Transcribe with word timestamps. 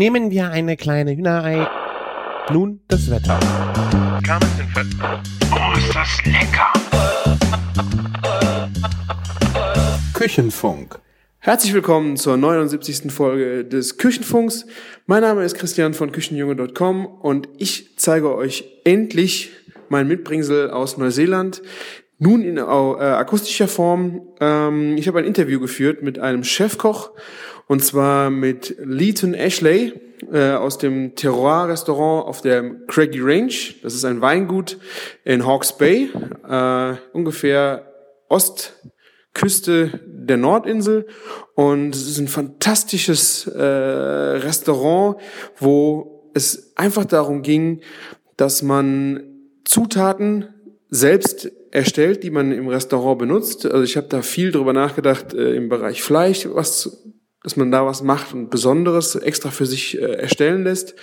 Nehmen 0.00 0.30
wir 0.30 0.48
eine 0.50 0.78
kleine 0.78 1.14
Hühnerei. 1.14 1.68
Nun 2.50 2.80
das 2.88 3.10
Wetter. 3.10 3.38
Oh, 5.52 5.76
ist 5.76 5.94
das 5.94 6.24
lecker! 6.24 6.72
Küchenfunk. 10.14 10.98
Herzlich 11.40 11.74
willkommen 11.74 12.16
zur 12.16 12.38
79. 12.38 13.12
Folge 13.12 13.66
des 13.66 13.98
Küchenfunks. 13.98 14.64
Mein 15.04 15.20
Name 15.20 15.44
ist 15.44 15.58
Christian 15.58 15.92
von 15.92 16.12
Küchenjunge.com 16.12 17.04
und 17.04 17.50
ich 17.58 17.98
zeige 17.98 18.34
euch 18.34 18.80
endlich 18.84 19.50
mein 19.90 20.08
Mitbringsel 20.08 20.70
aus 20.70 20.96
Neuseeland. 20.96 21.60
Nun 22.18 22.40
in 22.40 22.56
äh, 22.56 22.60
akustischer 22.60 23.68
Form. 23.68 24.22
Ähm, 24.40 24.96
ich 24.96 25.08
habe 25.08 25.18
ein 25.18 25.26
Interview 25.26 25.60
geführt 25.60 26.02
mit 26.02 26.18
einem 26.18 26.42
Chefkoch 26.42 27.10
und 27.70 27.84
zwar 27.84 28.30
mit 28.30 28.74
Leighton 28.80 29.32
Ashley 29.32 29.92
äh, 30.32 30.54
aus 30.54 30.78
dem 30.78 31.14
Terroir-Restaurant 31.14 32.26
auf 32.26 32.40
der 32.40 32.68
Craggy 32.88 33.20
Range. 33.20 33.54
Das 33.84 33.94
ist 33.94 34.04
ein 34.04 34.20
Weingut 34.20 34.76
in 35.22 35.46
Hawke's 35.46 35.78
Bay, 35.78 36.10
äh, 36.48 36.94
ungefähr 37.12 37.86
Ostküste 38.28 40.00
der 40.04 40.36
Nordinsel. 40.36 41.06
Und 41.54 41.94
es 41.94 42.08
ist 42.08 42.18
ein 42.18 42.26
fantastisches 42.26 43.46
äh, 43.46 43.62
Restaurant, 43.62 45.18
wo 45.56 46.28
es 46.34 46.72
einfach 46.74 47.04
darum 47.04 47.42
ging, 47.42 47.82
dass 48.36 48.62
man 48.62 49.22
Zutaten 49.64 50.48
selbst 50.88 51.52
erstellt, 51.70 52.24
die 52.24 52.30
man 52.30 52.50
im 52.50 52.66
Restaurant 52.66 53.20
benutzt. 53.20 53.64
Also 53.64 53.84
ich 53.84 53.96
habe 53.96 54.08
da 54.08 54.22
viel 54.22 54.50
drüber 54.50 54.72
nachgedacht 54.72 55.34
äh, 55.34 55.54
im 55.54 55.68
Bereich 55.68 56.02
Fleisch, 56.02 56.48
was, 56.52 57.04
dass 57.42 57.56
man 57.56 57.70
da 57.70 57.86
was 57.86 58.02
macht 58.02 58.34
und 58.34 58.50
Besonderes 58.50 59.14
extra 59.14 59.50
für 59.50 59.66
sich 59.66 60.00
äh, 60.00 60.04
erstellen 60.04 60.64
lässt. 60.64 60.94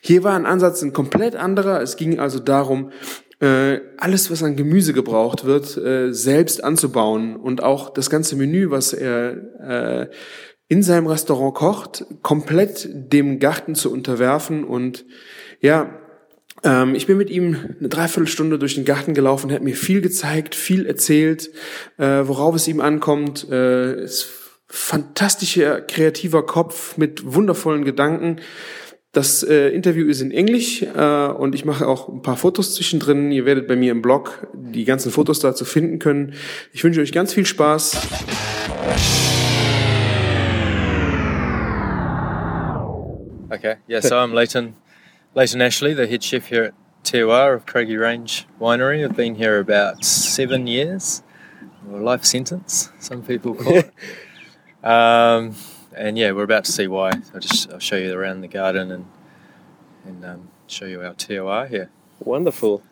Hier 0.00 0.24
war 0.24 0.34
ein 0.34 0.46
Ansatz 0.46 0.82
ein 0.82 0.92
komplett 0.92 1.36
anderer. 1.36 1.80
Es 1.80 1.96
ging 1.96 2.18
also 2.18 2.40
darum, 2.40 2.90
äh, 3.40 3.80
alles, 3.98 4.30
was 4.30 4.42
an 4.42 4.56
Gemüse 4.56 4.92
gebraucht 4.92 5.44
wird, 5.44 5.76
äh, 5.76 6.12
selbst 6.12 6.62
anzubauen 6.62 7.36
und 7.36 7.62
auch 7.62 7.90
das 7.90 8.10
ganze 8.10 8.36
Menü, 8.36 8.70
was 8.70 8.92
er 8.92 10.08
äh, 10.08 10.10
in 10.68 10.82
seinem 10.82 11.06
Restaurant 11.06 11.54
kocht, 11.54 12.04
komplett 12.22 12.88
dem 12.92 13.38
Garten 13.40 13.74
zu 13.74 13.92
unterwerfen 13.92 14.64
und 14.64 15.04
ja, 15.60 15.98
ähm, 16.64 16.94
ich 16.94 17.06
bin 17.06 17.16
mit 17.16 17.30
ihm 17.30 17.56
eine 17.78 17.88
Dreiviertelstunde 17.88 18.58
durch 18.58 18.76
den 18.76 18.84
Garten 18.84 19.14
gelaufen, 19.14 19.50
er 19.50 19.56
hat 19.56 19.62
mir 19.62 19.76
viel 19.76 20.00
gezeigt, 20.00 20.54
viel 20.54 20.86
erzählt, 20.86 21.50
äh, 21.98 22.22
worauf 22.24 22.54
es 22.54 22.68
ihm 22.68 22.80
ankommt. 22.80 23.48
Äh, 23.50 24.04
ist 24.04 24.41
fantastischer, 24.72 25.82
kreativer 25.82 26.46
Kopf 26.46 26.96
mit 26.96 27.34
wundervollen 27.34 27.84
Gedanken. 27.84 28.40
Das 29.12 29.42
äh, 29.42 29.68
Interview 29.68 30.08
ist 30.08 30.22
in 30.22 30.30
Englisch 30.30 30.80
äh, 30.80 31.26
und 31.26 31.54
ich 31.54 31.66
mache 31.66 31.86
auch 31.86 32.08
ein 32.08 32.22
paar 32.22 32.38
Fotos 32.38 32.74
zwischendrin. 32.74 33.30
Ihr 33.32 33.44
werdet 33.44 33.68
bei 33.68 33.76
mir 33.76 33.92
im 33.92 34.00
Blog 34.00 34.48
die 34.54 34.86
ganzen 34.86 35.12
Fotos 35.12 35.40
dazu 35.40 35.66
finden 35.66 35.98
können. 35.98 36.32
Ich 36.72 36.82
wünsche 36.82 37.02
euch 37.02 37.12
ganz 37.12 37.34
viel 37.34 37.44
Spaß. 37.44 38.00
Okay, 43.50 43.76
yeah, 43.86 44.00
so 44.00 44.14
I'm 44.14 44.32
Leighton, 44.32 44.74
Leighton 45.34 45.60
Ashley, 45.60 45.94
the 45.94 46.06
head 46.06 46.24
chef 46.24 46.50
here 46.50 46.68
at 46.68 46.74
Terroir 47.04 47.54
of 47.54 47.66
Craigie 47.66 47.98
Range 47.98 48.46
Winery. 48.58 49.04
I've 49.04 49.14
been 49.14 49.34
here 49.34 49.60
about 49.60 50.02
seven 50.02 50.66
years, 50.66 51.22
or 51.92 52.00
life 52.00 52.24
sentence, 52.24 52.90
some 52.98 53.20
people 53.22 53.54
call 53.54 53.76
it. 53.76 53.92
um, 54.82 55.54
and 55.94 56.16
yeah, 56.18 56.32
we're 56.32 56.42
about 56.44 56.64
to 56.64 56.72
see 56.72 56.86
why. 56.86 57.12
I'll 57.34 57.40
just 57.40 57.70
I'll 57.70 57.78
show 57.78 57.96
you 57.96 58.14
around 58.18 58.40
the 58.40 58.48
garden 58.48 58.90
and 58.90 59.06
and 60.04 60.24
um, 60.24 60.48
show 60.66 60.86
you 60.86 61.02
our 61.02 61.14
terroir 61.14 61.68
here. 61.68 61.90
Wonderful. 62.20 62.82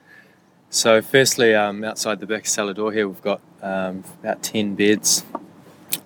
So, 0.72 1.02
firstly, 1.02 1.54
um, 1.54 1.82
outside 1.82 2.20
the 2.20 2.26
back 2.26 2.46
cellar 2.46 2.72
door 2.74 2.92
here, 2.92 3.08
we've 3.08 3.22
got 3.22 3.40
um, 3.60 4.04
about 4.22 4.42
10 4.42 4.76
beds 4.76 5.24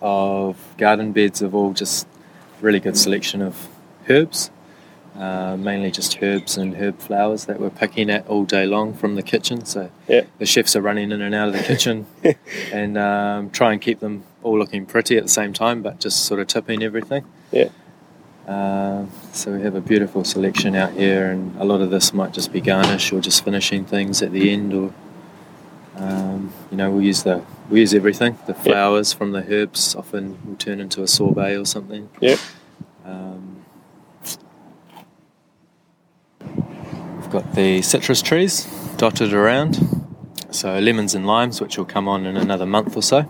of 0.00 0.56
garden 0.78 1.12
beds 1.12 1.42
of 1.42 1.54
all 1.54 1.72
just 1.74 2.06
really 2.62 2.80
good 2.80 2.96
selection 2.96 3.42
of 3.42 3.68
herbs, 4.08 4.50
uh, 5.18 5.56
mainly 5.58 5.90
just 5.90 6.22
herbs 6.22 6.56
and 6.56 6.76
herb 6.76 6.98
flowers 6.98 7.44
that 7.44 7.60
we're 7.60 7.68
picking 7.68 8.08
at 8.08 8.26
all 8.26 8.44
day 8.44 8.64
long 8.64 8.94
from 8.94 9.16
the 9.16 9.22
kitchen. 9.22 9.66
So, 9.66 9.90
Yeah. 10.08 10.22
the 10.38 10.46
chefs 10.46 10.74
are 10.74 10.80
running 10.80 11.12
in 11.12 11.20
and 11.20 11.34
out 11.34 11.48
of 11.48 11.54
the 11.54 11.62
kitchen 11.62 12.06
and 12.72 12.96
um, 12.96 13.50
try 13.50 13.72
and 13.72 13.82
keep 13.82 14.00
them 14.00 14.24
all 14.44 14.58
looking 14.58 14.86
pretty 14.86 15.16
at 15.16 15.24
the 15.24 15.28
same 15.28 15.52
time, 15.52 15.82
but 15.82 15.98
just 15.98 16.24
sort 16.24 16.38
of 16.38 16.46
tipping 16.46 16.82
everything. 16.82 17.24
Yeah. 17.50 17.70
Um, 18.46 19.10
so 19.32 19.52
we 19.52 19.62
have 19.62 19.74
a 19.74 19.80
beautiful 19.80 20.22
selection 20.22 20.76
out 20.76 20.92
here, 20.92 21.30
and 21.30 21.56
a 21.58 21.64
lot 21.64 21.80
of 21.80 21.90
this 21.90 22.12
might 22.12 22.32
just 22.32 22.52
be 22.52 22.60
garnish 22.60 23.10
or 23.10 23.20
just 23.20 23.42
finishing 23.42 23.86
things 23.86 24.22
at 24.22 24.32
the 24.32 24.50
end, 24.50 24.74
or 24.74 24.92
um, 25.96 26.52
you 26.70 26.76
know, 26.76 26.90
we 26.90 27.06
use 27.06 27.22
the 27.22 27.42
we 27.70 27.80
use 27.80 27.94
everything. 27.94 28.38
The 28.46 28.52
flowers 28.54 29.14
from 29.14 29.32
the 29.32 29.44
herbs 29.50 29.94
often 29.94 30.38
will 30.46 30.56
turn 30.56 30.78
into 30.78 31.02
a 31.02 31.08
sorbet 31.08 31.56
or 31.56 31.64
something. 31.64 32.10
Yeah. 32.20 32.36
Um, 33.06 33.64
we've 36.40 37.30
got 37.30 37.54
the 37.54 37.80
citrus 37.80 38.20
trees 38.20 38.66
dotted 38.98 39.32
around, 39.32 39.78
so 40.50 40.78
lemons 40.78 41.14
and 41.14 41.26
limes, 41.26 41.62
which 41.62 41.78
will 41.78 41.86
come 41.86 42.08
on 42.08 42.26
in 42.26 42.36
another 42.36 42.66
month 42.66 42.94
or 42.94 43.02
so. 43.02 43.26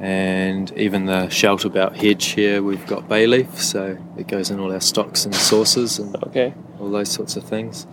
And 0.00 0.72
even 0.78 1.04
the 1.04 1.26
shelterbelt 1.28 1.94
hedge 1.96 2.28
here, 2.28 2.62
we've 2.62 2.86
got 2.86 3.06
bay 3.06 3.26
leaf, 3.26 3.60
so 3.60 3.98
it 4.16 4.26
goes 4.28 4.50
in 4.50 4.58
all 4.58 4.72
our 4.72 4.80
stocks 4.80 5.26
and 5.26 5.34
sauces 5.34 5.98
and 5.98 6.16
Okay. 6.24 6.54
all 6.80 6.90
those 6.90 7.10
sorts 7.10 7.36
of 7.36 7.44
things. 7.44 7.86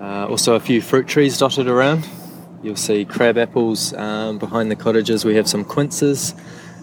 Uh, 0.00 0.26
also, 0.28 0.54
a 0.54 0.60
few 0.60 0.80
fruit 0.80 1.06
trees 1.06 1.36
dotted 1.38 1.68
around. 1.68 2.08
You'll 2.62 2.74
see 2.76 3.04
crab 3.04 3.36
apples 3.36 3.92
um, 3.94 4.38
behind 4.38 4.70
the 4.70 4.76
cottages. 4.76 5.26
We 5.26 5.34
have 5.36 5.46
some 5.46 5.62
quinces. 5.62 6.34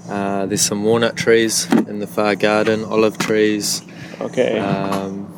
Uh, 0.07 0.45
there's 0.45 0.61
some 0.61 0.83
walnut 0.83 1.15
trees 1.15 1.71
in 1.73 1.97
the 1.99 2.07
far 2.07 2.35
garden, 2.35 2.83
olive 2.85 3.17
trees, 3.17 3.81
Okay. 4.21 4.59
um, 4.59 5.33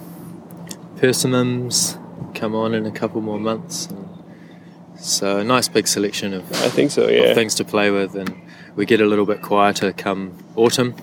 persimmons 0.98 1.98
come 2.34 2.54
on 2.56 2.74
in 2.74 2.86
a 2.86 2.92
couple 2.92 3.22
more 3.22 3.40
months. 3.40 3.88
So, 4.98 5.38
a 5.38 5.44
nice 5.44 5.68
big 5.70 5.88
selection 5.88 6.34
of, 6.34 6.44
I 6.52 6.70
think 6.70 6.92
so. 6.92 7.08
Yeah. 7.08 7.34
things 7.34 7.56
to 7.56 7.64
play 7.64 7.92
with, 7.92 8.16
and 8.16 8.34
we 8.76 8.86
get 8.86 9.02
a 9.02 9.06
little 9.06 9.26
bit 9.26 9.42
quieter 9.42 9.92
come 9.92 10.34
autumn, 10.56 10.96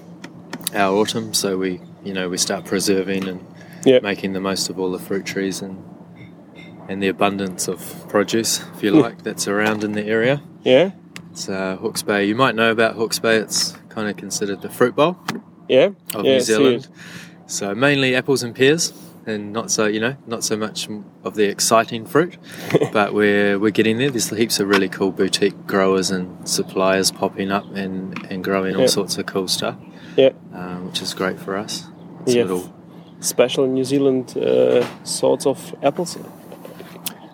our 0.75 0.95
autumn. 0.97 1.33
So 1.35 1.57
we, 1.59 1.81
you 2.05 2.13
know, 2.13 2.29
we 2.29 2.37
start 2.37 2.65
preserving 2.65 3.29
and 3.29 3.41
Yeah. 3.85 3.99
making 4.03 4.33
the 4.33 4.41
most 4.41 4.69
of 4.71 4.79
all 4.79 4.91
the 4.93 4.99
fruit 4.99 5.25
trees 5.27 5.63
and 5.63 5.79
and 6.89 7.01
the 7.03 7.07
abundance 7.09 7.69
of 7.69 7.79
produce, 8.09 8.61
if 8.75 8.83
you 8.83 8.93
Hmm. 8.93 8.99
like, 9.01 9.23
that's 9.23 9.47
around 9.47 9.85
in 9.85 9.93
the 9.93 10.05
area. 10.05 10.43
Yeah. 10.65 10.91
It's 11.31 11.49
uh, 11.49 11.77
Hawke's 11.81 12.03
Bay. 12.03 12.25
You 12.27 12.35
might 12.35 12.57
know 12.57 12.73
about 12.73 12.97
Hawke's 12.97 13.21
Bay. 13.21 13.37
It's 13.37 13.75
kind 13.89 14.09
of 14.11 14.17
considered 14.17 14.63
the 14.63 14.69
fruit 14.69 14.97
bowl 14.97 15.17
Yeah. 15.69 15.91
of 16.15 16.25
Yeah, 16.27 16.33
New 16.35 16.41
Zealand. 16.41 16.89
So 17.47 17.73
mainly 17.75 18.17
apples 18.17 18.43
and 18.43 18.53
pears, 18.55 18.93
and 19.27 19.53
not 19.53 19.71
so 19.71 19.87
you 19.87 20.01
know 20.01 20.17
not 20.27 20.43
so 20.45 20.57
much 20.57 20.89
of 21.25 21.35
the 21.35 21.45
exciting 21.45 22.07
fruit, 22.07 22.37
but 22.93 23.15
we're 23.15 23.59
we're 23.59 23.71
getting 23.71 23.99
there. 23.99 24.11
There's 24.11 24.31
heaps 24.31 24.59
of 24.61 24.69
really 24.69 24.89
cool 24.89 25.11
boutique 25.13 25.67
growers 25.67 26.11
and 26.11 26.49
suppliers 26.49 27.11
popping 27.11 27.51
up 27.53 27.65
and 27.75 28.19
and 28.31 28.43
growing 28.45 28.75
all 28.75 28.83
Yeah. 28.83 28.87
sorts 28.89 29.19
of 29.19 29.27
cool 29.27 29.49
stuff, 29.49 29.77
Yeah. 30.17 30.31
um, 30.55 30.87
which 30.87 31.03
is 31.03 31.15
great 31.15 31.39
for 31.39 31.57
us. 31.57 31.85
It's 32.27 32.35
Yeah. 32.35 32.43
little 32.45 32.75
Special 33.21 33.67
New 33.69 33.85
Zealand 33.85 34.37
uh, 34.37 34.85
sorts 35.05 35.47
of 35.47 35.75
apples. 35.83 36.19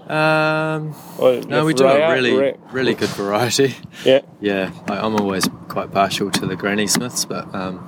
Um, 0.08 0.94
Or 1.18 1.40
no, 1.48 1.64
we 1.66 1.74
do 1.74 1.86
a 1.86 2.12
really, 2.14 2.54
really 2.72 2.94
good 2.94 3.10
variety. 3.10 3.74
Yeah. 4.04 4.20
Yeah, 4.40 4.70
I, 4.88 4.96
I'm 4.98 5.14
always 5.16 5.48
quite 5.68 5.92
partial 5.92 6.30
to 6.30 6.46
the 6.46 6.56
Granny 6.56 6.86
Smiths, 6.86 7.24
but 7.26 7.54
um, 7.54 7.78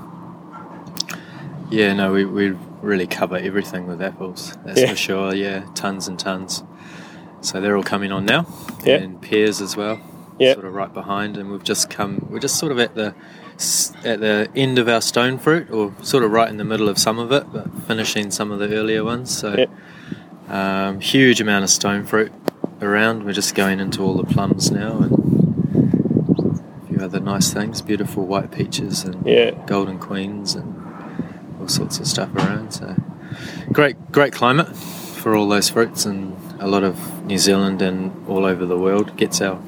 yeah, 1.71 1.95
no, 1.95 2.13
we, 2.13 2.25
we 2.25 2.57
really 2.83 3.07
cover 3.07 3.37
everything 3.37 3.87
with 3.87 4.01
apples. 4.03 4.57
That's 4.65 4.81
Yeah. 4.81 4.91
for 4.91 4.97
sure. 4.97 5.35
Yeah, 5.35 5.63
tons 5.75 6.09
and 6.09 6.19
tons. 6.19 6.63
So 7.43 7.61
they're 7.61 7.77
all 7.77 7.83
coming 7.83 8.13
on 8.13 8.25
now, 8.27 8.47
Yeah. 8.85 8.97
and 8.97 9.21
pears 9.21 9.61
as 9.61 9.77
well. 9.77 10.01
Yeah. 10.39 10.55
sort 10.55 10.65
of 10.65 10.73
right 10.75 10.93
behind, 10.95 11.37
and 11.37 11.51
we've 11.51 11.63
just 11.63 11.91
come. 11.91 12.25
We're 12.31 12.39
just 12.39 12.57
sort 12.57 12.73
of 12.73 12.79
at 12.79 12.95
the 12.95 13.15
at 14.07 14.21
the 14.21 14.49
end 14.57 14.79
of 14.79 14.89
our 14.89 15.03
stone 15.03 15.37
fruit, 15.37 15.71
or 15.71 15.93
sort 16.01 16.25
of 16.25 16.31
right 16.31 16.49
in 16.49 16.57
the 16.57 16.65
middle 16.65 16.89
of 16.89 16.99
some 16.99 17.19
of 17.19 17.31
it, 17.31 17.45
but 17.53 17.67
finishing 17.87 18.31
some 18.31 18.51
of 18.51 18.59
the 18.59 18.75
earlier 18.75 19.05
ones. 19.05 19.31
So 19.37 19.67
Yeah. 20.49 20.89
um, 20.89 21.01
huge 21.01 21.43
amount 21.43 21.65
of 21.65 21.69
stone 21.71 22.05
fruit 22.05 22.33
around. 22.81 23.25
We're 23.25 23.35
just 23.35 23.55
going 23.55 23.81
into 23.81 24.03
all 24.03 24.15
the 24.15 24.25
plums 24.25 24.71
now, 24.71 24.97
and 25.01 25.13
a 25.75 26.87
few 26.89 27.05
other 27.05 27.21
nice 27.21 27.53
things. 27.53 27.83
Beautiful 27.83 28.25
white 28.25 28.51
peaches 28.51 29.05
and 29.05 29.17
Yeah. 29.27 29.51
golden 29.67 29.99
queens 29.99 30.55
and 30.55 30.75
all 31.61 31.69
sorts 31.69 31.99
of 31.99 32.07
stuff 32.07 32.35
around. 32.35 32.73
So 32.73 32.97
great, 33.73 34.11
great 34.13 34.33
climate 34.33 34.75
for 34.77 35.37
all 35.37 35.49
those 35.49 35.69
fruits, 35.69 36.05
and 36.07 36.37
a 36.61 36.67
lot 36.67 36.83
of 36.83 37.25
New 37.27 37.39
Zealand 37.39 37.83
and 37.83 38.27
all 38.27 38.45
over 38.45 38.65
the 38.67 38.79
world 38.79 39.17
gets 39.17 39.41
our 39.41 39.61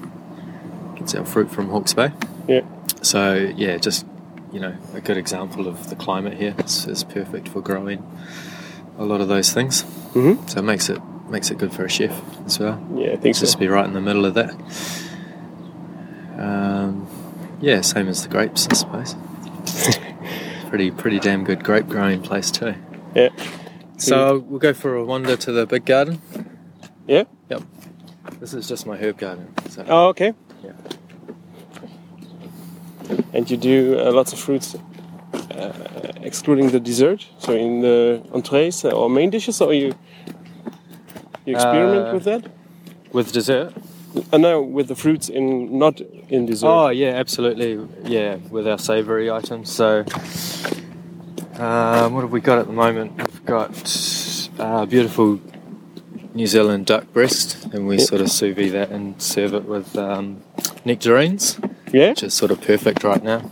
gets 0.97 1.15
our 1.15 1.25
fruit 1.25 1.51
from 1.51 1.69
Hawke's 1.69 1.95
Bay. 1.95 2.13
Yeah. 2.49 2.63
So 3.03 3.35
yeah, 3.57 3.77
just 3.77 4.07
you 4.53 4.61
know 4.61 4.77
a 4.95 5.01
good 5.01 5.17
example 5.17 5.69
of 5.69 5.89
the 5.91 5.97
climate 5.97 6.35
here. 6.39 6.55
It's, 6.59 6.87
it's 6.87 7.05
perfect 7.05 7.49
for 7.49 7.61
growing 7.61 8.03
a 8.99 9.05
lot 9.05 9.21
of 9.21 9.29
those 9.29 9.53
things. 9.53 9.85
Mhm. 10.15 10.49
So 10.51 10.59
it 10.61 10.63
makes 10.63 10.89
it 10.89 11.01
makes 11.29 11.51
it 11.51 11.59
good 11.59 11.73
for 11.73 11.85
a 11.85 11.89
chef 11.89 12.21
as 12.47 12.59
well. 12.59 12.83
Yeah, 12.95 13.13
I 13.13 13.17
think 13.17 13.35
so. 13.37 13.41
Just 13.47 13.59
be 13.59 13.69
right 13.69 13.87
in 13.87 13.95
the 13.95 14.01
middle 14.01 14.27
of 14.27 14.35
that. 14.35 14.55
Um, 16.39 17.07
yeah, 17.61 17.81
same 17.83 18.09
as 18.09 18.23
the 18.23 18.29
grapes, 18.29 18.67
I 18.71 18.75
suppose. 18.75 19.15
pretty 20.73 20.91
pretty 20.91 21.21
damn 21.21 21.45
good 21.45 21.63
grape 21.63 21.87
growing 21.87 22.23
place 22.23 22.51
too. 22.51 22.75
Yeah. 23.15 23.29
So 23.99 24.39
we'll 24.39 24.59
go 24.59 24.73
for 24.73 24.95
a 24.97 25.05
wander 25.05 25.37
to 25.37 25.53
the 25.53 25.67
big 25.67 25.85
garden. 25.85 26.23
Yeah. 27.07 27.25
Yep. 27.51 27.63
This 28.41 28.55
is 28.55 28.67
just 28.69 28.87
my 28.87 28.97
herb 28.97 29.19
garden. 29.19 29.53
So. 29.69 29.85
Oh, 29.87 30.09
okay. 30.09 30.33
Yeah. 30.65 30.73
And 33.35 33.51
you 33.51 33.59
do 33.59 34.01
uh, 34.01 34.13
lots 34.13 34.33
of 34.33 34.39
fruits, 34.39 34.75
uh, 35.51 36.13
excluding 36.23 36.71
the 36.71 36.81
dessert. 36.81 37.29
So 37.39 37.53
in 37.53 37.83
the 37.83 38.23
entrees 38.33 38.83
or 38.87 39.11
main 39.11 39.29
dishes, 39.29 39.61
or 39.61 39.75
you 39.75 39.93
you 41.45 41.55
experiment 41.55 42.09
Uh, 42.09 42.15
with 42.15 42.25
that? 42.25 42.51
With 43.13 43.31
dessert? 43.31 43.75
Uh, 44.33 44.39
no, 44.39 44.61
with 44.63 44.89
the 44.89 44.95
fruits 44.95 45.29
in 45.29 45.79
not 45.79 46.01
in 46.29 46.47
dessert. 46.47 46.67
Oh 46.67 46.89
yeah, 46.91 47.09
absolutely. 47.11 47.81
Yeah, 48.05 48.37
with 48.51 48.67
our 48.69 48.79
savoury 48.79 49.31
items. 49.31 49.71
So, 49.73 50.05
um, 51.59 52.13
what 52.15 52.23
have 52.23 52.33
we 52.33 52.41
got 52.41 52.59
at 52.59 52.67
the 52.67 52.73
moment? 52.73 53.17
We've 53.17 53.45
got 53.45 53.71
uh, 54.59 54.87
beautiful 54.87 55.41
New 56.35 56.47
Zealand 56.47 56.87
duck 56.87 57.13
breast, 57.13 57.65
and 57.73 57.87
we 57.87 57.99
Yeah. 57.99 58.05
sort 58.05 58.21
of 58.21 58.31
sous 58.31 58.55
vide 58.55 58.73
that 58.73 58.91
and 58.91 59.21
serve 59.21 59.55
it 59.55 59.65
with 59.65 59.97
um, 59.97 60.43
nectarines, 60.85 61.59
yeah. 61.93 62.11
which 62.11 62.23
is 62.23 62.35
sort 62.35 62.51
of 62.51 62.61
perfect 62.61 63.05
right 63.05 63.23
now. 63.23 63.51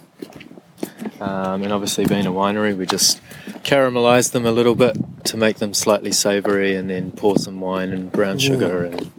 Um, 1.20 1.62
and 1.62 1.72
obviously, 1.72 2.06
being 2.06 2.26
a 2.26 2.32
winery, 2.32 2.74
we 2.76 2.86
just 2.86 3.20
caramelise 3.62 4.32
them 4.32 4.46
a 4.46 4.52
little 4.52 4.74
bit 4.74 4.96
to 5.24 5.36
make 5.36 5.58
them 5.58 5.74
slightly 5.74 6.12
savoury, 6.12 6.74
and 6.74 6.88
then 6.88 7.12
pour 7.12 7.36
some 7.36 7.60
wine 7.60 7.92
and 7.92 8.10
brown 8.10 8.38
sugar, 8.38 8.84
and, 8.84 9.10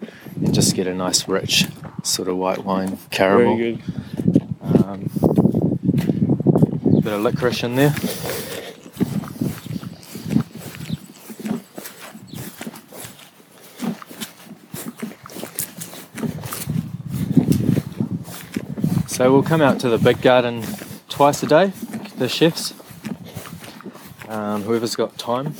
and 0.43 0.53
just 0.53 0.75
get 0.75 0.87
a 0.87 0.93
nice, 0.93 1.27
rich 1.27 1.65
sort 2.03 2.27
of 2.27 2.37
white 2.37 2.65
wine 2.65 2.97
caramel. 3.09 3.57
Very 3.57 3.73
good. 3.73 3.81
Um, 4.61 5.09
bit 7.01 7.13
of 7.13 7.21
licorice 7.21 7.63
in 7.63 7.75
there. 7.75 7.93
So 19.07 19.31
we'll 19.31 19.43
come 19.43 19.61
out 19.61 19.79
to 19.81 19.89
the 19.89 19.99
big 19.99 20.21
garden 20.21 20.63
twice 21.07 21.43
a 21.43 21.45
day, 21.45 21.73
the 22.17 22.27
chefs. 22.27 22.73
Um, 24.27 24.63
whoever's 24.63 24.95
got 24.95 25.15
time. 25.19 25.53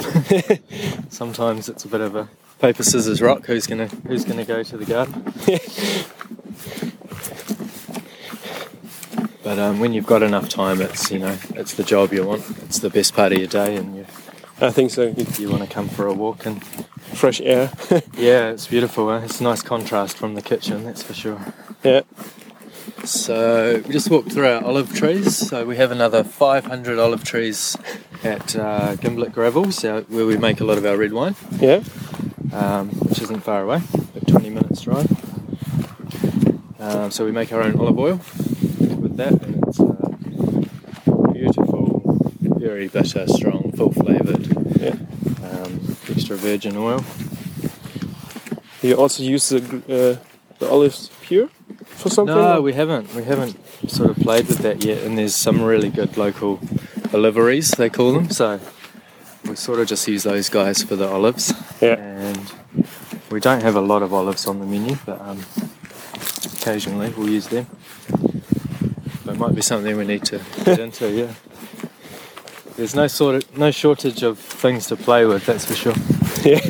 Sometimes 1.09 1.69
it's 1.69 1.85
a 1.85 1.87
bit 1.87 2.01
of 2.01 2.15
a 2.15 2.27
paper 2.61 2.83
scissors 2.83 3.21
rock. 3.21 3.45
Who's 3.45 3.67
gonna 3.67 3.87
Who's 4.07 4.23
gonna 4.25 4.45
go 4.45 4.63
to 4.63 4.77
the 4.77 4.85
garden? 4.85 5.33
But 9.43 9.57
um, 9.57 9.79
when 9.79 9.91
you've 9.91 10.05
got 10.05 10.21
enough 10.21 10.49
time, 10.49 10.81
it's 10.81 11.11
you 11.11 11.19
know 11.19 11.35
it's 11.55 11.73
the 11.73 11.83
job 11.83 12.13
you 12.13 12.23
want. 12.25 12.43
It's 12.63 12.79
the 12.79 12.89
best 12.91 13.15
part 13.15 13.31
of 13.33 13.39
your 13.39 13.47
day, 13.47 13.75
and 13.75 13.95
you 13.95 14.05
I 14.61 14.69
think 14.69 14.91
so. 14.91 15.07
you 15.39 15.49
want 15.49 15.63
to 15.63 15.67
come 15.67 15.89
for 15.89 16.05
a 16.05 16.13
walk. 16.13 16.45
And 16.45 16.63
Fresh 16.63 17.41
air. 17.41 17.71
yeah, 18.15 18.51
it's 18.51 18.67
beautiful. 18.67 19.09
eh? 19.11 19.21
It's 19.25 19.41
a 19.41 19.43
nice 19.43 19.61
contrast 19.61 20.15
from 20.15 20.35
the 20.35 20.41
kitchen, 20.41 20.83
that's 20.85 21.01
for 21.03 21.13
sure. 21.13 21.39
yeah. 21.83 22.01
So 23.03 23.81
we 23.85 23.91
just 23.93 24.09
walked 24.11 24.31
through 24.31 24.47
our 24.47 24.63
olive 24.63 24.93
trees. 24.95 25.35
So 25.35 25.65
we 25.65 25.75
have 25.77 25.91
another 25.91 26.23
500 26.23 26.99
olive 26.99 27.23
trees 27.25 27.75
at 28.23 28.55
uh, 28.55 28.95
Gimblett 28.95 29.33
Gravels, 29.33 29.83
uh, 29.83 30.03
where 30.07 30.25
we 30.27 30.37
make 30.37 30.61
a 30.61 30.63
lot 30.63 30.77
of 30.77 30.85
our 30.85 30.95
red 30.95 31.11
wine, 31.11 31.35
Yeah. 31.59 31.83
Um, 32.53 32.89
which 32.89 33.21
isn't 33.21 33.42
far 33.42 33.63
away, 33.63 33.81
about 33.94 34.27
20 34.27 34.50
minutes 34.50 34.81
drive. 34.81 35.07
Um, 36.80 37.12
so 37.12 37.25
we 37.25 37.31
make 37.31 37.51
our 37.53 37.62
own 37.62 37.80
olive 37.80 37.98
oil 38.00 38.19
with 39.00 39.15
that, 39.18 39.33
and 39.44 39.63
it's 39.68 39.80
uh, 39.80 41.31
beautiful, 41.31 42.33
very 42.42 42.88
bitter, 42.88 43.27
strong, 43.27 43.71
full 43.74 43.92
flavoured, 43.94 44.48
Yeah. 44.81 44.95
um, 45.48 45.95
extra 46.09 46.36
virgin 46.36 46.75
oil. 46.77 47.03
You 48.81 48.95
also 48.95 49.21
use 49.24 49.50
the 49.50 49.59
uh, 49.88 50.25
the 50.57 50.68
olives 50.69 51.12
pure 51.21 51.50
for 51.86 52.09
something. 52.09 52.33
No, 52.36 52.62
we 52.63 52.74
haven't. 52.74 53.13
We 53.13 53.24
haven't 53.24 53.56
sort 53.88 54.09
of 54.09 54.18
played 54.18 54.48
with 54.48 54.59
that 54.59 54.83
yet. 54.83 55.03
And 55.03 55.18
there's 55.19 55.36
some 55.36 55.62
really 55.62 55.89
good 55.89 56.18
local 56.18 56.59
oliveries, 57.13 57.71
they 57.71 57.89
call 57.92 58.13
them. 58.13 58.31
So 58.31 58.59
we 59.51 59.57
sort 59.57 59.80
of 59.80 59.88
just 59.88 60.07
use 60.07 60.24
those 60.24 60.48
guys 60.48 60.81
for 60.81 60.95
the 60.95 61.06
olives. 61.06 61.53
Yeah. 61.81 61.95
And 62.00 62.53
we 63.30 63.42
don't 63.42 63.62
have 63.62 63.75
a 63.75 63.81
lot 63.81 64.01
of 64.01 64.13
olives 64.13 64.48
on 64.48 64.59
the 64.59 64.65
menu, 64.65 64.95
but 65.06 65.19
um, 65.19 65.44
occasionally 66.57 67.09
we'll 67.09 67.30
use 67.30 67.48
them. 67.48 67.68
But 69.25 69.36
it 69.36 69.38
might 69.38 69.53
be 69.53 69.62
something 69.62 69.98
we 69.98 70.06
need 70.06 70.24
to 70.25 70.42
get 70.63 70.80
into. 70.88 71.12
Yeah. 71.12 71.33
There's 72.77 72.95
no 72.95 73.07
sort 73.07 73.36
of 73.36 73.57
no 73.57 73.71
shortage 73.71 74.24
of 74.24 74.39
things 74.39 74.88
to 74.88 74.95
play 74.95 75.25
with. 75.25 75.45
That's 75.45 75.65
for 75.65 75.75
sure. 75.75 75.95
Yeah. 76.45 76.62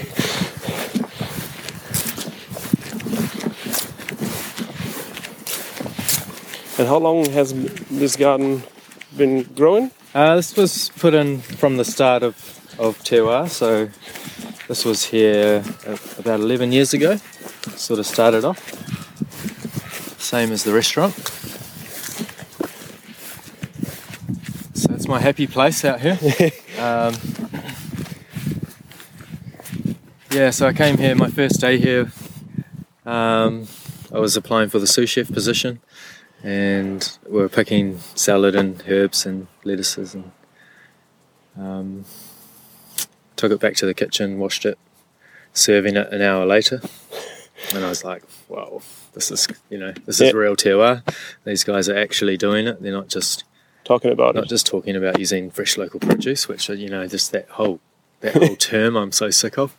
And 6.80 6.88
how 6.88 6.98
long 6.98 7.26
has 7.26 7.54
this 7.92 8.16
garden 8.16 8.64
been 9.16 9.44
growing? 9.44 9.92
Uh, 10.16 10.36
this 10.36 10.58
was 10.58 10.90
put 10.98 11.14
in 11.14 11.42
from 11.42 11.78
the 11.78 11.86
start 11.86 12.24
of, 12.24 12.61
of 12.80 13.02
Te 13.04 13.18
so 13.48 13.90
this 14.68 14.86
was 14.86 15.06
here 15.06 15.64
about 16.18 16.40
11 16.40 16.72
years 16.72 16.94
ago. 16.94 17.18
Sort 17.76 18.00
of 18.00 18.06
started 18.06 18.46
off. 18.46 18.60
Same 20.20 20.52
as 20.52 20.64
the 20.64 20.74
restaurant. 20.74 21.14
So 24.74 24.94
it's 24.94 25.08
my 25.08 25.20
happy 25.20 25.48
place 25.48 25.84
out 25.84 26.00
here. 26.02 26.18
um, 26.80 27.16
yeah, 30.32 30.50
so 30.52 30.68
I 30.68 30.74
came 30.74 30.98
here, 30.98 31.16
my 31.16 31.30
first 31.30 31.60
day 31.60 31.78
here, 31.78 32.12
um, 33.06 33.68
I 34.14 34.20
was 34.20 34.38
applying 34.38 34.70
for 34.70 34.80
the 34.80 34.88
sous 34.88 35.10
chef 35.10 35.32
position 35.32 35.82
and 36.44 37.18
we 37.28 37.40
were 37.40 37.50
picking 37.50 38.00
salad 38.16 38.56
and 38.56 38.84
herbs 38.88 39.26
and 39.26 39.48
lettuces 39.64 40.16
and 40.16 40.32
um, 41.58 42.06
took 43.42 43.52
it 43.52 43.60
back 43.60 43.76
to 43.78 43.86
the 43.86 43.94
kitchen, 43.94 44.40
washed 44.40 44.66
it, 44.66 44.78
serving 45.54 45.96
it 45.98 46.12
an 46.14 46.22
hour 46.22 46.46
later, 46.46 46.82
and 47.74 47.84
I 47.86 47.90
was 47.90 48.04
like, 48.04 48.24
"Wow, 48.48 48.82
this 49.14 49.32
is 49.32 49.48
you 49.70 49.78
know 49.78 49.94
this 50.06 50.22
is 50.22 50.34
real 50.34 50.56
terroir. 50.56 51.04
These 51.44 51.64
guys 51.64 51.90
are 51.90 51.98
actually 51.98 52.38
doing 52.38 52.68
it. 52.68 52.82
They're 52.82 52.92
not 52.92 53.10
just 53.10 53.44
Talking 53.84 54.12
about 54.12 54.36
not 54.36 54.44
it. 54.46 54.50
just 54.50 54.68
talking 54.68 54.96
about 54.96 55.18
using 55.20 55.50
fresh 55.50 55.76
local 55.78 56.00
produce, 56.00 56.48
which 56.48 56.70
you 56.70 56.88
know 56.90 57.08
just 57.08 57.32
that 57.32 57.50
whole 57.50 57.80
that 58.22 58.36
whole 58.36 58.56
term 58.72 58.96
I'm 58.96 59.12
so 59.12 59.30
sick 59.32 59.58
of. 59.58 59.76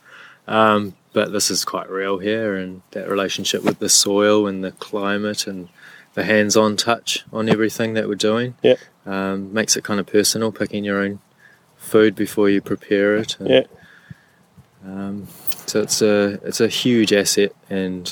Um, 0.47 0.95
but 1.13 1.31
this 1.31 1.49
is 1.49 1.63
quite 1.63 1.89
real 1.89 2.17
here, 2.19 2.55
and 2.55 2.81
that 2.91 3.07
relationship 3.09 3.63
with 3.63 3.79
the 3.79 3.87
soil 3.89 4.45
and 4.45 4.63
the 4.63 4.71
climate 4.73 5.47
and 5.47 5.69
the 6.15 6.25
hands-on 6.25 6.75
touch 6.77 7.23
on 7.31 7.47
everything 7.49 7.93
that 7.95 8.07
we're 8.07 8.13
doing 8.15 8.53
Yeah. 8.61 8.75
um, 9.05 9.51
makes 9.53 9.75
it 9.77 9.83
kind 9.83 9.99
of 9.99 10.05
personal. 10.05 10.51
Picking 10.51 10.83
your 10.83 10.99
own 11.01 11.19
food 11.93 12.15
before 12.15 12.49
you 12.49 12.59
prepare 12.61 13.15
it. 13.21 13.37
And, 13.39 13.49
Yeah. 13.49 13.65
Um, 14.85 15.27
so 15.65 15.81
it's 15.81 16.01
a 16.01 16.39
it's 16.47 16.59
a 16.59 16.67
huge 16.67 17.13
asset 17.13 17.51
and 17.69 18.03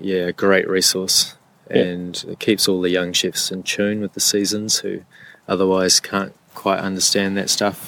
yeah, 0.00 0.26
a 0.28 0.32
great 0.32 0.68
resource. 0.68 1.36
Yeah. 1.70 1.82
And 1.82 2.24
it 2.32 2.38
keeps 2.38 2.68
all 2.68 2.80
the 2.82 2.90
young 2.90 3.12
chefs 3.14 3.50
in 3.50 3.62
tune 3.62 4.00
with 4.00 4.12
the 4.12 4.20
seasons 4.20 4.78
who 4.82 5.00
otherwise 5.46 6.00
can't 6.00 6.32
quite 6.54 6.80
understand 6.80 7.36
that 7.38 7.48
stuff. 7.50 7.78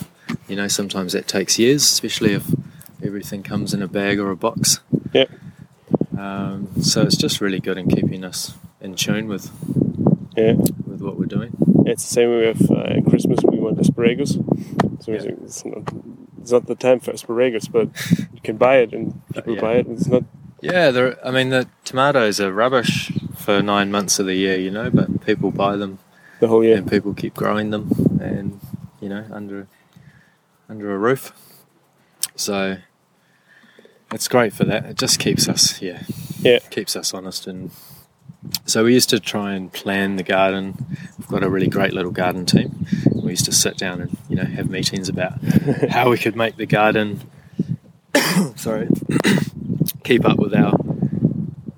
You 0.48 0.56
know, 0.56 0.68
sometimes 0.68 1.12
that 1.12 1.26
takes 1.26 1.58
years, 1.58 1.82
especially 1.82 2.32
if 2.34 2.44
everything 3.02 3.42
comes 3.42 3.74
in 3.74 3.82
a 3.82 3.88
bag 3.88 4.18
or 4.18 4.30
a 4.30 4.36
box. 4.36 4.80
Yeah. 5.12 5.26
Um, 6.18 6.68
so 6.82 7.02
it's 7.02 7.16
just 7.16 7.40
really 7.40 7.60
good 7.60 7.78
in 7.78 7.88
keeping 7.88 8.24
us 8.24 8.54
in 8.80 8.94
tune 8.94 9.26
with 9.28 9.50
Yeah. 10.36 10.54
with 10.90 11.00
what 11.06 11.14
we're 11.18 11.26
doing. 11.38 11.52
It's 11.86 12.04
the 12.08 12.14
same 12.18 12.30
way 12.30 12.42
with 12.52 12.70
uh, 12.70 13.00
Christmas. 13.10 13.40
Want 13.70 13.80
asparagus. 13.80 14.32
So 15.00 15.12
Yeah. 15.12 15.20
it's, 15.44 15.64
not, 15.64 15.92
it's 16.40 16.50
not 16.52 16.66
the 16.66 16.74
time 16.74 17.00
for 17.00 17.12
asparagus, 17.12 17.68
but 17.68 17.88
you 18.32 18.40
can 18.42 18.56
buy 18.56 18.76
it 18.78 18.92
and 18.92 19.20
people 19.32 19.54
yeah. 19.54 19.60
buy 19.60 19.72
it. 19.74 19.86
And 19.86 19.98
it's 19.98 20.06
not. 20.06 20.24
Yeah, 20.60 21.12
I 21.24 21.30
mean 21.30 21.48
the 21.50 21.68
tomatoes 21.84 22.38
are 22.40 22.52
rubbish 22.52 23.12
for 23.36 23.62
nine 23.62 23.90
months 23.90 24.18
of 24.18 24.26
the 24.26 24.34
year, 24.34 24.56
you 24.58 24.70
know, 24.70 24.90
but 24.90 25.24
people 25.24 25.50
buy 25.50 25.76
them 25.76 25.98
The 26.40 26.48
whole 26.48 26.62
year. 26.62 26.76
and 26.76 26.90
people 26.90 27.14
keep 27.14 27.34
growing 27.34 27.70
them, 27.70 27.90
and 28.20 28.60
you 29.00 29.08
know, 29.08 29.24
under 29.32 29.68
under 30.68 30.94
a 30.94 30.98
roof. 30.98 31.32
So 32.36 32.76
it's 34.12 34.28
great 34.28 34.52
for 34.52 34.64
that. 34.64 34.84
It 34.84 34.98
just 34.98 35.18
keeps 35.18 35.48
us, 35.48 35.80
yeah, 35.80 36.02
Yeah. 36.40 36.58
keeps 36.70 36.94
us 36.96 37.14
honest 37.14 37.46
and 37.46 37.70
So 38.66 38.84
we 38.84 38.92
used 38.94 39.10
to 39.10 39.20
try 39.20 39.54
and 39.54 39.72
plan 39.72 40.16
the 40.16 40.22
garden. 40.22 40.74
We've 41.18 41.28
got 41.28 41.42
a 41.42 41.48
really 41.50 41.68
great 41.68 41.92
little 41.92 42.10
garden 42.10 42.44
team. 42.46 42.86
We 43.30 43.34
used 43.34 43.44
to 43.44 43.52
sit 43.52 43.76
down 43.76 44.00
and 44.00 44.16
you 44.28 44.34
know 44.34 44.42
have 44.42 44.68
meetings 44.68 45.08
about 45.08 45.40
how 45.90 46.10
we 46.10 46.18
could 46.18 46.34
make 46.34 46.56
the 46.56 46.66
garden. 46.66 47.20
sorry, 48.56 48.88
keep 50.02 50.24
up 50.24 50.36
with 50.36 50.52
our 50.52 50.74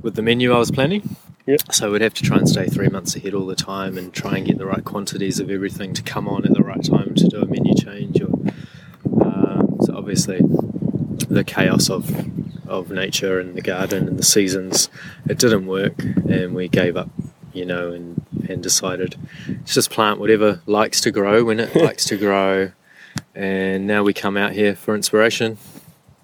with 0.00 0.14
the 0.14 0.23
menu 0.23 0.50
I 0.50 0.59
was 0.59 0.71
planning. 0.71 1.14
Yeah. 1.44 1.59
So 1.71 1.92
we'd 1.92 2.00
have 2.00 2.14
to 2.14 2.23
try 2.23 2.38
and 2.38 2.49
stay 2.49 2.68
three 2.68 2.88
months 2.88 3.16
ahead 3.16 3.35
all 3.35 3.44
the 3.44 3.54
time 3.54 3.99
and 3.99 4.14
try 4.14 4.38
and 4.38 4.47
get 4.47 4.56
the 4.56 4.64
right 4.64 4.82
quantities 4.82 5.40
of 5.40 5.50
everything 5.50 5.92
to 5.92 6.02
come 6.02 6.26
on 6.26 6.47
at 6.47 6.54
the 6.54 6.62
right 6.62 6.82
time 6.82 7.14
to 7.16 7.28
do 7.28 7.42
a 7.42 7.44
menu 7.44 7.75
change. 7.75 8.23
Or 8.23 8.32
um, 9.23 9.76
so 9.82 9.94
obviously 9.94 10.40
the 11.28 11.44
chaos 11.44 11.90
of 11.90 12.09
of 12.66 12.90
nature 12.90 13.38
and 13.38 13.56
the 13.56 13.61
garden 13.61 14.09
and 14.09 14.18
the 14.18 14.25
seasons, 14.25 14.88
it 15.28 15.37
didn't 15.38 15.66
work, 15.66 16.02
and 16.02 16.54
we 16.54 16.68
gave 16.68 16.97
up, 16.97 17.11
you 17.52 17.66
know, 17.66 17.92
and 17.92 18.21
and 18.49 18.62
decided 18.62 19.16
to 19.46 19.54
just 19.64 19.90
plant 19.90 20.18
whatever 20.20 20.61
likes 20.66 21.00
to 21.02 21.11
grow 21.11 21.44
when 21.44 21.61
it 21.61 21.75
likes 21.88 22.04
to 22.06 22.16
grow. 22.16 22.72
And 23.34 23.87
now 23.87 24.02
we 24.02 24.12
come 24.12 24.37
out 24.37 24.52
here 24.52 24.75
for 24.75 24.94
inspiration, 24.94 25.58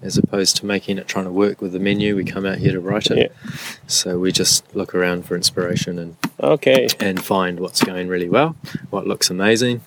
as 0.03 0.17
opposed 0.19 0.57
to 0.57 0.67
making 0.67 0.99
it 0.99 1.09
trying 1.09 1.25
to 1.25 1.33
work 1.33 1.61
with 1.61 1.73
the 1.73 1.79
menu. 1.79 2.17
We 2.17 2.25
come 2.25 2.47
out 2.47 2.59
here 2.59 2.73
to 2.73 2.81
write 2.81 3.11
it. 3.11 3.19
Yeah. 3.45 3.51
So 3.87 4.19
we 4.19 4.33
just 4.33 4.75
look 4.75 4.95
around 4.95 5.25
for 5.27 5.35
inspiration 5.37 5.99
and 5.99 6.17
Okay. 6.41 6.89
and 7.01 7.23
find 7.25 7.61
what's 7.61 7.83
going 7.83 8.09
really 8.09 8.29
well, 8.29 8.57
what 8.91 9.07
looks 9.07 9.29
amazing, 9.31 9.81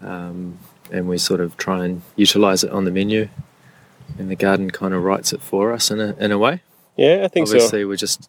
um, 0.00 0.58
and 0.92 1.08
we 1.08 1.18
sort 1.18 1.40
of 1.40 1.56
try 1.56 1.84
and 1.84 2.02
utilize 2.16 2.62
it 2.64 2.70
on 2.70 2.84
the 2.84 2.90
menu. 2.90 3.28
And 4.18 4.30
the 4.30 4.36
garden 4.36 4.70
kind 4.70 4.94
of 4.94 5.02
writes 5.04 5.32
it 5.32 5.40
for 5.40 5.72
us 5.72 5.90
in 5.90 6.00
a, 6.00 6.16
in 6.18 6.32
a 6.32 6.38
way. 6.38 6.62
Yeah, 6.96 7.22
I 7.24 7.28
think 7.28 7.46
so. 7.46 7.54
Obviously, 7.54 7.84
we're 7.84 7.96
just 7.96 8.28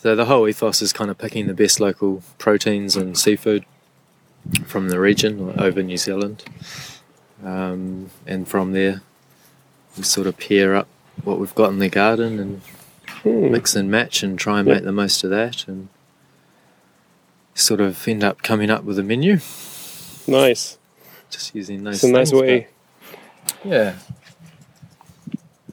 so 0.00 0.16
the 0.16 0.24
whole 0.26 0.48
ethos 0.48 0.80
is 0.82 0.92
kind 0.92 1.10
of 1.10 1.18
picking 1.18 1.46
the 1.46 1.54
best 1.54 1.78
local 1.80 2.22
proteins 2.38 2.96
and 2.96 3.16
seafood 3.18 3.64
from 4.66 4.88
the 4.88 4.98
region 4.98 5.54
over 5.58 5.82
New 5.82 5.98
Zealand, 5.98 6.44
um, 7.44 8.10
and 8.26 8.48
from 8.48 8.72
there 8.72 9.02
we 9.96 10.02
sort 10.02 10.26
of 10.26 10.38
pair 10.38 10.74
up 10.74 10.88
what 11.24 11.38
we've 11.38 11.54
got 11.54 11.70
in 11.70 11.78
the 11.78 11.88
garden 11.88 12.38
and 12.38 12.60
Hmm. 13.22 13.50
mix 13.52 13.74
and 13.76 13.90
match 13.90 14.22
and 14.22 14.38
try 14.38 14.60
and 14.60 14.66
Yeah. 14.68 14.74
make 14.76 14.84
the 14.84 14.92
most 14.92 15.22
of 15.24 15.30
that 15.30 15.68
and 15.68 15.88
sort 17.54 17.80
of 17.80 18.08
end 18.08 18.24
up 18.24 18.42
coming 18.42 18.70
up 18.70 18.84
with 18.84 18.98
a 18.98 19.02
menu 19.02 19.40
Nice. 20.26 20.78
just 21.28 21.54
using 21.54 21.84
those 21.84 21.96
It's 21.96 22.04
a 22.04 22.08
nice 22.12 22.30
things, 22.30 22.40
way. 22.40 22.68
yeah 23.64 23.94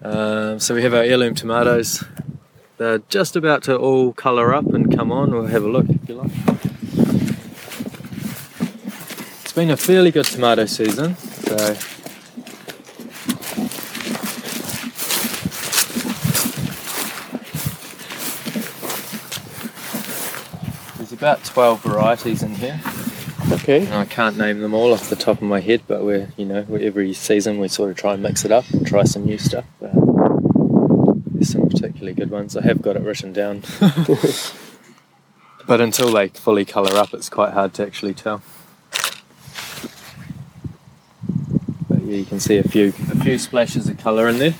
um, 0.01 0.59
so 0.59 0.75
we 0.75 0.81
have 0.83 0.93
our 0.93 1.03
heirloom 1.03 1.35
tomatoes 1.35 2.03
they're 2.77 2.99
just 3.09 3.35
about 3.35 3.63
to 3.63 3.75
all 3.75 4.13
colour 4.13 4.53
up 4.53 4.67
and 4.67 4.95
come 4.95 5.11
on 5.11 5.31
we'll 5.31 5.47
have 5.47 5.63
a 5.63 5.67
look 5.67 5.89
if 5.89 6.09
you 6.09 6.15
like 6.15 6.31
it's 9.41 9.53
been 9.53 9.69
a 9.69 9.77
fairly 9.77 10.11
good 10.11 10.25
tomato 10.25 10.65
season 10.65 11.15
so 11.15 11.75
There's 20.97 21.13
about 21.13 21.45
12 21.45 21.83
varieties 21.83 22.43
in 22.43 22.55
here. 22.55 22.81
Okay. 23.51 23.85
And 23.85 23.93
I 23.93 24.03
can't 24.03 24.37
name 24.37 24.59
them 24.59 24.73
all 24.73 24.91
off 24.91 25.09
the 25.09 25.15
top 25.15 25.37
of 25.37 25.43
my 25.43 25.61
head, 25.61 25.83
but 25.87 26.03
we're, 26.03 26.33
you 26.35 26.45
know, 26.45 26.65
every 26.81 27.13
season 27.13 27.59
we 27.59 27.69
sort 27.69 27.91
of 27.91 27.95
try 27.95 28.13
and 28.13 28.21
mix 28.21 28.43
it 28.43 28.51
up 28.51 28.69
and 28.71 28.85
try 28.85 29.03
some 29.05 29.23
new 29.23 29.37
stuff. 29.37 29.63
But 29.79 29.91
there's 29.93 31.49
some 31.49 31.69
particularly 31.97 32.13
good 32.13 32.29
ones. 32.29 32.55
I 32.55 32.61
have 32.61 32.81
got 32.81 32.95
it 32.95 33.01
written 33.01 33.33
down. 33.33 33.63
but 35.67 35.81
until 35.81 36.11
they 36.11 36.27
fully 36.27 36.63
colour 36.63 36.95
up, 36.95 37.13
it's 37.13 37.29
quite 37.29 37.53
hard 37.53 37.73
to 37.75 37.85
actually 37.85 38.13
tell. 38.13 38.43
But 41.89 42.03
yeah, 42.03 42.17
you 42.17 42.25
can 42.25 42.39
see 42.39 42.57
a 42.57 42.63
few 42.63 42.89
a 42.89 43.23
few 43.23 43.39
splashes 43.39 43.89
of 43.89 43.97
colour 43.97 44.27
in 44.27 44.37
there. 44.37 44.53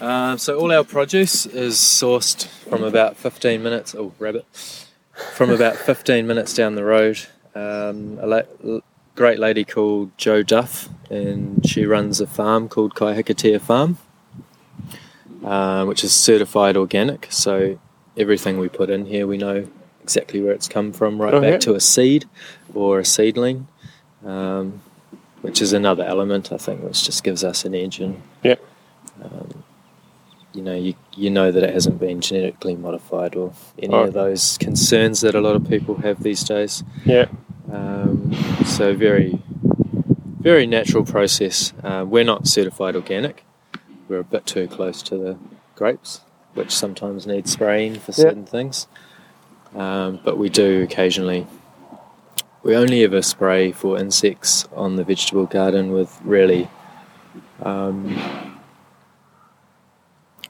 Um, 0.00 0.38
so 0.38 0.58
all 0.58 0.72
our 0.72 0.84
produce 0.84 1.46
is 1.46 1.76
sourced 1.76 2.46
from 2.46 2.84
about 2.84 3.16
15 3.16 3.62
minutes. 3.62 3.94
Oh, 3.94 4.14
rabbit! 4.18 4.46
From 5.34 5.50
about 5.50 5.76
15 5.76 6.26
minutes 6.26 6.54
down 6.54 6.76
the 6.76 6.84
road. 6.84 7.18
Um, 7.54 8.18
a 8.20 8.26
la- 8.26 8.80
great 9.16 9.40
lady 9.40 9.64
called 9.64 10.16
Jo 10.16 10.44
Duff, 10.44 10.88
and 11.10 11.68
she 11.68 11.84
runs 11.84 12.20
a 12.20 12.26
farm 12.26 12.68
called 12.68 12.94
Kahikatea 12.94 13.60
Farm, 13.60 13.98
uh, 15.44 15.84
which 15.84 16.04
is 16.04 16.12
certified 16.12 16.76
organic. 16.76 17.26
So 17.30 17.78
everything 18.16 18.58
we 18.58 18.68
put 18.68 18.90
in 18.90 19.06
here, 19.06 19.26
we 19.26 19.38
know 19.38 19.66
exactly 20.02 20.40
where 20.40 20.52
it's 20.52 20.68
come 20.68 20.92
from, 20.92 21.20
right 21.20 21.40
back 21.40 21.60
to 21.60 21.74
a 21.74 21.80
seed 21.80 22.24
or 22.74 22.98
a 22.98 23.04
seedling, 23.04 23.68
um, 24.24 24.80
which 25.42 25.62
is 25.62 25.72
another 25.72 26.04
element 26.04 26.52
I 26.52 26.56
think, 26.56 26.82
which 26.82 27.04
just 27.04 27.22
gives 27.24 27.44
us 27.44 27.64
an 27.64 27.74
edge 27.74 28.00
and 28.00 28.20
Yeah. 28.42 28.56
um, 29.22 29.64
you 30.52 30.62
know, 30.62 30.74
you, 30.74 30.94
you 31.16 31.30
know 31.30 31.52
that 31.52 31.62
it 31.62 31.72
hasn't 31.72 32.00
been 32.00 32.20
genetically 32.20 32.74
modified 32.74 33.36
or 33.36 33.52
any 33.78 33.94
Oh. 33.94 34.04
of 34.04 34.12
those 34.14 34.58
concerns 34.58 35.20
that 35.20 35.34
a 35.36 35.40
lot 35.40 35.54
of 35.54 35.68
people 35.68 35.96
have 35.98 36.22
these 36.24 36.42
days. 36.42 36.82
Yeah. 37.04 37.26
Um, 37.72 38.34
so 38.66 38.92
very, 38.94 39.40
very 40.40 40.66
natural 40.66 41.04
process. 41.04 41.72
Uh, 41.84 42.04
we're 42.08 42.24
not 42.24 42.48
certified 42.48 42.96
organic. 42.96 43.44
We're 44.10 44.18
a 44.18 44.24
bit 44.24 44.44
too 44.44 44.66
close 44.66 45.02
to 45.02 45.16
the 45.16 45.38
grapes, 45.76 46.22
which 46.54 46.72
sometimes 46.72 47.28
need 47.28 47.46
spraying 47.46 47.94
for 48.00 48.10
certain 48.10 48.44
things. 48.44 48.88
Um, 49.72 50.18
but 50.24 50.36
we 50.36 50.48
do 50.48 50.82
occasionally. 50.82 51.46
We 52.64 52.74
only 52.74 53.04
ever 53.04 53.22
spray 53.22 53.70
for 53.70 53.96
insects 53.96 54.66
on 54.74 54.96
the 54.96 55.04
vegetable 55.04 55.46
garden 55.46 55.92
with 55.92 56.20
really, 56.24 56.68
um, 57.62 58.58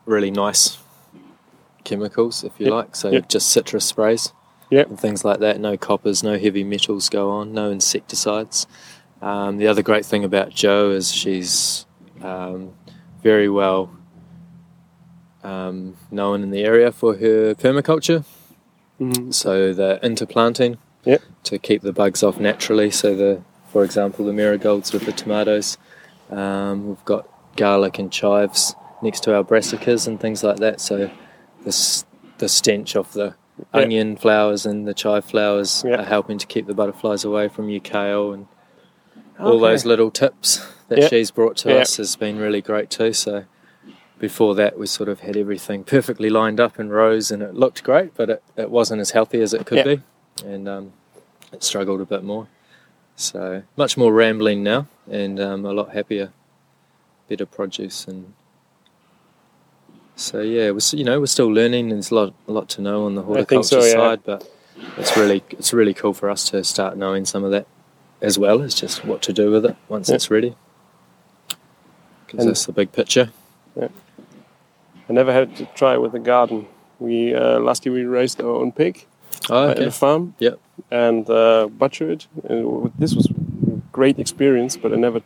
really 0.07 0.31
nice 0.31 0.79
chemicals, 1.85 2.43
if 2.43 2.59
you 2.59 2.65
Yep. 2.65 2.73
like. 2.73 2.97
So 2.97 3.11
Yep. 3.11 3.29
just 3.29 3.49
citrus 3.49 3.85
sprays 3.85 4.33
Yep. 4.71 4.89
and 4.89 4.99
things 4.99 5.23
like 5.23 5.41
that. 5.41 5.61
No 5.61 5.77
coppers, 5.77 6.23
no 6.23 6.39
heavy 6.39 6.65
metals 6.65 7.11
go 7.11 7.29
on, 7.31 7.53
no 7.53 7.71
insecticides. 7.71 8.67
Um, 9.21 9.59
the 9.59 9.67
other 9.67 9.83
great 9.83 10.07
thing 10.07 10.25
about 10.25 10.49
Jo 10.49 10.93
is 10.93 11.13
she's 11.13 11.85
um, 12.23 12.73
very 13.23 13.49
well 13.49 13.91
um, 15.43 15.97
known 16.11 16.43
in 16.43 16.51
the 16.51 16.63
area 16.65 16.93
for 16.93 17.17
her 17.17 17.55
permaculture. 17.55 18.25
Mhm. 19.01 19.33
So 19.33 19.73
the 19.73 19.99
interplanting 20.03 20.77
Yep. 21.05 21.23
to 21.45 21.59
keep 21.59 21.81
the 21.83 21.93
bugs 21.93 22.23
off 22.23 22.39
naturally. 22.39 22.91
So 22.91 23.15
the, 23.15 23.41
for 23.73 23.83
example, 23.83 24.27
the 24.27 24.33
marigolds 24.35 24.93
with 24.93 25.07
the 25.07 25.13
tomatoes. 25.13 25.79
Um, 26.31 26.89
we've 26.89 27.05
got 27.07 27.27
garlic 27.57 27.99
and 27.99 28.13
chives 28.13 28.75
next 29.03 29.21
to 29.25 29.35
our 29.35 29.43
brassicas 29.43 30.07
and 30.07 30.21
things 30.21 30.45
like 30.45 30.57
that. 30.59 30.81
So 30.81 31.11
the 31.65 32.05
the 32.39 32.49
stench 32.49 32.97
of 32.97 33.13
the 33.13 33.35
Yep. 33.75 33.85
onion 33.85 34.17
flowers 34.17 34.65
and 34.65 34.87
the 34.89 34.95
chive 34.95 35.25
flowers 35.25 35.83
Yep. 35.87 36.01
are 36.01 36.05
helping 36.05 36.39
to 36.39 36.47
keep 36.47 36.67
the 36.67 36.73
butterflies 36.75 37.25
away 37.25 37.49
from 37.49 37.69
you 37.69 37.81
kale 37.81 38.33
and 38.33 38.47
all 39.39 39.59
those 39.59 39.85
little 39.85 40.11
tips 40.11 40.67
that 40.91 40.99
Yep. 40.99 41.11
she's 41.11 41.31
brought 41.31 41.57
to 41.59 41.71
Yep. 41.71 41.81
us 41.83 41.97
has 41.97 42.17
been 42.17 42.37
really 42.39 42.61
great 42.61 42.91
too. 42.91 43.13
So 43.15 43.45
before 44.19 44.55
that, 44.57 44.79
we 44.79 44.87
sort 44.87 45.09
of 45.09 45.21
had 45.21 45.37
everything 45.37 45.83
perfectly 45.85 46.29
lined 46.29 46.61
up 46.61 46.79
in 46.79 46.91
rows, 46.91 47.31
and 47.31 47.43
it 47.43 47.55
looked 47.55 47.83
great, 47.83 48.15
but 48.15 48.29
it, 48.29 48.43
it 48.57 48.71
wasn't 48.71 49.01
as 49.01 49.13
healthy 49.13 49.41
as 49.41 49.55
it 49.55 49.65
could 49.65 49.85
be, 49.85 50.03
and 50.45 50.69
um, 50.69 50.93
it 51.53 51.63
struggled 51.65 52.01
a 52.03 52.05
bit 52.05 52.23
more. 52.23 52.47
So 53.17 53.63
much 53.77 53.97
more 53.97 54.13
rambling 54.13 54.63
now, 54.63 54.89
and 55.11 55.39
um, 55.41 55.65
a 55.65 55.73
lot 55.73 55.93
happier, 55.93 56.33
better 57.29 57.47
produce, 57.47 58.07
and 58.07 58.35
so 60.17 60.41
yeah, 60.41 60.71
we're 60.71 60.81
you 60.93 61.05
know 61.05 61.21
we're 61.21 61.27
still 61.27 61.49
learning. 61.53 61.89
There's 61.91 62.11
a 62.11 62.15
lot 62.15 62.35
a 62.49 62.53
lot 62.53 62.69
to 62.71 62.83
know 62.83 63.07
on 63.07 63.15
the 63.15 63.23
horticulture 63.23 63.81
so, 63.81 63.85
yeah. 63.87 63.93
side, 63.93 64.21
but 64.25 64.49
it's 64.99 65.17
really 65.17 65.43
it's 65.51 65.73
really 65.73 65.95
cool 65.95 66.15
for 66.15 66.29
us 66.29 66.51
to 66.51 66.63
start 66.65 66.97
knowing 66.97 67.25
some 67.25 67.45
of 67.45 67.51
that 67.53 67.67
as 68.23 68.39
well 68.39 68.61
as 68.61 68.75
just 68.75 69.03
what 69.05 69.23
to 69.23 69.33
do 69.33 69.51
with 69.51 69.65
it 69.65 69.77
once 69.89 70.09
Yeah. 70.11 70.17
it's 70.17 70.31
ready. 70.31 70.55
Gives 72.31 72.45
And- 72.45 72.53
us 72.53 72.67
the 72.67 72.73
big 72.73 72.93
picture. 72.93 73.31
Yeah. 73.77 73.89
I 75.09 75.13
never 75.13 75.33
had 75.33 75.57
to 75.57 75.65
try 75.75 75.97
with 75.99 76.13
the 76.13 76.19
garden. 76.21 76.67
We 77.01 77.35
uh, 77.35 77.59
last 77.61 77.85
year 77.87 77.95
we 77.95 78.05
raised 78.05 78.41
our 78.41 78.55
own 78.63 78.73
pig 78.73 79.07
Oh, 79.49 79.57
uh, 79.57 79.61
okay. 79.71 79.81
at 79.81 79.85
the 79.85 79.91
farm. 79.91 80.35
Yep. 80.39 80.59
And 80.91 81.29
uh, 81.31 81.67
butchered. 81.79 82.27
And 82.49 82.93
this 82.99 83.15
was 83.15 83.27
a 83.27 83.35
great 83.93 84.19
experience, 84.19 84.77
but 84.77 84.93
I 84.93 84.97
never 84.97 85.21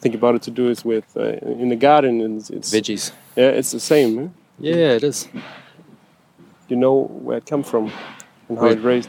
think 0.00 0.14
about 0.14 0.34
it 0.36 0.42
to 0.42 0.50
do 0.50 0.70
it 0.70 0.84
with 0.84 1.04
uh, 1.16 1.22
in 1.62 1.68
the 1.68 1.76
garden. 1.76 2.20
And 2.20 2.38
it's, 2.40 2.50
it's 2.50 2.70
Veggies. 2.72 3.12
yeah, 3.36 3.58
it's 3.58 3.70
the 3.72 3.80
same. 3.80 4.18
eh? 4.18 4.28
Yeah, 4.60 4.96
it 4.96 5.02
is. 5.04 5.28
You 6.68 6.76
know 6.76 7.08
where 7.24 7.38
it 7.38 7.46
come 7.46 7.62
from 7.64 7.90
and 8.48 8.58
how 8.58 8.64
Right. 8.66 8.78
it 8.78 8.84
raised. 8.84 9.08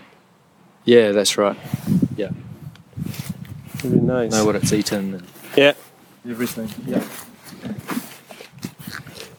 Yeah, 0.86 1.12
that's 1.13 1.38
right. 1.38 1.58
Yeah. 2.17 2.31
Really 3.84 4.00
nice. 4.01 4.31
Know 4.31 4.46
what 4.46 4.55
it's 4.55 4.74
eaten 4.74 5.13
and 5.13 5.24
Yeah. 5.55 5.74
everything. 6.29 6.69
Yeah. 6.88 7.03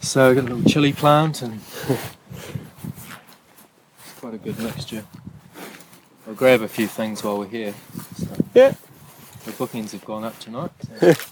So 0.01 0.29
I've 0.29 0.35
got 0.37 0.45
a 0.45 0.55
little 0.55 0.71
chili 0.71 0.93
plant 0.93 1.43
and 1.43 1.61
it's 3.99 4.13
quite 4.19 4.35
a 4.35 4.39
good 4.39 4.59
mixture. 4.59 5.05
I'll 6.27 6.35
grab 6.35 6.63
a 6.63 6.69
few 6.69 6.87
things 6.87 7.23
while 7.23 7.39
we're 7.39 7.47
here. 7.49 7.75
So 8.17 8.27
Yeah. 8.55 8.75
The 9.45 9.53
bookings 9.53 9.93
have 9.93 10.05
gone 10.05 10.25
up 10.25 10.39
tonight. 10.39 10.71
so- 11.01 11.15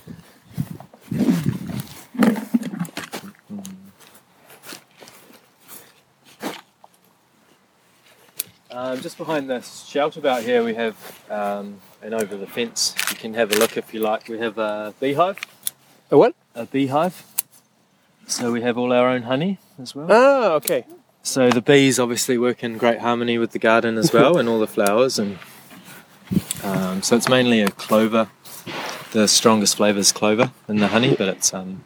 Um, 8.71 9.01
just 9.01 9.17
behind 9.17 9.49
this 9.49 9.87
shelter 9.87 10.27
out 10.29 10.43
here, 10.43 10.63
we 10.63 10.75
have, 10.75 10.95
um, 11.31 11.79
and 12.03 12.13
over 12.15 12.37
the 12.37 12.47
fence, 12.47 12.95
you 13.11 13.17
can 13.17 13.33
have 13.35 13.51
a 13.51 13.57
look 13.59 13.77
if 13.79 13.95
you 13.95 14.01
like. 14.01 14.29
We 14.29 14.39
have 14.39 14.59
a 14.59 14.95
beehive. 15.01 15.39
A 16.11 16.19
what? 16.19 16.35
A 16.55 16.67
beehive. 16.67 17.25
So 18.27 18.53
we 18.53 18.63
have 18.63 18.77
all 18.79 18.93
our 18.93 19.09
own 19.09 19.23
honey 19.23 19.59
as 19.81 19.95
well. 19.95 20.07
Ah, 20.11 20.53
okay. 20.55 20.85
So 21.23 21.51
the 21.51 21.61
bees 21.63 21.99
obviously 21.99 22.39
work 22.39 22.63
in 22.65 22.79
great 22.79 23.01
harmony 23.01 23.39
with 23.39 23.53
the 23.53 23.59
garden 23.59 23.97
as 23.99 24.13
well, 24.13 24.39
and 24.39 24.49
all 24.49 24.59
the 24.59 24.67
flowers, 24.67 25.19
and 25.19 25.39
um, 26.63 27.03
so 27.03 27.17
it's 27.17 27.29
mainly 27.29 27.61
a 27.61 27.71
clover. 27.71 28.29
The 29.13 29.27
strongest 29.29 29.77
flavour 29.77 29.99
is 29.99 30.13
clover 30.13 30.53
in 30.69 30.77
the 30.77 30.89
honey, 30.89 31.15
but 31.17 31.29
it's 31.29 31.53
um, 31.53 31.85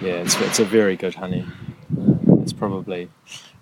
yeah, 0.00 0.14
it's 0.22 0.40
it's 0.40 0.58
a 0.60 0.64
very 0.64 0.96
good 0.96 1.14
honey. 1.16 1.46
It's 2.42 2.52
probably 2.52 3.08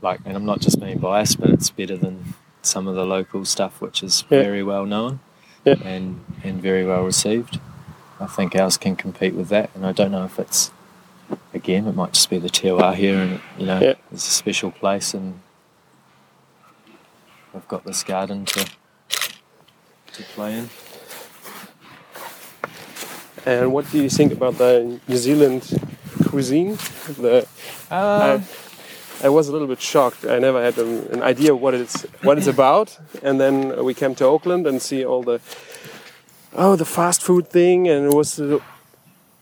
like, 0.02 0.20
and 0.24 0.36
I'm 0.36 0.44
not 0.44 0.60
just 0.60 0.80
being 0.80 0.98
biased, 0.98 1.40
but 1.40 1.50
it's 1.50 1.70
better 1.70 1.96
than 1.96 2.34
some 2.62 2.86
of 2.88 2.94
the 2.94 3.04
local 3.06 3.44
stuff, 3.44 3.80
which 3.80 4.02
is 4.02 4.24
Yeah. 4.30 4.42
very 4.42 4.62
well 4.62 4.84
known 4.84 5.20
Yeah. 5.64 5.76
and 5.84 6.20
and 6.42 6.60
very 6.60 6.84
well 6.84 7.04
received. 7.04 7.60
I 8.22 8.26
think 8.26 8.54
ours 8.54 8.76
can 8.76 8.94
compete 8.96 9.34
with 9.34 9.48
that, 9.48 9.70
and 9.74 9.84
I 9.84 9.92
don't 9.92 10.12
know 10.12 10.24
if 10.24 10.38
it's 10.38 10.70
again, 11.52 11.86
it 11.88 11.94
might 11.96 12.12
just 12.12 12.30
be 12.30 12.38
the 12.38 12.48
terroir 12.48 12.94
here, 12.94 13.16
and 13.16 13.40
you 13.58 13.66
know, 13.66 13.80
Yeah. 13.80 13.94
it's 14.12 14.26
a 14.28 14.30
special 14.30 14.70
place, 14.70 15.12
and 15.14 15.40
I've 17.54 17.66
got 17.68 17.84
this 17.84 18.02
garden 18.04 18.44
to 18.46 18.64
to 20.14 20.22
play 20.34 20.58
in. 20.58 20.68
And 23.44 23.72
what 23.72 23.90
do 23.90 24.00
you 24.00 24.08
think 24.08 24.32
about 24.32 24.58
the 24.58 25.00
New 25.08 25.16
Zealand 25.16 25.62
cuisine? 26.28 26.76
The 27.18 27.46
uh, 27.90 28.38
I, 29.22 29.26
I 29.26 29.28
was 29.30 29.48
a 29.48 29.52
little 29.52 29.66
bit 29.66 29.80
shocked. 29.80 30.24
I 30.24 30.38
never 30.38 30.62
had 30.62 30.78
an, 30.78 31.08
an 31.12 31.22
idea 31.22 31.54
what 31.56 31.74
it's 31.74 32.02
what 32.22 32.38
it's 32.38 32.46
about, 32.46 32.98
and 33.22 33.40
then 33.40 33.84
we 33.84 33.94
came 33.94 34.14
to 34.16 34.26
Auckland 34.28 34.66
and 34.66 34.80
see 34.80 35.04
all 35.04 35.22
the 35.24 35.40
oh 36.54 36.76
the 36.76 36.84
fast 36.84 37.22
food 37.22 37.48
thing, 37.48 37.88
and 37.88 38.06
it 38.06 38.14
was 38.14 38.40
uh, 38.40 38.58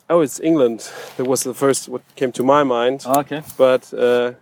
oh 0.09 0.21
it's 0.21 0.41
England. 0.41 0.91
That 1.17 1.27
was 1.27 1.43
the 1.43 1.55
first 1.55 1.89
what 1.89 2.03
came 2.17 2.33
to 2.33 2.43
my 2.43 2.65
mind. 2.65 3.03
Oh, 3.07 3.21
okay. 3.21 3.43
But 3.57 3.93
uh, 3.95 4.33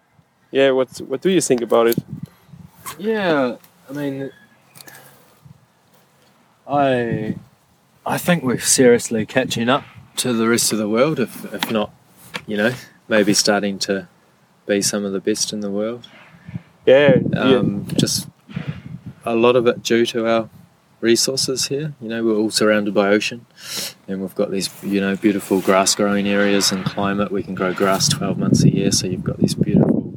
yeah, 0.51 0.71
what 0.71 0.99
what 0.99 1.21
do 1.21 1.31
you 1.31 1.41
think 1.41 1.63
about 1.63 1.87
it? 1.89 1.99
Yeah, 2.99 3.57
I 3.89 3.93
mean, 3.93 4.31
I 6.67 7.37
I 8.07 8.19
think 8.19 8.43
we're 8.43 8.59
seriously 8.61 9.27
catching 9.27 9.69
up 9.69 9.85
to 10.17 10.33
the 10.33 10.49
rest 10.49 10.73
of 10.73 10.79
the 10.79 10.89
world, 10.89 11.21
if 11.21 11.53
if 11.53 11.71
not, 11.71 11.91
you 12.47 12.57
know, 12.57 12.73
maybe 13.09 13.35
starting 13.35 13.79
to 13.81 14.09
be 14.67 14.83
some 14.83 15.05
of 15.05 15.13
the 15.13 15.21
best 15.21 15.53
in 15.53 15.61
the 15.61 15.71
world. 15.71 16.09
Yeah, 16.87 17.17
yeah. 17.33 17.41
Um, 17.41 17.87
Just 17.97 18.29
a 19.25 19.35
lot 19.35 19.57
of 19.57 19.67
it 19.67 19.83
due 19.83 20.07
to 20.07 20.27
our 20.27 20.49
resources 21.01 21.69
here. 21.69 21.95
You 22.01 22.09
know, 22.09 22.25
we're 22.25 22.37
all 22.37 22.51
surrounded 22.51 22.95
by 22.95 23.09
ocean, 23.09 23.47
and 24.07 24.21
we've 24.21 24.35
got 24.35 24.51
these, 24.51 24.69
you 24.83 25.01
know, 25.01 25.17
beautiful 25.17 25.61
grass 25.61 25.95
growing 25.95 26.27
areas 26.29 26.73
and 26.73 26.85
climate. 26.85 27.31
We 27.31 27.43
can 27.43 27.55
grow 27.55 27.73
grass 27.75 28.09
twelve 28.09 28.39
months 28.39 28.63
a 28.65 28.71
year, 28.75 28.91
so 28.93 29.07
you've 29.07 29.25
got 29.25 29.39
these 29.39 29.55
beautiful 29.55 30.13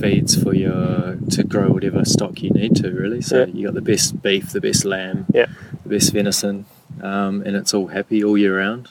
feeds 0.00 0.40
for 0.40 0.54
your 0.54 1.16
to 1.30 1.42
grow 1.44 1.70
whatever 1.72 2.04
stock 2.04 2.42
you 2.42 2.50
need 2.50 2.76
to. 2.76 2.90
Really, 2.90 3.20
so 3.20 3.40
Yeah. 3.40 3.46
you 3.46 3.64
got 3.66 3.74
the 3.74 3.80
best 3.80 4.22
beef, 4.22 4.50
the 4.52 4.60
best 4.60 4.84
lamb, 4.84 5.26
Yeah. 5.32 5.46
the 5.84 5.88
best 5.88 6.12
venison, 6.12 6.66
um, 7.02 7.42
and 7.46 7.56
it's 7.56 7.72
all 7.74 7.88
happy 7.88 8.22
all 8.22 8.36
year 8.38 8.58
round. 8.58 8.88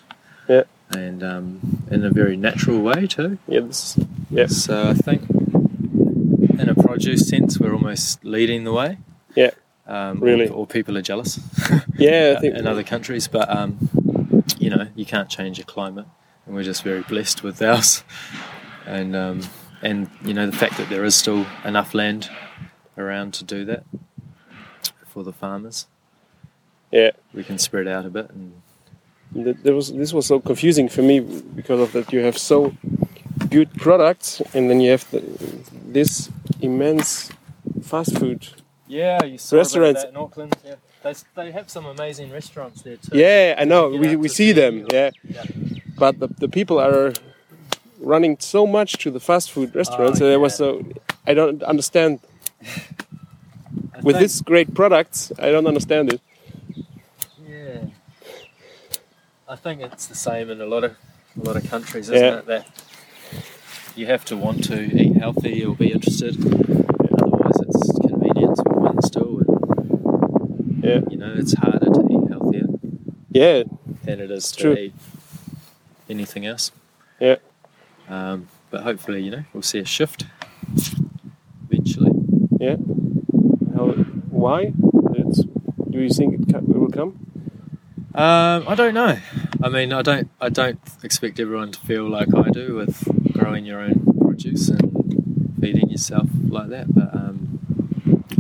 Yeah. 0.50 0.64
And 0.92 1.22
um, 1.24 1.84
in 1.92 2.04
a 2.06 2.10
very 2.10 2.38
natural 2.38 2.82
way 2.82 3.08
too. 3.08 3.38
yeah, 3.48 3.60
this, 3.62 3.98
yeah, 4.32 4.48
So 4.48 4.90
I 4.90 4.94
think, 4.94 5.24
in 5.30 6.70
a 6.70 6.76
produce 6.76 7.28
sense, 7.28 7.60
we're 7.60 7.74
almost 7.74 8.24
leading 8.24 8.64
the 8.64 8.72
way. 8.74 8.98
Yeah. 9.36 9.52
Um, 9.88 10.20
Really. 10.20 10.48
Or, 10.48 10.54
or 10.54 10.68
people 10.68 10.98
are 10.98 11.02
jealous 11.02 11.40
yeah. 11.98 12.36
I 12.38 12.40
think 12.42 12.56
in 12.56 12.68
other 12.68 12.84
countries, 12.84 13.28
but 13.28 13.50
um, 13.50 13.90
you 14.60 14.70
know, 14.70 14.88
you 14.96 15.06
can't 15.06 15.30
change 15.30 15.58
your 15.58 15.66
climate, 15.66 16.06
and 16.46 16.56
we're 16.56 16.64
just 16.64 16.84
very 16.84 17.02
blessed 17.02 17.44
with 17.44 17.62
ours. 17.62 18.04
And 18.86 19.16
um, 19.16 19.42
and 19.82 20.10
you 20.24 20.34
know, 20.34 20.46
the 20.46 20.58
fact 20.58 20.78
that 20.78 20.90
there 20.90 21.06
is 21.06 21.16
still 21.16 21.46
enough 21.64 21.94
land 21.94 22.30
around 22.98 23.34
to 23.36 23.44
do 23.44 23.64
that 23.66 23.84
for 25.06 25.24
the 25.24 25.34
farmers, 25.34 25.88
yeah. 26.92 27.12
we 27.34 27.44
can 27.44 27.58
spread 27.58 27.88
out 27.88 28.06
a 28.06 28.10
bit 28.10 28.30
and 28.32 28.62
There 29.64 29.76
was 29.76 29.92
this 29.94 30.14
was 30.14 30.26
so 30.26 30.40
confusing 30.40 30.90
for 30.90 31.02
me 31.02 31.20
because 31.20 31.80
of 31.80 31.92
that 31.94 32.14
you 32.14 32.20
have 32.20 32.38
so 32.38 32.74
good 33.50 33.74
products 33.76 34.42
and 34.54 34.70
then 34.70 34.80
you 34.80 34.92
have 34.92 35.10
the, 35.12 35.22
this 35.86 36.30
immense 36.62 37.32
fast 37.82 38.18
food. 38.18 38.48
Yeah, 38.88 39.24
you 39.26 39.38
saw 39.38 39.58
Restaurants. 39.58 40.02
that 40.04 40.10
in 40.12 40.18
Auckland. 40.18 40.56
Yeah, 40.66 40.76
they, 41.04 41.14
they 41.36 41.52
have 41.52 41.70
some 41.70 41.86
amazing 41.86 42.32
restaurants 42.32 42.82
there 42.84 42.98
too. 42.98 43.18
Yeah, 43.18 43.56
I 43.58 43.66
know. 43.66 43.90
We, 43.90 44.16
we 44.16 44.28
see 44.30 44.52
them. 44.54 44.86
Yeah, 44.92 45.12
Yeah. 45.24 45.44
but 45.98 46.20
the, 46.20 46.28
the 46.28 46.48
people 46.48 46.80
are 46.80 47.14
running 48.00 48.38
so 48.40 48.66
much 48.66 48.94
to 49.00 49.12
the 49.12 49.20
fast 49.20 49.52
food 49.52 49.76
restaurants. 49.76 50.22
Oh, 50.22 50.26
and 50.26 50.34
I 50.34 50.38
was 50.38 50.54
yeah. 50.54 50.58
so 50.58 50.86
I 51.26 51.34
don't 51.34 51.62
understand 51.64 52.20
I 52.64 54.00
with 54.04 54.18
this 54.20 54.42
great 54.42 54.74
products. 54.74 55.32
I 55.40 55.52
don't 55.52 55.68
understand 55.68 56.14
it. 56.14 56.22
Yeah, 57.46 57.80
I 59.50 59.56
think 59.58 59.82
it's 59.82 60.06
the 60.08 60.16
same 60.16 60.50
in 60.50 60.62
a 60.62 60.66
lot 60.66 60.84
of 60.84 60.96
a 61.40 61.44
lot 61.44 61.56
of 61.58 61.70
countries, 61.70 62.10
isn't 62.10 62.16
Yeah. 62.24 62.38
it? 62.40 62.46
That 62.46 62.68
you 63.96 64.06
have 64.06 64.24
to 64.26 64.38
want 64.38 64.64
to 64.66 64.82
eat 64.82 65.18
healthy 65.18 65.66
or 65.66 65.76
be 65.76 65.92
interested. 65.92 66.36
Otherwise, 66.40 67.60
it's 67.62 68.00
convenience 68.00 68.60
will 68.66 68.82
win 68.82 69.02
still, 69.02 69.40
and 69.40 70.77
Yeah, 70.88 71.02
you 71.10 71.18
know 71.18 71.34
it's 71.36 71.54
harder 71.54 71.86
to 71.86 72.08
eat 72.10 72.30
healthier 72.30 72.68
yeah, 73.32 73.64
than 74.04 74.20
it 74.20 74.32
is 74.32 74.52
to 74.54 74.62
True. 74.62 74.74
eat 74.74 74.94
anything 76.10 76.46
else. 76.46 76.72
Yeah. 77.20 77.38
Um, 78.10 78.48
but 78.72 78.84
hopefully, 78.84 79.22
you 79.22 79.32
know, 79.32 79.44
we'll 79.54 79.64
see 79.64 79.80
a 79.80 79.86
shift 79.86 80.26
eventually. 81.70 82.12
yeah. 82.60 82.78
How? 83.76 83.92
Why? 84.32 84.74
It's, 85.16 85.44
do 85.90 86.00
you 86.00 86.10
think 86.10 86.50
it, 86.50 86.56
it 86.56 86.68
will 86.68 86.90
come? 86.90 87.20
Um, 88.16 88.66
I 88.68 88.76
don't 88.76 88.94
know. 88.94 89.18
I 89.62 89.70
mean, 89.70 89.94
I 89.94 90.02
don't. 90.02 90.30
I 90.40 90.50
don't 90.50 90.80
expect 91.04 91.40
everyone 91.40 91.72
to 91.74 91.80
feel 91.82 92.10
like 92.10 92.34
I 92.34 92.50
do 92.50 92.76
with 92.76 93.04
growing 93.34 93.66
your 93.66 93.82
own 93.82 94.18
produce 94.22 94.70
and 94.70 95.54
feeding 95.60 95.90
yourself 95.90 96.30
like 96.48 96.70
that. 96.70 96.94
But 96.94 97.14
um, 97.14 97.60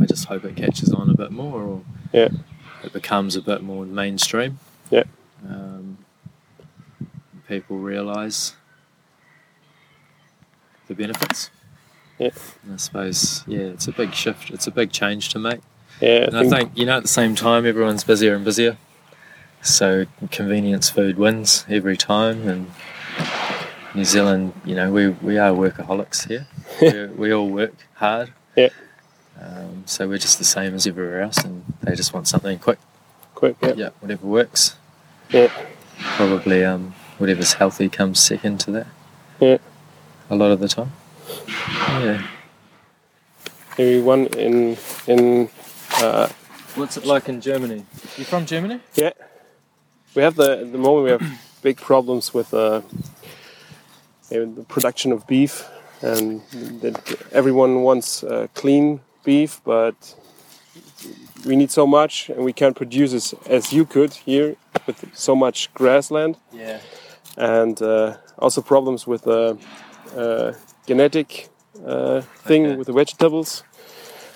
I 0.01 0.05
just 0.05 0.25
hope 0.25 0.45
it 0.45 0.55
catches 0.55 0.93
on 0.93 1.09
a 1.09 1.13
bit 1.13 1.31
more, 1.31 1.61
or 1.61 1.81
Yeah. 2.17 2.29
it 2.83 2.93
becomes 2.93 3.35
a 3.35 3.41
bit 3.41 3.61
more 3.61 3.85
mainstream. 3.85 4.59
Yeah. 4.89 5.03
Um, 5.47 5.97
people 7.47 7.77
realise 7.77 8.55
the 10.87 10.95
benefits. 10.95 11.49
Yeah. 12.17 12.29
And 12.63 12.73
I 12.73 12.77
suppose, 12.77 13.43
yeah, 13.47 13.59
it's 13.59 13.87
a 13.87 13.91
big 13.91 14.13
shift. 14.13 14.49
It's 14.49 14.67
a 14.67 14.71
big 14.71 14.91
change 14.91 15.29
to 15.29 15.39
make. 15.39 15.59
Yeah, 16.01 16.25
And 16.25 16.37
I 16.37 16.47
think, 16.49 16.71
you 16.75 16.85
know, 16.85 16.97
at 16.97 17.03
the 17.03 17.07
same 17.09 17.35
time, 17.35 17.65
everyone's 17.65 18.03
busier 18.03 18.35
and 18.35 18.45
busier. 18.45 18.77
So 19.61 20.05
convenience 20.31 20.89
food 20.89 21.17
wins 21.17 21.65
every 21.69 21.97
time. 21.97 22.47
And 22.47 22.71
New 23.95 24.05
Zealand, 24.05 24.53
you 24.63 24.75
know, 24.75 24.91
we, 24.91 25.09
we 25.09 25.37
are 25.37 25.51
workaholics 25.51 26.27
here. 26.27 26.47
we 26.81 27.05
we 27.27 27.33
all 27.33 27.49
work 27.49 27.73
hard. 27.95 28.31
Yeah. 28.55 28.69
Um, 29.41 29.83
so 29.85 30.07
we're 30.07 30.17
just 30.17 30.39
the 30.39 30.45
same 30.45 30.73
as 30.73 30.87
everywhere 30.87 31.21
else, 31.21 31.37
and 31.43 31.63
they 31.81 31.95
just 31.95 32.13
want 32.13 32.27
something 32.27 32.59
quick. 32.59 32.79
quick. 33.35 33.55
Yeah. 33.61 33.73
Yeah, 33.75 33.89
whatever 33.99 34.25
works. 34.25 34.75
Yeah. 35.29 35.51
Probably 36.15 36.63
um, 36.63 36.93
whatever's 37.17 37.53
healthy 37.53 37.89
comes 37.89 38.19
second 38.19 38.59
to 38.61 38.71
that. 38.71 38.87
Yeah. 39.39 39.57
A 40.29 40.35
lot 40.35 40.51
of 40.51 40.59
the 40.59 40.67
time. 40.67 40.91
Yeah. 41.47 42.27
Maybe 43.77 44.01
one 44.01 44.27
in 44.27 44.77
in. 45.07 45.49
Uh, 46.01 46.29
What's 46.75 46.95
it 46.95 47.05
like 47.05 47.27
in 47.27 47.41
Germany? 47.41 47.85
You're 48.17 48.25
from 48.25 48.45
Germany? 48.45 48.79
yeah, 48.93 49.09
we 50.13 50.21
have 50.21 50.35
the 50.35 50.59
at 50.59 50.71
the 50.71 50.77
moment 50.77 51.05
we 51.05 51.09
have 51.09 51.39
big 51.63 51.77
problems 51.77 52.35
with 52.35 52.53
uh, 52.53 52.81
the 54.29 54.65
production 54.67 55.11
of 55.11 55.25
beef, 55.25 55.67
and 56.01 56.41
that 56.81 57.15
everyone 57.31 57.81
wants 57.81 58.23
uh, 58.23 58.45
clean 58.53 58.99
beef, 59.27 59.61
but 59.65 60.15
we 61.45 61.55
need 61.55 61.71
so 61.71 61.85
much, 61.85 62.29
and 62.29 62.39
we 62.45 62.53
can't 62.53 62.75
produce 62.75 63.13
as, 63.15 63.33
as 63.49 63.71
you 63.73 63.85
could 63.85 64.13
here 64.25 64.55
with 64.87 64.97
so 65.13 65.35
much 65.35 65.69
grassland. 65.73 66.35
Yeah. 66.53 66.79
and 67.37 67.81
uh, 67.81 68.15
also 68.39 68.61
problems 68.61 69.05
with 69.07 69.21
the 69.23 69.57
uh, 70.17 70.51
genetic 70.87 71.49
uh, 71.85 72.21
thing 72.47 72.65
Okay. 72.65 72.77
with 72.77 72.87
the 72.87 72.93
vegetables. 72.93 73.63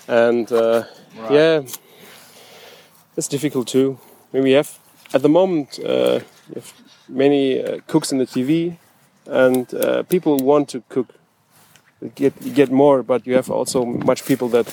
and 0.08 0.46
uh, 0.52 0.82
yeah, 1.30 1.62
it's 3.16 3.28
difficult 3.28 3.66
too. 3.68 3.98
I 4.32 4.36
mean, 4.36 4.44
we 4.44 4.52
have 4.56 4.68
at 5.14 5.22
the 5.22 5.28
moment 5.28 5.78
uh, 5.84 6.20
we 6.48 6.54
have 6.60 6.72
many 7.08 7.44
uh, 7.62 7.80
cooks 7.86 8.12
in 8.12 8.18
the 8.18 8.26
TV, 8.26 8.76
and 9.26 9.66
uh, 9.74 10.02
people 10.08 10.36
want 10.36 10.68
to 10.68 10.78
cook, 10.88 11.08
get 12.14 12.54
get 12.54 12.70
more, 12.70 13.02
but 13.02 13.26
you 13.26 13.34
have 13.34 13.50
also 13.50 13.84
much 13.84 14.24
people 14.24 14.48
that 14.48 14.66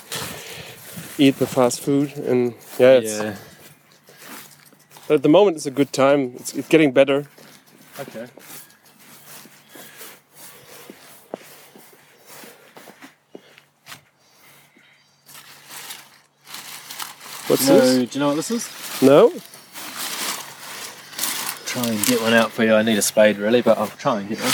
eat 1.17 1.37
the 1.37 1.47
fast 1.47 1.81
food, 1.81 2.13
and 2.17 2.53
yeah, 2.79 2.99
it's, 2.99 3.19
Yeah. 3.19 3.35
but 5.07 5.15
at 5.15 5.23
the 5.23 5.29
moment 5.29 5.57
it's 5.57 5.65
a 5.65 5.71
good 5.71 5.91
time. 5.91 6.33
It's, 6.35 6.53
it's 6.53 6.67
getting 6.67 6.91
better. 6.93 7.25
Okay. 7.99 8.27
What's 17.47 17.67
No, 17.67 17.79
this? 17.79 18.09
do 18.11 18.13
you 18.13 18.19
know 18.19 18.27
what 18.29 18.35
this 18.35 18.51
is? 18.51 18.69
No. 19.01 19.29
Try 21.65 21.87
and 21.87 22.05
get 22.05 22.21
one 22.21 22.33
out 22.33 22.51
for 22.51 22.63
you. 22.63 22.73
I 22.75 22.83
need 22.83 22.97
a 22.97 23.01
spade 23.01 23.37
really, 23.37 23.61
but 23.61 23.77
I'll 23.77 23.87
try 23.87 24.19
and 24.19 24.29
get 24.29 24.39
one. 24.39 24.51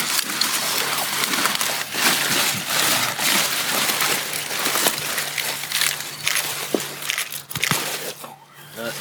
No. 8.78 8.92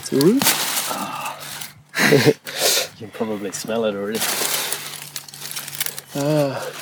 It's 0.00 0.12
a 0.12 0.16
root. 0.16 0.42
You 3.00 3.06
can 3.06 3.10
probably 3.10 3.52
smell 3.68 3.84
it 3.84 3.94
already. 3.94 4.18
Ah. 6.16 6.72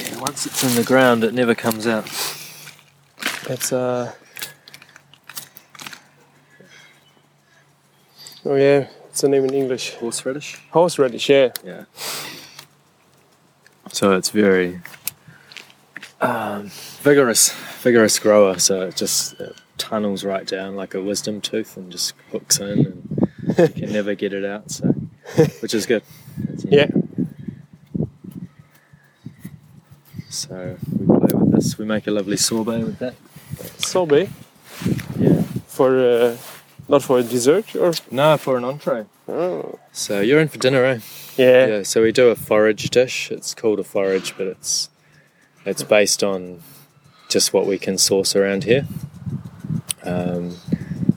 Yeah, 0.00 0.18
once 0.18 0.46
it's 0.46 0.64
in 0.64 0.74
the 0.74 0.82
ground, 0.84 1.22
it 1.22 1.32
never 1.32 1.54
comes 1.54 1.86
out. 1.86 2.06
It's 3.48 3.72
uh. 3.72 4.10
Oh 8.44 8.56
yeah, 8.56 8.88
what's 9.02 9.20
the 9.20 9.28
name 9.28 9.44
in 9.44 9.54
English? 9.54 9.94
Horseradish. 9.94 10.60
Horseradish. 10.72 11.28
Yeah. 11.28 11.52
Yeah. 11.64 11.84
So 13.92 14.16
it's 14.16 14.30
very 14.30 14.80
um, 16.20 16.66
vigorous, 17.02 17.52
vigorous 17.82 18.18
grower. 18.18 18.58
So 18.58 18.88
it 18.88 18.96
just 18.96 19.38
it 19.38 19.54
tunnels 19.82 20.24
right 20.24 20.46
down 20.46 20.76
like 20.76 20.94
a 20.94 21.02
wisdom 21.02 21.40
tooth 21.40 21.76
and 21.76 21.90
just 21.90 22.14
hooks 22.30 22.58
in, 22.60 22.68
and 22.68 23.58
you 23.58 23.68
can 23.82 23.92
never 23.92 24.14
get 24.14 24.32
it 24.32 24.44
out. 24.44 24.70
So, 24.70 24.86
which 25.60 25.74
is 25.74 25.86
good. 25.86 26.02
Yeah. 26.64 26.86
So 30.30 30.76
we 30.98 31.06
play 31.06 31.38
with 31.38 31.52
this. 31.52 31.78
We 31.78 31.84
make 31.84 32.06
a 32.06 32.10
lovely 32.10 32.36
sorbet 32.36 32.82
with 32.84 32.98
that. 33.00 33.14
Sorbet 33.78 34.30
Yeah. 35.18 35.42
for 35.66 35.98
uh, 35.98 36.36
not 36.88 37.02
for 37.02 37.18
a 37.18 37.22
dessert 37.22 37.74
or. 37.76 37.92
No, 38.10 38.36
for 38.38 38.56
an 38.56 38.64
entree. 38.64 39.04
Oh. 39.28 39.78
So 39.92 40.20
you're 40.20 40.40
in 40.40 40.48
for 40.48 40.58
dinner, 40.58 40.84
eh? 40.84 41.00
Yeah. 41.36 41.66
Yeah, 41.66 41.82
so 41.82 42.02
we 42.02 42.12
do 42.12 42.28
a 42.28 42.34
forage 42.34 42.90
dish. 42.90 43.30
It's 43.30 43.54
called 43.54 43.78
a 43.78 43.84
forage, 43.84 44.34
but 44.36 44.46
it's 44.46 44.88
it's 45.66 45.82
based 45.82 46.22
on 46.22 46.62
just 47.28 47.52
what 47.52 47.66
we 47.66 47.78
can 47.78 47.98
source 47.98 48.34
around 48.36 48.64
here. 48.64 48.86
Um, 50.04 50.56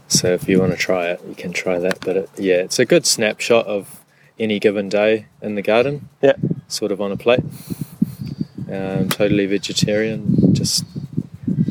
so 0.08 0.28
if 0.28 0.48
you 0.48 0.60
want 0.60 0.72
to 0.72 0.78
try 0.78 1.08
it, 1.08 1.22
you 1.28 1.36
can 1.36 1.52
try 1.52 1.80
that. 1.80 2.00
But 2.02 2.18
it, 2.18 2.30
yeah, 2.38 2.56
it's 2.56 2.80
a 2.80 2.86
good 2.86 3.06
snapshot 3.06 3.66
of 3.66 4.04
any 4.40 4.60
given 4.60 4.90
day 4.90 5.28
in 5.42 5.56
the 5.56 5.62
garden. 5.62 6.10
Yeah. 6.22 6.36
Sort 6.68 6.92
of 6.92 7.02
on 7.02 7.12
a 7.12 7.18
plate. 7.18 7.44
Um, 8.72 9.10
totally 9.10 9.46
vegetarian. 9.46 10.54
Just 10.54 10.86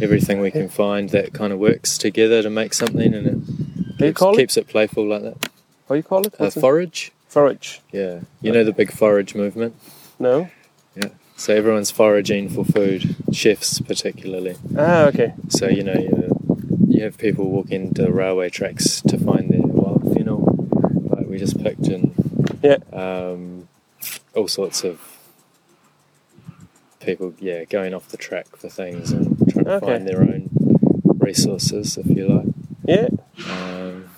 everything 0.00 0.40
we 0.40 0.50
can 0.50 0.68
find 0.68 1.10
that 1.10 1.32
kind 1.32 1.52
of 1.52 1.58
works 1.58 1.98
together 1.98 2.42
to 2.42 2.50
make 2.50 2.74
something, 2.74 3.14
and 3.14 3.26
it 3.26 3.98
keeps, 3.98 4.18
call 4.18 4.34
it? 4.34 4.38
keeps 4.38 4.56
it 4.56 4.68
playful 4.68 5.06
like 5.06 5.22
that. 5.22 5.48
What 5.86 5.96
do 5.96 5.96
you 5.96 6.02
call 6.02 6.26
it? 6.26 6.34
Uh, 6.40 6.44
it? 6.44 6.52
forage. 6.52 7.12
Forage. 7.28 7.80
Yeah, 7.90 8.20
you 8.40 8.52
know 8.52 8.62
the 8.64 8.72
big 8.72 8.92
forage 8.92 9.34
movement. 9.34 9.74
No. 10.18 10.48
Yeah. 10.94 11.08
So 11.36 11.54
everyone's 11.54 11.90
foraging 11.90 12.48
for 12.48 12.64
food, 12.64 13.16
chefs 13.32 13.80
particularly. 13.80 14.56
Ah, 14.78 15.06
okay. 15.06 15.34
So 15.48 15.68
you 15.68 15.82
know 15.82 15.94
you, 16.94 17.04
have 17.04 17.18
people 17.18 17.50
walking 17.50 17.90
the 17.90 18.10
railway 18.12 18.48
tracks 18.50 19.00
to 19.02 19.18
find 19.18 19.50
their 19.50 19.60
wild 19.62 20.14
fennel, 20.14 20.40
like 21.10 21.26
we 21.26 21.38
just 21.38 21.62
picked, 21.62 21.86
and 21.88 22.14
Yeah. 22.62 22.78
um, 22.92 23.68
all 24.34 24.48
sorts 24.48 24.84
of 24.84 25.00
people, 27.00 27.34
yeah, 27.38 27.64
going 27.64 27.92
off 27.94 28.08
the 28.08 28.16
track 28.16 28.56
for 28.56 28.68
things 28.68 29.12
and 29.12 29.36
trying 29.50 29.64
to 29.66 29.72
Okay. 29.74 29.86
find 29.86 30.08
their 30.08 30.20
own 30.22 30.48
resources, 31.18 31.98
if 31.98 32.06
you 32.06 32.26
like. 32.28 32.46
Yeah. 32.86 33.08
Um, 33.50 34.10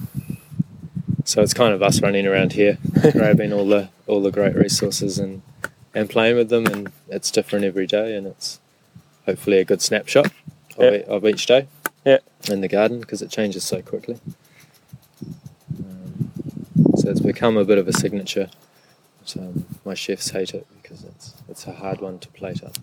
so 1.24 1.42
it's 1.42 1.54
kind 1.54 1.72
of 1.74 1.82
us 1.82 2.00
running 2.00 2.26
around 2.26 2.52
here, 2.52 2.78
grabbing 3.12 3.52
all 3.52 3.66
the 3.66 3.88
all 4.06 4.20
the 4.20 4.30
great 4.30 4.54
resources 4.54 5.18
and 5.18 5.42
and 5.94 6.08
playing 6.10 6.36
with 6.36 6.48
them, 6.50 6.66
and 6.66 6.92
it's 7.08 7.30
different 7.30 7.64
every 7.64 7.86
day, 7.86 8.14
and 8.16 8.26
it's 8.26 8.60
hopefully 9.24 9.58
a 9.58 9.64
good 9.64 9.82
snapshot 9.82 10.26
of, 10.78 10.94
e- 10.94 11.02
of 11.04 11.26
each 11.26 11.46
day 11.46 11.66
Yeah. 12.06 12.18
in 12.48 12.60
the 12.60 12.68
garden 12.68 13.00
because 13.00 13.20
it 13.20 13.30
changes 13.30 13.64
so 13.64 13.82
quickly. 13.82 14.18
Um, 15.78 16.30
so 16.96 17.10
it's 17.10 17.20
become 17.20 17.56
a 17.56 17.64
bit 17.64 17.78
of 17.78 17.88
a 17.88 17.92
signature. 17.92 18.48
But, 19.20 19.36
um, 19.38 19.64
my 19.84 19.94
chefs 19.94 20.30
hate 20.30 20.54
it 20.54 20.66
because 20.80 21.02
it's 21.04 21.34
it's 21.48 21.66
a 21.66 21.72
hard 21.72 22.00
one 22.00 22.20
to 22.20 22.28
plate 22.28 22.62
up. 22.62 22.76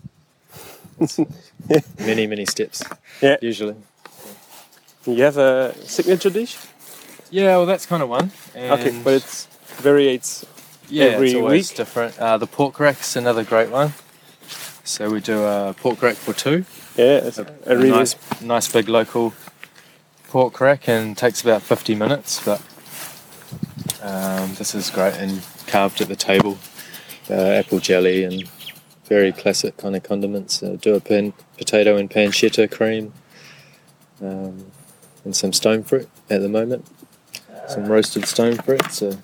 It's, 1.00 1.18
many 1.98 2.26
many 2.26 2.44
steps. 2.44 2.82
Yeah. 3.22 3.38
Usually. 3.40 3.76
You 5.06 5.22
have 5.22 5.38
a 5.38 5.74
signature 5.86 6.30
dish? 6.30 6.56
Yeah, 7.30 7.56
well, 7.56 7.66
that's 7.66 7.84
kind 7.86 8.02
of 8.02 8.08
one. 8.08 8.30
Okay, 8.54 9.00
but 9.02 9.14
it's 9.14 9.46
variates. 9.80 10.46
Yeah, 10.88 11.06
every 11.06 11.28
it's 11.30 11.36
always 11.36 11.70
week? 11.70 11.76
different. 11.76 12.18
Uh, 12.18 12.36
the 12.38 12.46
pork 12.46 12.78
rack's 12.78 13.16
another 13.16 13.42
great 13.42 13.70
one. 13.70 13.94
So 14.84 15.10
we 15.10 15.20
do 15.20 15.42
a 15.42 15.74
pork 15.78 16.02
rack 16.02 16.16
for 16.16 16.34
two. 16.34 16.64
Yeah, 16.96 17.26
it's 17.26 17.38
A, 17.38 17.44
a, 17.66 17.74
a 17.74 17.76
really 17.76 17.90
nice, 17.90 18.14
nice 18.40 18.72
big 18.72 18.88
local 18.88 19.34
pork 20.28 20.60
rack, 20.60 20.88
and 20.88 21.16
takes 21.16 21.42
about 21.42 21.62
fifty 21.62 21.94
minutes. 21.94 22.44
But 22.44 22.60
um, 24.02 24.54
this 24.54 24.74
is 24.74 24.90
great 24.90 25.14
and 25.14 25.42
carved 25.66 26.00
at 26.00 26.08
the 26.08 26.16
table. 26.16 26.58
Uh, 27.30 27.34
apple 27.34 27.78
jelly 27.78 28.22
and 28.22 28.46
very 29.06 29.32
classic 29.32 29.76
kind 29.78 29.96
of 29.96 30.02
condiments. 30.02 30.62
Uh, 30.62 30.76
do 30.80 30.94
a 30.94 31.00
pan, 31.00 31.32
potato 31.56 31.96
and 31.96 32.10
pancetta 32.10 32.70
cream, 32.70 33.12
um, 34.20 34.66
and 35.24 35.34
some 35.34 35.52
stone 35.52 35.82
fruit 35.82 36.08
at 36.30 36.42
the 36.42 36.48
moment. 36.48 36.86
Some 37.66 37.86
roasted 37.86 38.26
stone 38.26 38.56
fruit. 38.56 38.92
So 38.92 39.16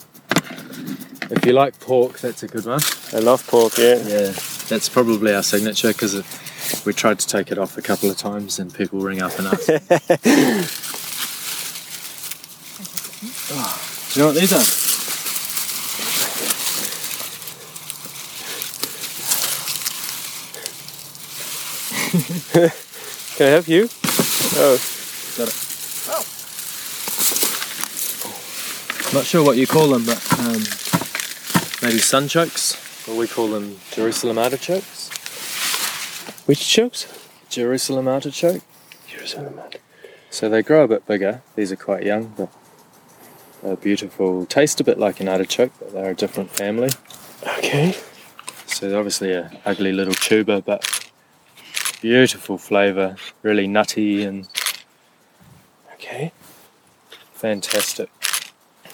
if 1.30 1.44
you 1.44 1.52
like 1.52 1.78
pork, 1.78 2.20
that's 2.20 2.42
a 2.42 2.48
good 2.48 2.64
one. 2.64 2.80
I 3.12 3.18
love 3.18 3.46
pork. 3.46 3.76
Yeah. 3.76 3.96
Yeah, 3.96 4.32
that's 4.68 4.88
probably 4.88 5.34
our 5.34 5.42
signature 5.42 5.88
because 5.88 6.14
we 6.84 6.92
tried 6.92 7.18
to 7.18 7.26
take 7.26 7.50
it 7.52 7.58
off 7.58 7.76
a 7.76 7.82
couple 7.82 8.10
of 8.10 8.16
times 8.16 8.58
and 8.58 8.72
people 8.74 9.00
ring 9.00 9.20
up 9.20 9.38
and 9.38 9.48
ask. 9.48 9.68
Oh, 13.52 13.80
do 14.12 14.20
you 14.20 14.22
know 14.22 14.32
what 14.32 14.40
these 14.40 14.52
are? 14.52 14.64
Can 22.52 23.46
I 23.46 23.50
help 23.50 23.68
you? 23.68 23.88
Oh, 24.56 24.78
Got 25.36 25.48
it. 25.48 25.54
Oh. 26.08 26.24
Not 29.14 29.24
sure 29.24 29.44
what 29.44 29.56
you 29.56 29.66
call 29.66 29.88
them, 29.88 30.04
but 30.04 30.18
um, 30.40 30.62
maybe 31.82 31.98
sunchokes, 31.98 33.08
or 33.08 33.16
we 33.16 33.26
call 33.28 33.48
them 33.48 33.78
Jerusalem 33.92 34.38
artichokes. 34.38 34.99
Which 36.50 36.68
chokes? 36.68 37.06
Jerusalem 37.48 38.08
artichoke. 38.08 38.60
Jerusalem. 39.06 39.60
So 40.30 40.48
they 40.48 40.62
grow 40.64 40.82
a 40.82 40.88
bit 40.88 41.06
bigger. 41.06 41.42
These 41.54 41.70
are 41.70 41.76
quite 41.76 42.02
young, 42.02 42.34
but 42.36 42.48
they're 43.62 43.76
beautiful. 43.76 44.46
Taste 44.46 44.80
a 44.80 44.84
bit 44.84 44.98
like 44.98 45.20
an 45.20 45.28
artichoke, 45.28 45.70
but 45.78 45.92
they're 45.92 46.10
a 46.10 46.14
different 46.16 46.50
family. 46.50 46.90
Okay. 47.58 47.94
So 48.66 48.88
they're 48.88 48.98
obviously 48.98 49.32
a 49.32 49.52
ugly 49.64 49.92
little 49.92 50.12
tuber, 50.12 50.60
but 50.60 51.08
beautiful 52.02 52.58
flavour, 52.58 53.14
really 53.42 53.68
nutty 53.68 54.24
and 54.24 54.48
Okay. 55.94 56.32
fantastic. 57.32 58.08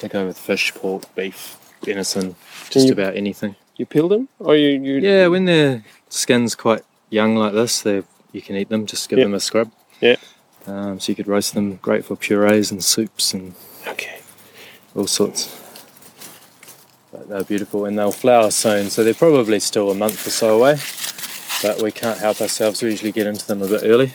They 0.00 0.08
go 0.08 0.26
with 0.26 0.38
fish, 0.38 0.74
pork, 0.74 1.04
beef, 1.14 1.56
venison, 1.82 2.36
just 2.68 2.88
you- 2.88 2.92
about 2.92 3.16
anything. 3.16 3.56
You 3.78 3.86
peel 3.86 4.08
them, 4.08 4.28
or 4.38 4.56
you 4.56 4.78
you? 4.78 4.98
Yeah, 5.00 5.28
when 5.28 5.46
their 5.46 5.84
skin's 6.10 6.54
quite 6.54 6.82
young 7.10 7.36
like 7.36 7.52
this, 7.52 7.80
they 7.82 8.02
you 8.32 8.42
can 8.42 8.56
eat 8.56 8.68
them. 8.68 8.86
Just 8.86 9.08
give 9.08 9.18
Yeah. 9.18 9.24
them 9.26 9.34
a 9.34 9.40
scrub. 9.40 9.70
Yeah. 10.00 10.16
Um, 10.66 10.98
so 11.00 11.10
you 11.12 11.16
could 11.16 11.28
roast 11.28 11.54
them, 11.54 11.76
great 11.76 12.04
for 12.04 12.16
purees 12.16 12.70
and 12.70 12.82
soups 12.84 13.32
and 13.32 13.54
Okay. 13.86 14.18
all 14.94 15.06
sorts. 15.06 15.48
But 17.12 17.28
they're 17.28 17.44
beautiful 17.44 17.84
and 17.86 17.96
they'll 17.98 18.12
flower 18.12 18.50
soon, 18.50 18.90
so 18.90 19.04
they're 19.04 19.14
probably 19.14 19.60
still 19.60 19.90
a 19.90 19.94
month 19.94 20.26
or 20.26 20.30
so 20.30 20.56
away. 20.58 20.76
But 21.62 21.80
we 21.82 21.92
can't 21.92 22.18
help 22.18 22.40
ourselves, 22.40 22.82
we 22.82 22.90
usually 22.90 23.12
get 23.12 23.26
into 23.26 23.46
them 23.46 23.62
a 23.62 23.68
bit 23.68 23.82
early. 23.84 24.12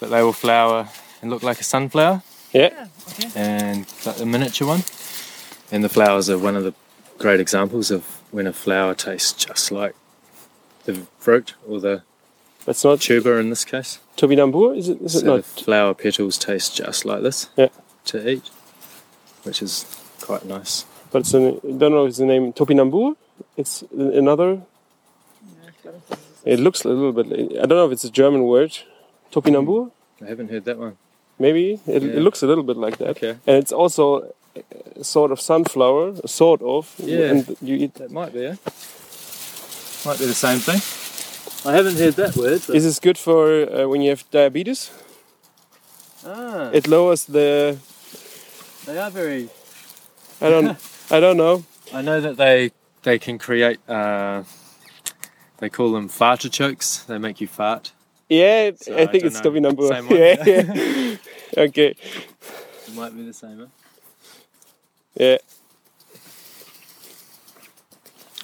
But 0.00 0.10
they 0.10 0.22
will 0.22 0.32
flower 0.32 0.88
and 1.22 1.30
look 1.30 1.42
like 1.42 1.60
a 1.60 1.64
sunflower 1.64 2.22
Yeah. 2.52 2.86
and 3.34 3.86
like 4.04 4.20
a 4.20 4.26
miniature 4.26 4.66
one. 4.66 4.82
And 5.70 5.84
the 5.84 5.88
flowers 5.88 6.28
are 6.30 6.38
one 6.38 6.56
of 6.56 6.64
the 6.64 6.74
great 7.18 7.40
examples 7.40 7.90
of 7.90 8.04
when 8.30 8.46
a 8.46 8.52
flower 8.52 8.94
tastes 8.94 9.32
just 9.44 9.70
like 9.70 9.94
the 10.86 11.06
fruit 11.18 11.54
or 11.68 11.80
the 11.80 12.02
That's 12.64 12.82
not 12.84 13.00
tuber 13.00 13.38
in 13.38 13.50
this 13.50 13.64
case. 13.64 13.98
topinambur, 14.16 14.76
is 14.76 14.88
it? 14.88 15.00
Is 15.02 15.14
it 15.16 15.24
not? 15.24 15.36
the 15.36 15.62
flower 15.64 15.94
petals 15.94 16.38
taste 16.38 16.76
just 16.76 17.04
like 17.04 17.22
this 17.22 17.48
Yeah. 17.56 17.68
to 18.06 18.16
eat, 18.28 18.50
which 19.44 19.62
is 19.62 19.84
quite 20.20 20.44
nice. 20.46 20.84
But 21.12 21.20
it's 21.20 21.34
an, 21.34 21.60
I 21.64 21.72
don't 21.78 21.92
know 21.92 22.04
if 22.04 22.10
it's 22.10 22.18
the 22.18 22.26
name 22.26 22.52
topinambur. 22.52 23.14
It's 23.56 23.84
another. 23.92 24.62
It 26.44 26.60
looks 26.60 26.84
a 26.84 26.88
little 26.88 27.12
bit. 27.12 27.26
I 27.58 27.66
don't 27.66 27.78
know 27.80 27.86
if 27.86 27.92
it's 27.92 28.04
a 28.04 28.10
German 28.10 28.42
word. 28.44 28.72
Topinambur. 29.32 29.90
I 30.22 30.26
haven't 30.26 30.50
heard 30.50 30.64
that 30.64 30.78
one. 30.78 30.96
Maybe 31.38 31.80
it, 31.86 32.02
Yeah. 32.02 32.16
it 32.18 32.22
looks 32.22 32.42
a 32.42 32.46
little 32.46 32.64
bit 32.64 32.76
like 32.76 32.96
that. 32.98 33.08
Okay. 33.10 33.36
And 33.46 33.56
it's 33.56 33.72
also 33.72 34.32
a 34.98 35.04
sort 35.04 35.30
of 35.32 35.40
sunflower, 35.40 36.14
a 36.24 36.28
sort 36.28 36.62
of. 36.62 36.94
Yeah. 36.98 37.30
And 37.30 37.56
you 37.60 37.76
eat. 37.76 37.94
That 37.94 38.10
might 38.10 38.32
be, 38.32 38.46
eh? 38.46 38.56
Might 40.06 40.18
be 40.20 40.26
the 40.26 40.34
same 40.34 40.60
thing. 40.60 40.80
I 41.70 41.74
haven't 41.76 41.98
heard 41.98 42.14
that 42.14 42.36
word. 42.36 42.62
Is 42.70 42.84
this 42.84 43.00
good 43.00 43.18
for 43.18 43.68
uh, 43.68 43.88
when 43.88 44.00
you 44.02 44.10
have 44.10 44.24
diabetes? 44.30 44.90
ah, 46.24 46.70
It 46.72 46.86
lowers 46.86 47.24
the. 47.24 47.76
they 48.86 48.98
are 48.98 49.10
very. 49.10 49.48
I 50.40 50.48
don't. 50.48 50.78
I 51.10 51.18
don't 51.18 51.36
know. 51.36 51.64
I 51.92 52.02
know 52.02 52.20
that 52.20 52.36
they 52.36 52.70
they 53.02 53.18
can 53.18 53.36
create. 53.38 53.80
Uh, 53.88 54.44
they 55.58 55.68
call 55.68 55.90
them 55.92 56.08
fartichokes. 56.08 57.04
They 57.06 57.18
make 57.18 57.40
you 57.40 57.48
fart. 57.48 57.92
Yeah, 58.28 58.70
So, 58.80 58.94
I 58.94 59.02
I 59.02 59.06
think 59.06 59.22
don't 59.24 59.32
it's 59.32 59.42
know. 59.44 59.50
topinambur. 59.50 59.88
Same 59.88 60.06
one, 60.08 60.18
Yeah. 60.18 60.44
yeah. 60.46 60.74
yeah. 60.74 61.16
okay. 61.64 61.94
It 62.86 62.94
might 62.94 63.14
be 63.16 63.24
the 63.26 63.32
same, 63.32 63.62
eh? 63.62 63.66
Yeah. 65.18 65.38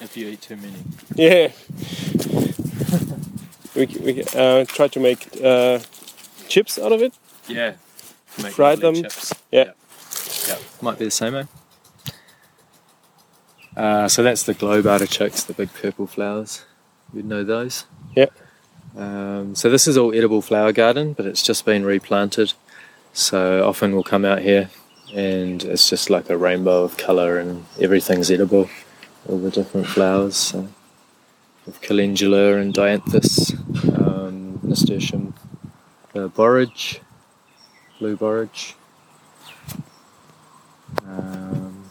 If 0.00 0.16
you 0.16 0.28
eat 0.28 0.42
too 0.42 0.56
many. 0.56 0.82
Yeah. 1.14 1.52
we 3.74 3.86
we 4.00 4.24
uh, 4.34 4.64
try 4.64 4.88
to 4.88 5.00
make 5.00 5.28
uh, 5.42 5.78
chips 6.48 6.78
out 6.78 6.92
of 6.92 7.02
it. 7.02 7.14
Yeah. 7.46 7.74
Make 8.42 8.52
Fry 8.52 8.76
them. 8.76 8.94
Chips. 8.94 9.32
Yeah. 9.50 9.72
Yeah. 10.48 10.58
Might 10.80 10.98
be 10.98 11.04
the 11.04 11.10
same, 11.10 11.34
eh? 11.34 11.44
Uh, 13.76 14.08
so 14.08 14.22
that's 14.22 14.42
the 14.42 14.54
globe 14.54 14.86
artichokes, 14.86 15.44
the 15.44 15.54
big 15.54 15.72
purple 15.72 16.06
flowers. 16.06 16.64
You'd 17.12 17.26
know 17.26 17.44
those. 17.44 17.86
Yeah. 18.14 18.26
Um, 18.96 19.54
so 19.54 19.70
this 19.70 19.86
is 19.86 19.96
all 19.96 20.14
edible 20.14 20.42
flower 20.42 20.72
garden, 20.72 21.14
but 21.14 21.26
it's 21.26 21.42
just 21.42 21.64
been 21.64 21.84
replanted. 21.84 22.52
So 23.12 23.66
often 23.66 23.92
we'll 23.92 24.02
come 24.02 24.24
out 24.24 24.40
here 24.40 24.70
and 25.14 25.62
it's 25.64 25.88
just 25.88 26.10
like 26.10 26.30
a 26.30 26.36
rainbow 26.36 26.84
of 26.84 26.96
colour 26.96 27.38
and 27.38 27.64
everything's 27.80 28.30
edible. 28.30 28.68
All 29.28 29.38
the 29.38 29.50
different 29.50 29.86
flowers. 29.86 30.36
So 30.36 30.68
with 31.64 31.80
calendula 31.80 32.56
and 32.56 32.74
dianthus, 32.74 33.54
um, 33.96 34.60
nasturtium, 34.62 35.34
uh, 36.14 36.28
borage, 36.28 37.00
blue 37.98 38.16
borage. 38.16 38.74
Um, 41.06 41.90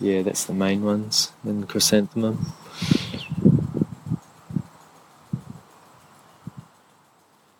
yeah, 0.00 0.22
that's 0.22 0.44
the 0.44 0.54
main 0.54 0.82
ones. 0.82 1.32
Then 1.44 1.66
chrysanthemum. 1.66 2.52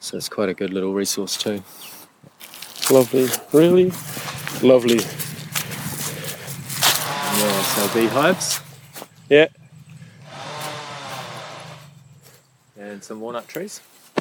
So 0.00 0.16
it's 0.16 0.28
quite 0.28 0.48
a 0.48 0.54
good 0.54 0.72
little 0.72 0.92
resource 0.92 1.36
too. 1.36 1.62
Lovely. 2.90 3.28
Really 3.52 3.92
lovely. 4.62 5.00
So 7.42 7.88
beehives 7.92 8.60
Yeah. 9.28 9.48
and 12.78 13.02
some 13.02 13.20
walnut 13.20 13.48
trees 13.48 13.80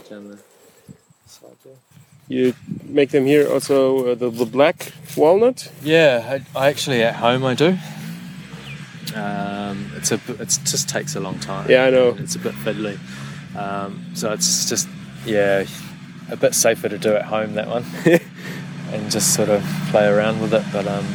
down 0.10 0.29
the 0.29 0.39
side 1.27 1.51
there. 1.63 1.73
You 2.27 2.53
make 2.84 3.10
them 3.12 3.25
here 3.25 3.47
also 3.47 4.12
uh, 4.12 4.15
the, 4.15 4.29
the 4.31 4.45
black 4.45 4.93
walnut. 5.15 5.71
Yeah, 5.84 6.39
I, 6.55 6.60
I 6.60 6.69
actually 6.69 7.03
at 7.03 7.15
home 7.15 7.43
I 7.45 7.53
do. 7.53 7.77
Um, 9.15 9.91
it's 9.97 10.12
a 10.12 10.15
it 10.39 10.47
just 10.65 10.89
takes 10.89 11.15
a 11.15 11.19
long 11.19 11.38
time. 11.39 11.69
Yeah, 11.69 11.86
I 11.86 11.89
know. 11.91 12.15
It's 12.17 12.36
a 12.36 12.39
bit 12.39 12.53
fiddly, 12.55 12.97
um, 13.55 14.03
so 14.15 14.31
it's 14.31 14.67
just 14.69 14.88
yeah, 15.25 15.65
a 16.31 16.36
bit 16.38 16.55
safer 16.55 16.88
to 16.89 16.97
do 16.97 17.13
at 17.15 17.25
home 17.25 17.53
that 17.55 17.67
one, 17.67 17.84
and 18.93 19.12
just 19.12 19.34
sort 19.36 19.49
of 19.49 19.62
play 19.89 20.07
around 20.07 20.39
with 20.41 20.53
it. 20.53 20.63
But 20.71 20.88
um, 20.88 21.05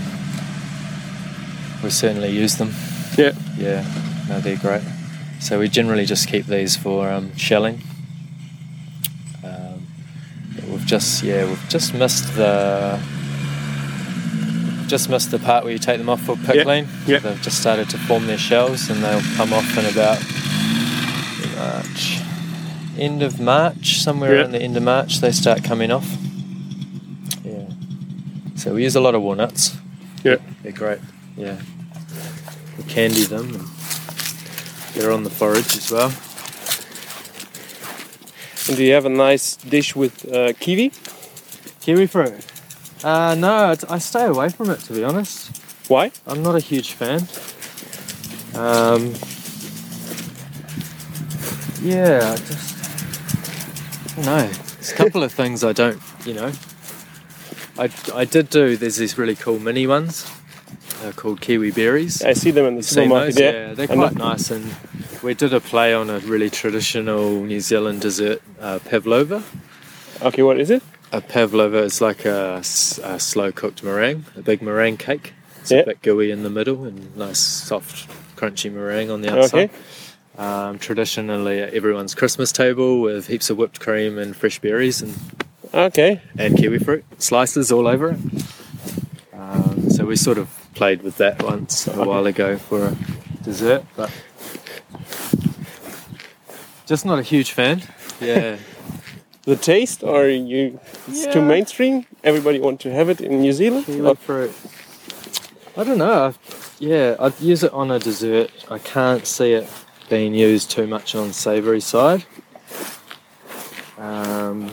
we 1.83 1.91
certainly 1.91 2.31
use 2.31 2.57
them. 2.57 2.73
Yeah. 3.17 3.33
Yeah, 3.59 3.85
no, 4.29 4.41
they're 4.41 4.57
great. 4.57 4.83
So 5.41 5.59
we 5.59 5.69
generally 5.69 6.05
just 6.07 6.29
keep 6.29 6.47
these 6.47 6.77
for 6.77 7.11
um, 7.11 7.35
shelling. 7.37 7.81
Um, 9.45 9.87
we've 10.69 10.85
just 10.87 11.23
yeah 11.23 11.45
we've 11.47 11.69
just 11.69 11.95
missed 11.95 12.35
the 12.37 13.01
just 14.87 15.09
missed 15.11 15.31
the 15.31 15.39
part 15.39 15.65
where 15.65 15.73
you 15.73 15.79
take 15.79 15.99
them 15.99 16.09
off 16.09 16.23
for 16.23 16.37
pickling. 16.37 16.87
yeah. 17.07 17.19
They've 17.19 17.41
just 17.43 17.61
started 17.61 17.91
to 17.91 17.99
form 17.99 18.27
their 18.27 18.39
shells 18.39 18.89
and 18.89 19.03
they'll 19.03 19.21
come 19.37 19.53
off 19.53 19.77
in 19.77 19.85
about 19.87 20.23
March, 21.57 22.21
end 22.99 23.23
of 23.23 23.41
March, 23.41 23.99
somewhere 24.01 24.35
Yeah. 24.35 24.41
around 24.43 24.53
the 24.53 24.63
end 24.63 24.77
of 24.77 24.83
March 24.83 25.21
they 25.21 25.33
start 25.33 25.65
coming 25.65 25.91
off. 25.91 26.09
Yeah. 27.45 27.65
So 28.55 28.75
we 28.75 28.85
use 28.85 28.95
a 28.97 29.01
lot 29.01 29.15
of 29.15 29.23
walnuts. 29.23 29.77
Yeah. 30.23 30.37
They're 30.63 30.73
great. 30.73 30.99
Yeah. 31.37 31.61
We 32.79 32.85
candy 32.85 33.25
them. 33.25 33.55
And 33.55 33.69
they're 34.95 35.13
on 35.13 35.23
the 35.25 35.31
forage 35.31 35.77
as 35.77 35.91
well. 35.91 36.13
And 38.69 38.77
do 38.77 38.83
you 38.85 38.95
have 38.95 39.05
a 39.05 39.11
nice 39.11 39.57
dish 39.57 39.95
with 39.95 40.31
uh, 40.33 40.53
kiwi? 40.55 40.93
Kiwi 41.83 42.07
fruit. 42.07 42.45
Uh, 43.05 43.35
no, 43.39 43.73
it's- 43.73 43.91
I 43.91 43.99
stay 43.99 44.25
away 44.25 44.49
from 44.49 44.71
it 44.71 44.81
to 44.81 44.93
be 44.93 45.05
honest. 45.05 45.63
Why? 45.89 46.11
I'm 46.27 46.43
not 46.43 46.57
a 46.57 46.61
huge 46.61 46.93
fan. 46.93 47.21
Um, 48.57 49.13
yeah, 51.83 52.33
I 52.33 52.37
just 52.37 54.17
no. 54.17 54.25
don't. 54.25 54.53
There's 54.53 54.93
a 54.93 54.95
couple 54.95 55.23
of 55.23 55.33
things 55.33 55.63
I 55.63 55.73
don't, 55.73 56.01
you 56.25 56.35
know. 56.35 56.53
I, 57.79 57.91
I 58.15 58.25
did 58.25 58.49
do. 58.49 58.77
There's 58.77 58.97
these 58.97 59.19
really 59.19 59.37
cool 59.37 59.59
mini 59.61 59.87
ones. 59.87 60.27
They're 61.03 61.13
called 61.13 61.41
kiwi 61.41 61.71
berries. 61.73 62.23
I 62.23 62.33
see 62.33 62.51
them 62.51 62.65
in 62.67 62.77
the 62.77 62.83
supermarket. 62.83 63.39
Yeah. 63.39 63.51
Yeah, 63.69 63.75
they're 63.75 63.87
quite 63.87 64.15
nice. 64.17 64.51
And 64.51 64.75
we 65.23 65.35
did 65.35 65.53
a 65.53 65.61
play 65.61 65.93
on 65.95 66.09
a 66.11 66.19
really 66.21 66.51
traditional 66.51 67.43
New 67.45 67.61
Zealand 67.61 68.01
dessert, 68.01 68.43
uh, 68.61 68.79
pavlova. 68.85 69.43
Okay, 70.23 70.43
what 70.43 70.59
is 70.59 70.71
it? 70.71 70.83
A 71.13 71.21
pavlova 71.21 71.79
is 71.83 72.01
like 72.01 72.25
a 72.25 72.63
slow 72.65 73.53
cooked 73.53 73.83
meringue, 73.83 74.25
a 74.37 74.43
big 74.43 74.63
meringue 74.63 74.97
cake. 74.97 75.35
It's 75.61 75.71
Yeah. 75.71 75.81
a 75.81 75.87
bit 75.87 76.03
gooey 76.03 76.31
in 76.31 76.43
the 76.43 76.51
middle 76.51 76.85
and 76.85 77.15
nice 77.17 77.39
soft, 77.41 78.09
crunchy 78.37 78.73
meringue 78.73 79.11
on 79.11 79.21
the 79.21 79.31
outside. 79.31 79.71
Okay. 79.71 79.71
Um, 80.39 80.79
traditionally 80.79 81.61
at 81.61 81.73
everyone's 81.73 82.15
Christmas 82.15 82.53
table 82.53 83.01
with 83.01 83.27
heaps 83.29 83.49
of 83.51 83.57
whipped 83.57 83.81
cream 83.81 84.19
and 84.19 84.37
fresh 84.37 84.59
berries 84.59 85.01
and, 85.01 85.15
Okay. 85.73 86.21
and 86.39 86.57
kiwi 86.59 86.79
fruit 86.79 87.05
slices 87.19 87.73
all 87.73 87.87
over 87.87 88.11
it. 88.11 88.19
Um, 89.33 89.91
so 89.91 90.05
we 90.05 90.17
sort 90.17 90.39
of 90.39 90.49
played 90.77 91.03
with 91.03 91.17
that 91.17 91.43
once 91.43 91.87
a 91.89 92.05
while 92.05 92.27
ago 92.27 92.59
for 92.59 92.85
a 92.89 92.97
dessert, 93.43 93.83
but 93.97 94.11
just 96.87 97.05
not 97.05 97.19
a 97.19 97.23
huge 97.23 97.51
fan. 97.53 97.83
Yeah. 98.21 98.59
The 99.45 99.57
taste, 99.57 100.03
or 100.03 100.29
you? 100.29 100.79
It's 101.09 101.27
too 101.33 101.41
mainstream. 101.41 102.05
Everybody 102.23 102.59
want 102.61 102.81
to 102.81 102.93
have 102.93 103.09
it 103.09 103.21
in 103.21 103.41
New 103.41 103.53
Zealand. 103.53 103.87
Kiwi 103.87 104.07
Or- 104.07 104.17
fruit. 104.17 104.53
I 105.77 105.85
don't 105.85 105.99
know. 105.99 106.27
I- 106.29 106.35
Yeah, 106.79 107.17
I'd 107.19 107.41
use 107.41 107.63
it 107.65 107.73
on 107.73 107.91
a 107.91 107.99
dessert. 107.99 108.51
I 108.71 108.79
can't 108.79 109.27
see 109.27 109.53
it 109.53 109.67
being 110.11 110.35
used 110.35 110.71
too 110.71 110.87
much 110.87 111.15
on 111.15 111.33
savoury 111.33 111.81
side. 111.81 112.25
Um, 113.99 114.71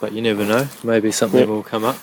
but 0.00 0.12
you 0.12 0.22
never 0.22 0.44
know. 0.44 0.68
Maybe 0.84 1.10
something 1.10 1.40
Yeah. 1.40 1.46
will 1.46 1.64
come 1.64 1.84
up. 1.84 1.96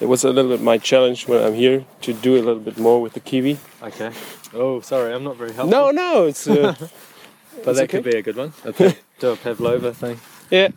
It 0.00 0.08
was 0.08 0.24
a 0.24 0.30
little 0.30 0.50
bit 0.50 0.62
my 0.62 0.78
challenge 0.78 1.28
when 1.28 1.42
I'm 1.42 1.54
here 1.54 1.84
to 2.02 2.12
do 2.12 2.34
a 2.34 2.42
little 2.42 2.60
bit 2.60 2.78
more 2.78 3.02
with 3.02 3.12
the 3.12 3.20
kiwi. 3.20 3.58
Okay. 3.82 4.10
Oh, 4.54 4.80
sorry, 4.80 5.12
I'm 5.14 5.24
not 5.24 5.36
very 5.36 5.52
helpful. 5.52 5.70
No, 5.70 5.90
no, 5.90 6.26
it's 6.26 6.46
uh, 6.48 6.74
but 7.64 7.70
it's 7.70 7.78
that 7.78 7.84
okay. 7.84 7.86
could 7.86 8.04
be 8.04 8.16
a 8.16 8.22
good 8.22 8.36
one. 8.36 8.52
A 8.64 8.72
pav- 8.72 8.98
do 9.20 9.30
a 9.30 9.36
pavlova 9.36 9.92
thing. 9.94 10.18
Yeah. 10.50 10.68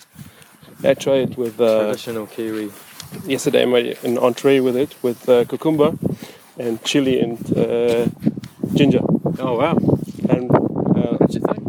I 0.84 0.94
tried 0.96 1.30
it 1.32 1.38
with 1.38 1.60
uh, 1.62 1.84
Traditional 1.84 2.28
Kiwi. 2.28 2.72
yesterday. 3.26 3.62
I 3.62 3.66
made 3.66 3.98
an 4.04 4.18
entree 4.18 4.60
with 4.60 4.76
it 4.76 4.96
with 5.02 5.30
uh, 5.30 5.46
cucumber 5.46 5.94
and 6.60 6.84
chili 6.84 7.22
and 7.22 7.40
uh, 7.58 8.08
ginger. 8.74 9.00
Oh 9.40 9.58
wow! 9.58 9.78
And 10.30 10.52
uh, 10.52 11.16
What'd 11.18 11.36
you 11.36 11.42
think? 11.42 11.64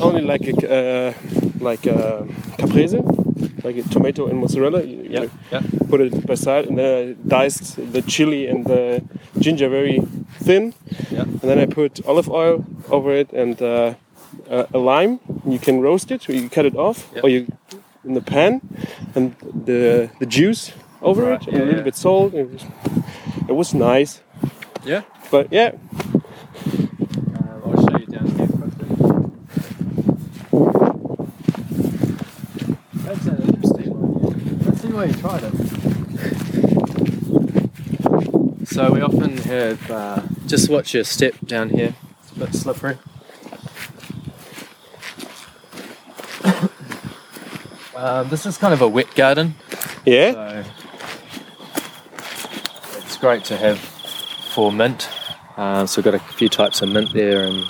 only 0.00 0.22
like 0.22 0.46
a 0.46 1.08
uh, 1.08 1.12
like 1.60 1.86
a 1.86 2.26
caprese, 2.58 3.00
like 3.64 3.76
a 3.76 3.82
tomato 3.82 4.26
and 4.28 4.38
mozzarella. 4.38 4.82
You, 4.82 4.98
Yeah, 5.10 5.26
yeah. 5.52 5.62
put 5.90 6.00
it 6.00 6.26
beside, 6.26 6.66
and 6.68 6.76
then 6.78 6.90
I 6.98 7.02
diced 7.28 7.76
the 7.92 8.02
chili 8.02 8.46
and 8.50 8.64
the 8.64 9.02
ginger 9.38 9.68
very 9.68 10.00
thin, 10.44 10.74
Yeah. 11.10 11.22
and 11.22 11.40
then 11.40 11.58
I 11.58 11.66
put 11.66 12.00
olive 12.06 12.28
oil 12.30 12.64
over 12.90 13.12
it 13.14 13.32
and 13.32 13.60
uh, 13.62 13.94
a, 14.50 14.66
a 14.74 14.78
lime. 14.78 15.18
You 15.46 15.58
can 15.58 15.80
roast 15.80 16.10
it, 16.10 16.28
or 16.28 16.32
you 16.34 16.48
cut 16.50 16.66
it 16.66 16.76
off, 16.76 16.98
Yeah. 17.14 17.22
or 17.24 17.28
you 17.30 17.46
in 18.04 18.14
the 18.14 18.22
pan, 18.22 18.60
and 19.14 19.34
the 19.66 20.08
the 20.20 20.26
juice 20.26 20.72
over 21.02 21.22
Right, 21.22 21.42
it, 21.42 21.48
and 21.48 21.56
yeah, 21.56 21.64
a 21.64 21.66
little 21.66 21.84
bit 21.84 21.96
salt. 21.96 22.34
It 22.34 22.48
was, 22.52 22.64
it 23.48 23.54
was 23.56 23.74
nice, 23.74 24.20
Yeah. 24.86 25.02
but 25.30 25.46
yeah, 25.52 25.72
Um, 27.38 27.62
I'll 27.64 27.76
show 27.86 27.98
you 27.98 28.06
down 28.06 28.26
here 28.36 28.48
quickly. 28.58 28.88
That's 33.04 33.26
an 33.26 33.36
interesting 33.42 33.92
one. 34.98 35.08
Let's 35.08 35.20
see 35.20 35.22
why 35.22 35.38
you 35.38 35.40
tried 35.40 35.44
it. 35.44 35.52
So 38.68 38.92
we 38.92 39.00
often 39.00 39.36
have 39.38 39.90
uh, 39.90 40.22
just 40.46 40.68
watch 40.68 40.94
your 40.94 41.04
step 41.04 41.34
down 41.44 41.70
here. 41.70 41.94
It's 42.22 42.32
a 42.32 42.38
bit 42.38 42.54
slippery. 42.54 42.98
um, 47.96 48.28
this 48.28 48.46
is 48.46 48.58
kind 48.58 48.74
of 48.74 48.82
a 48.82 48.88
wet 48.88 49.14
garden. 49.14 49.54
yeah, 50.04 50.62
So 50.62 50.64
it's 52.98 53.16
great 53.16 53.44
to 53.44 53.56
have 53.56 53.78
for 53.78 54.70
mint. 54.72 55.08
Uh, 55.56 55.86
so 55.86 56.00
we've 56.00 56.04
got 56.04 56.14
a 56.14 56.20
few 56.34 56.48
types 56.48 56.82
of 56.82 56.88
mint 56.90 57.12
there 57.12 57.42
and 57.42 57.64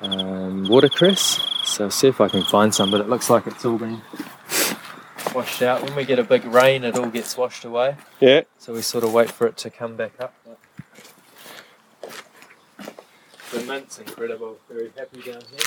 um, 0.00 0.64
watercress. 0.64 1.40
So 1.64 1.88
see 1.90 2.08
if 2.08 2.20
I 2.20 2.28
can 2.28 2.42
find 2.44 2.74
some, 2.74 2.90
but 2.90 3.00
it 3.00 3.08
looks 3.08 3.28
like 3.30 3.46
it's 3.46 3.64
all 3.64 3.78
been 3.78 4.00
washed 5.34 5.62
out. 5.62 5.82
When 5.82 5.94
we 5.94 6.04
get 6.04 6.18
a 6.18 6.24
big 6.24 6.44
rain, 6.44 6.84
it 6.84 6.96
all 6.96 7.08
gets 7.08 7.36
washed 7.36 7.64
away. 7.64 7.96
yeah. 8.20 8.42
So 8.58 8.72
we 8.72 8.82
sort 8.82 9.04
of 9.04 9.12
wait 9.12 9.30
for 9.30 9.46
it 9.46 9.56
to 9.58 9.70
come 9.70 9.96
back 9.96 10.12
up. 10.20 10.34
The 13.52 13.60
mint's 13.66 13.98
incredible. 13.98 14.58
Very 14.68 14.90
happy 14.96 15.20
down 15.22 15.42
here. 15.50 15.58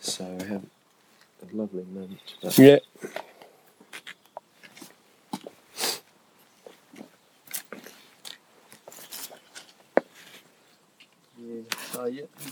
So 0.00 0.24
we 0.24 0.46
have 0.48 0.62
a 1.42 1.56
lovely 1.56 1.84
mint. 1.92 2.18
Yeah. 2.58 2.78
Oh, 11.94 12.06
yeah. 12.06 12.22
who's 12.36 12.46
it 12.46 12.51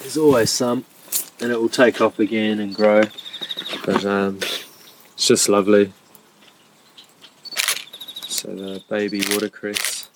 There's 0.00 0.16
always 0.16 0.50
some, 0.50 0.84
and 1.40 1.50
it 1.50 1.60
will 1.60 1.68
take 1.68 2.00
off 2.00 2.18
again 2.18 2.60
and 2.60 2.74
grow. 2.74 3.02
But 3.84 4.04
um, 4.04 4.38
it's 4.38 5.26
just 5.26 5.48
lovely. 5.48 5.92
So 8.26 8.54
the 8.54 8.82
baby 8.88 9.22
watercress, 9.30 10.10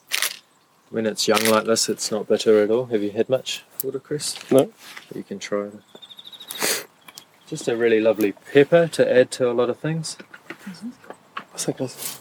when 0.91 1.07
it's 1.07 1.27
young 1.27 1.45
like 1.45 1.65
this, 1.65 1.89
it's 1.89 2.11
not 2.11 2.29
bitter 2.29 2.63
at 2.63 2.71
all. 2.71 2.87
Have 2.87 3.03
you 3.03 3.11
had 3.11 3.29
much 3.29 3.65
watercress? 3.83 4.37
No. 4.51 4.73
You 5.15 5.23
can 5.23 5.39
try 5.39 5.67
it. 5.67 6.87
Just 7.47 7.67
a 7.67 7.77
really 7.77 8.01
lovely 8.01 8.33
pepper 8.33 8.87
to 8.89 9.13
add 9.13 9.31
to 9.33 9.51
a 9.51 9.53
lot 9.53 9.71
of 9.71 9.79
things. 9.79 10.17
Krass? 11.57 12.21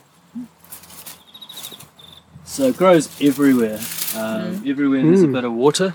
So 2.45 2.63
it 2.63 2.77
grows 2.77 3.21
everywhere. 3.21 3.79
Um, 4.19 4.63
Everywhere 4.67 5.01
there's 5.03 5.23
a 5.23 5.27
Mm. 5.27 5.33
bit 5.33 5.43
of 5.45 5.53
water. 5.53 5.93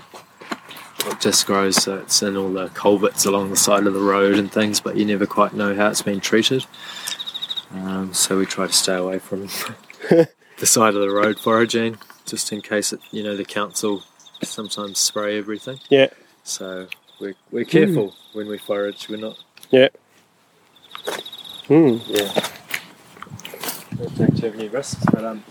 It 1.07 1.19
just 1.19 1.45
grows, 1.45 1.75
so 1.83 1.97
it's 1.97 2.23
in 2.23 2.35
all 2.35 2.51
the 2.51 2.69
culverts 2.69 3.25
along 3.25 3.51
the 3.51 3.55
side 3.55 3.85
of 3.85 3.93
the 3.93 3.99
road 3.99 4.35
and 4.39 4.51
things, 4.51 4.79
but 4.79 4.95
you 4.97 5.05
never 5.05 5.27
quite 5.27 5.53
know 5.53 5.75
how 5.75 5.89
it's 5.89 6.01
been 6.01 6.19
treated. 6.19 6.65
Um, 7.73 8.13
so 8.13 8.37
we 8.39 8.45
try 8.47 8.65
to 8.67 8.73
stay 8.73 8.95
away 8.95 9.19
from 9.19 9.41
the 10.09 10.65
side 10.65 10.95
of 10.95 11.01
the 11.01 11.11
road 11.11 11.39
foraging, 11.39 11.97
just 12.25 12.51
in 12.51 12.61
case 12.61 12.91
it, 12.91 13.01
you 13.11 13.21
know, 13.21 13.35
the 13.37 13.45
council 13.45 14.03
sometimes 14.41 14.97
spray 14.97 15.37
everything. 15.37 15.79
Yeah. 15.89 16.07
So 16.43 16.87
we're, 17.19 17.35
we're 17.51 17.65
careful 17.65 18.15
when 18.33 18.47
we 18.47 18.57
forage. 18.57 19.07
We're 19.07 19.17
not, 19.17 19.37
Yeah. 19.69 19.89
Hmm. 21.67 21.97
yeah. 22.07 22.47
Don't 23.97 24.17
take 24.17 24.35
too 24.41 24.51
many 24.51 24.69
risks, 24.69 25.03
but 25.11 25.23
um, 25.23 25.43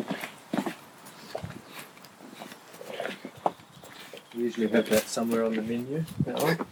usually 4.37 4.69
have 4.69 4.89
that 4.91 5.09
somewhere 5.09 5.45
on 5.45 5.55
the 5.55 5.63
menu. 5.63 6.05
That 6.27 6.43
one. 6.43 6.67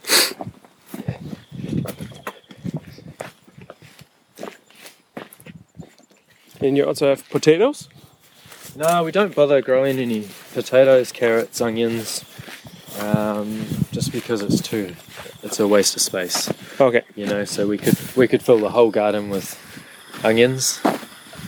And 6.61 6.77
you 6.77 6.87
also 6.87 7.09
have 7.09 7.29
potatoes. 7.31 7.89
No, 8.77 9.03
we 9.05 9.13
don't 9.13 9.35
bother 9.35 9.61
growing 9.61 9.99
any 9.99 10.29
potatoes, 10.55 11.13
carrots, 11.13 11.61
onions, 11.61 12.25
um, 13.01 13.67
just 13.91 14.13
because 14.13 14.41
it's 14.43 14.63
too, 14.63 14.95
it's 15.43 15.61
a 15.61 15.67
waste 15.69 15.97
of 15.97 16.03
space. 16.03 16.51
Okay. 16.81 17.03
You 17.17 17.27
know, 17.27 17.45
so 17.45 17.67
we 17.67 17.79
could 17.79 17.99
we 18.17 18.29
could 18.29 18.43
fill 18.43 18.59
the 18.59 18.71
whole 18.71 18.91
garden 18.91 19.29
with 19.29 19.59
onions, 20.25 20.81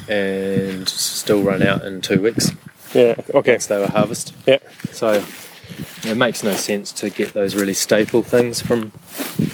and 0.09 0.87
still 0.89 1.43
run 1.43 1.63
out 1.63 1.83
in 1.85 2.01
two 2.03 2.21
weeks 2.21 2.51
Yeah. 2.93 3.15
Okay. 3.33 3.53
once 3.53 3.67
they 3.67 3.79
were 3.79 3.87
harvested. 3.89 4.35
Yeah. 4.47 4.59
So 4.91 5.25
it 6.11 6.17
makes 6.17 6.43
no 6.43 6.55
sense 6.55 6.93
to 6.93 7.11
get 7.11 7.33
those 7.33 7.55
really 7.55 7.75
staple 7.75 8.23
things 8.23 8.61
from 8.61 8.93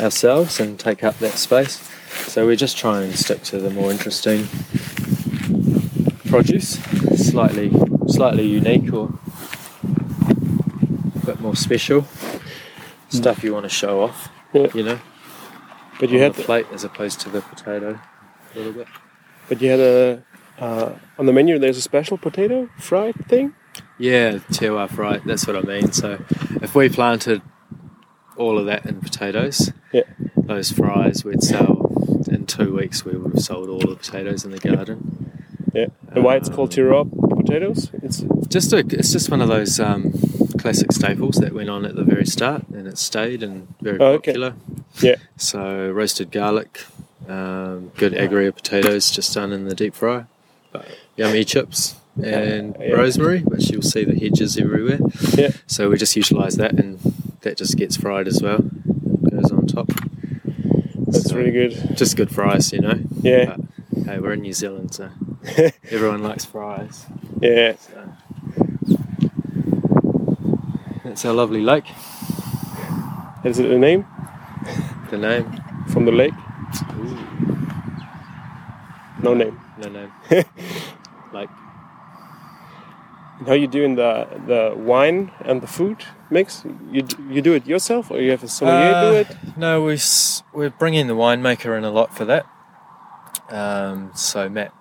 ourselves 0.01 0.61
and 0.61 0.79
take 0.79 1.05
up 1.05 1.19
that 1.19 1.33
space. 1.33 1.89
So 2.27 2.47
we're 2.47 2.57
just 2.57 2.77
try 2.77 3.03
and 3.03 3.15
stick 3.15 3.43
to 3.45 3.59
the 3.59 3.71
more 3.71 3.91
interesting 3.91 4.47
produce, 6.29 6.79
slightly 7.17 7.73
slightly 8.09 8.45
unique 8.47 8.93
or 8.93 9.13
a 11.23 11.27
bit 11.27 11.41
more 11.41 11.55
special 11.57 12.07
stuff 13.09 13.43
you 13.45 13.53
want 13.53 13.65
to 13.65 13.69
show 13.69 14.03
off. 14.03 14.29
Yeah. 14.53 14.69
You 14.75 14.83
know, 14.83 15.01
But 15.99 16.11
you 16.11 16.21
had 16.21 16.35
the 16.35 16.43
plate 16.43 16.67
as 16.73 16.85
opposed 16.85 17.21
to 17.21 17.29
the 17.29 17.41
potato 17.41 18.01
a 18.55 18.59
little 18.59 18.73
bit. 18.73 18.89
but 19.49 19.61
you 19.63 19.71
had 19.71 19.81
a 19.81 20.23
uh, 20.59 20.93
on 21.19 21.27
the 21.27 21.33
menu. 21.33 21.59
There's 21.59 21.79
a 21.79 21.83
special 21.83 22.19
potato 22.19 22.69
fried 22.79 23.15
thing. 23.27 23.55
Yeah, 24.01 24.39
Terroir 24.51 24.89
fried. 24.91 25.23
That's 25.27 25.47
what 25.47 25.57
I 25.57 25.61
mean. 25.61 25.93
So, 25.93 26.19
if 26.63 26.75
we 26.75 26.89
planted 26.89 27.43
all 28.37 28.59
of 28.59 28.65
that 28.67 28.87
in 28.87 29.01
potatoes, 29.01 29.73
Yeah. 29.93 30.03
those 30.37 30.73
fries 30.73 31.23
we'd 31.25 31.43
sell 31.43 31.93
in 32.29 32.47
two 32.47 32.75
weeks. 32.75 33.05
We 33.05 33.13
would 33.19 33.35
have 33.35 33.43
sold 33.45 33.69
all 33.69 33.79
the 33.81 33.97
potatoes 33.97 34.45
in 34.45 34.53
the 34.53 34.59
garden. 34.59 35.43
Yeah. 35.75 35.87
And 36.09 36.25
why 36.25 36.37
it's 36.37 36.49
called 36.49 36.71
Terroir 36.73 37.07
potatoes? 37.37 37.91
It's 38.03 38.25
Just 38.49 38.73
a, 38.73 38.79
it's 38.79 39.13
just 39.13 39.31
one 39.31 39.43
of 39.43 39.49
those 39.49 39.79
um, 39.79 40.13
classic 40.59 40.93
staples 40.93 41.37
that 41.37 41.53
went 41.53 41.69
on 41.69 41.85
at 41.85 41.95
the 41.95 42.03
very 42.03 42.25
start, 42.27 42.67
and 42.71 42.87
it 42.89 42.97
stayed 42.99 43.43
and 43.43 43.69
very 43.83 43.99
Oh, 44.01 44.13
okay. 44.15 44.33
popular. 44.33 44.55
Yeah. 45.03 45.17
So 45.37 45.91
roasted 45.91 46.31
garlic, 46.33 46.85
um, 47.29 47.93
good 47.97 48.15
agria 48.15 48.55
potatoes 48.55 49.11
just 49.11 49.35
done 49.35 49.53
in 49.53 49.67
the 49.67 49.75
deep 49.75 49.95
fryer, 49.95 50.27
but 50.73 50.87
yummy 51.17 51.45
chips 51.45 51.95
and 52.23 52.77
Yeah. 52.81 52.93
rosemary, 52.93 53.41
which 53.41 53.71
you'll 53.71 53.83
see 53.83 54.05
the 54.05 54.15
hedges 54.19 54.57
everywhere. 54.59 54.99
Yeah. 55.37 55.51
So 55.67 55.89
we 55.91 55.97
just 55.97 56.15
utilise 56.17 56.57
that, 56.57 56.73
and 56.73 56.99
that 57.43 57.57
just 57.57 57.77
gets 57.77 57.97
fried 57.97 58.27
as 58.29 58.43
well. 58.43 58.59
Goes 59.31 59.51
on 59.53 59.67
top. 59.67 59.89
that's 61.07 61.29
So, 61.31 61.37
really 61.37 61.51
good. 61.53 61.97
Just 61.97 62.17
good 62.17 62.31
fries, 62.31 62.73
you 62.73 62.81
know. 62.81 62.99
Yeah. 63.23 63.57
But, 63.57 64.05
hey, 64.05 64.19
we're 64.19 64.33
in 64.33 64.41
New 64.43 64.53
Zealand, 64.53 64.95
so 64.95 65.11
everyone 65.91 66.23
likes 66.23 66.45
fries. 66.45 67.07
Yeah. 67.41 67.75
So. 67.77 68.13
That's 71.05 71.25
our 71.25 71.33
lovely 71.33 71.61
lake. 71.63 71.87
Is 73.45 73.59
it 73.59 73.71
a 73.71 73.79
name 73.79 74.05
The 75.11 75.17
name? 75.19 75.47
from 75.89 76.05
the 76.05 76.13
lake? 76.13 76.35
No 79.23 79.35
name. 79.35 79.59
No 79.83 79.89
name. 79.89 80.13
like 81.33 81.49
how 83.47 83.55
you 83.55 83.67
doing 83.67 83.95
the 83.97 84.27
the 84.47 84.75
wine 84.77 85.31
and 85.45 85.61
the 85.63 85.67
food 85.67 86.05
mix? 86.31 86.65
You 86.91 87.07
you 87.29 87.43
do 87.43 87.53
it 87.55 87.67
yourself, 87.67 88.11
or 88.11 88.21
you 88.21 88.31
have 88.31 88.43
a 88.45 88.49
sommelier 88.49 88.93
do 88.93 89.17
Uh, 89.17 89.21
it? 89.21 89.57
No, 89.57 89.83
we 89.85 89.99
we're 90.53 90.71
bringing 90.71 91.07
the 91.07 91.15
winemaker 91.15 91.77
in 91.77 91.85
a 91.85 91.91
lot 91.91 92.17
for 92.17 92.25
that. 92.27 92.47
Um, 93.51 94.11
so 94.15 94.49
Matt 94.49 94.73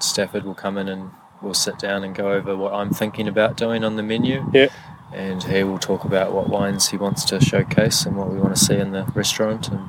Stafford 0.00 0.44
will 0.44 0.54
come 0.54 0.78
in 0.78 0.88
and 0.88 1.10
we'll 1.40 1.54
sit 1.54 1.78
down 1.78 2.04
and 2.04 2.14
go 2.14 2.32
over 2.32 2.56
what 2.56 2.72
I'm 2.72 2.90
thinking 2.90 3.26
about 3.28 3.56
doing 3.56 3.82
on 3.84 3.96
the 3.96 4.02
menu. 4.02 4.44
Yeah. 4.52 4.68
And 5.12 5.42
he 5.42 5.62
will 5.64 5.78
talk 5.78 6.04
about 6.04 6.32
what 6.32 6.48
wines 6.48 6.88
he 6.90 6.96
wants 6.96 7.24
to 7.26 7.40
showcase 7.40 8.06
and 8.06 8.16
what 8.16 8.30
we 8.30 8.38
want 8.38 8.56
to 8.56 8.64
see 8.64 8.76
in 8.76 8.92
the 8.92 9.04
restaurant. 9.14 9.68
And 9.68 9.88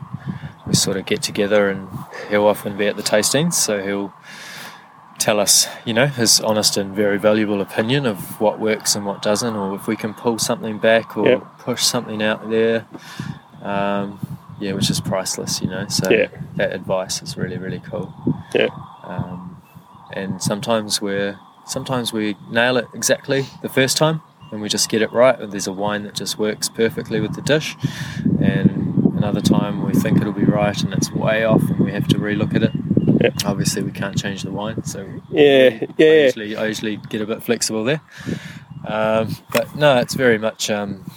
we 0.68 0.74
sort 0.74 0.98
of 0.98 1.06
get 1.06 1.22
together 1.22 1.70
and 1.70 1.88
he'll 2.30 2.46
often 2.48 2.76
be 2.76 2.88
at 2.88 2.98
the 2.98 3.04
tastings, 3.04 3.54
so 3.54 3.82
he'll 3.82 4.14
tell 5.24 5.40
us, 5.40 5.68
you 5.86 5.94
know, 5.94 6.06
his 6.08 6.42
honest 6.42 6.76
and 6.76 6.94
very 6.94 7.18
valuable 7.18 7.62
opinion 7.62 8.06
of 8.06 8.18
what 8.42 8.60
works 8.60 8.94
and 8.96 9.06
what 9.06 9.22
doesn't, 9.22 9.56
or 9.56 9.74
if 9.76 9.88
we 9.88 9.96
can 9.96 10.14
pull 10.14 10.38
something 10.38 10.78
back 10.80 11.16
or 11.18 11.28
Yeah. 11.30 11.38
push 11.60 11.82
something 11.84 12.22
out 12.22 12.50
there. 12.50 12.86
Um, 13.62 14.20
yeah, 14.60 14.74
which 14.74 14.90
is 14.90 15.00
priceless, 15.00 15.62
you 15.62 15.70
know. 15.70 15.88
So 15.88 16.10
Yeah. 16.10 16.28
that 16.58 16.74
advice 16.74 17.22
is 17.22 17.38
really, 17.38 17.58
really 17.58 17.80
cool. 17.80 18.14
Yeah. 18.54 18.68
Um, 19.06 19.62
and 20.14 20.42
sometimes 20.42 21.02
we're 21.02 21.40
sometimes 21.66 22.12
we 22.12 22.36
nail 22.52 22.76
it 22.76 22.86
exactly 22.94 23.46
the 23.62 23.70
first 23.70 23.96
time 23.96 24.22
and 24.52 24.62
we 24.62 24.68
just 24.68 24.90
get 24.90 25.02
it 25.02 25.10
right 25.14 25.40
and 25.40 25.50
there's 25.54 25.66
a 25.66 25.72
wine 25.72 26.04
that 26.04 26.14
just 26.14 26.38
works 26.38 26.68
perfectly 26.68 27.22
with 27.22 27.34
the 27.36 27.42
dish 27.42 27.78
and 28.42 29.14
another 29.18 29.40
time 29.40 29.82
we 29.82 29.94
think 29.94 30.20
it'll 30.20 30.34
be 30.34 30.44
right 30.44 30.84
and 30.84 30.94
it's 30.94 31.10
way 31.14 31.46
off 31.46 31.64
and 31.70 31.80
we 31.80 31.94
have 31.94 32.06
to 32.06 32.18
relook 32.18 32.54
at 32.54 32.64
it 32.64 32.72
Yeah. 33.24 33.30
obviously 33.46 33.82
we 33.84 33.92
can't 33.92 34.18
change 34.18 34.44
the 34.44 34.52
wine 34.52 34.84
so 34.84 35.00
Yeah, 35.32 35.70
I 35.82 35.88
yeah, 35.98 36.08
yeah. 36.08 36.24
usually, 36.26 36.56
I 36.56 36.66
usually 36.68 36.98
get 36.98 37.22
a 37.22 37.26
bit 37.26 37.42
flexible 37.44 37.84
there 37.84 38.02
um, 38.86 39.36
but 39.52 39.76
no 39.76 39.98
it's 39.98 40.14
very 40.14 40.38
much 40.38 40.70
um, 40.70 41.10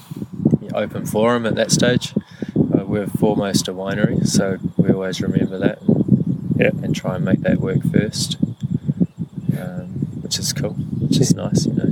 open 0.75 1.05
forum 1.07 1.47
at 1.47 1.55
that 1.57 1.71
stage 1.71 2.15
uh, 2.57 2.85
we're 2.85 3.07
foremost 3.07 3.69
a 3.69 3.73
winery 3.75 4.27
so 4.27 4.59
we 4.77 4.91
always 4.91 5.21
remember 5.21 5.59
that 5.59 5.81
and, 5.83 6.55
Yeah. 6.59 6.71
and 6.85 6.95
try 6.95 7.17
and 7.17 7.25
make 7.25 7.41
that 7.43 7.59
work 7.61 7.83
first 7.93 8.37
um, 9.59 9.89
which 10.23 10.39
is 10.39 10.53
cool, 10.53 10.71
which 10.75 11.19
is 11.19 11.35
nice, 11.35 11.67
you 11.67 11.73
know. 11.73 11.91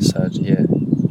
So 0.00 0.28
yeah, 0.32 0.62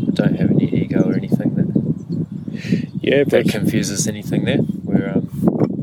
I 0.07 0.11
don't 0.11 0.35
have 0.35 0.49
any 0.51 0.65
ego 0.65 1.03
or 1.09 1.13
anything 1.15 1.55
that, 1.55 2.89
Yeah, 3.01 3.23
that 3.25 3.47
confuses 3.49 4.07
anything 4.07 4.45
there. 4.45 4.59
We're 4.83 5.09
um, 5.11 5.29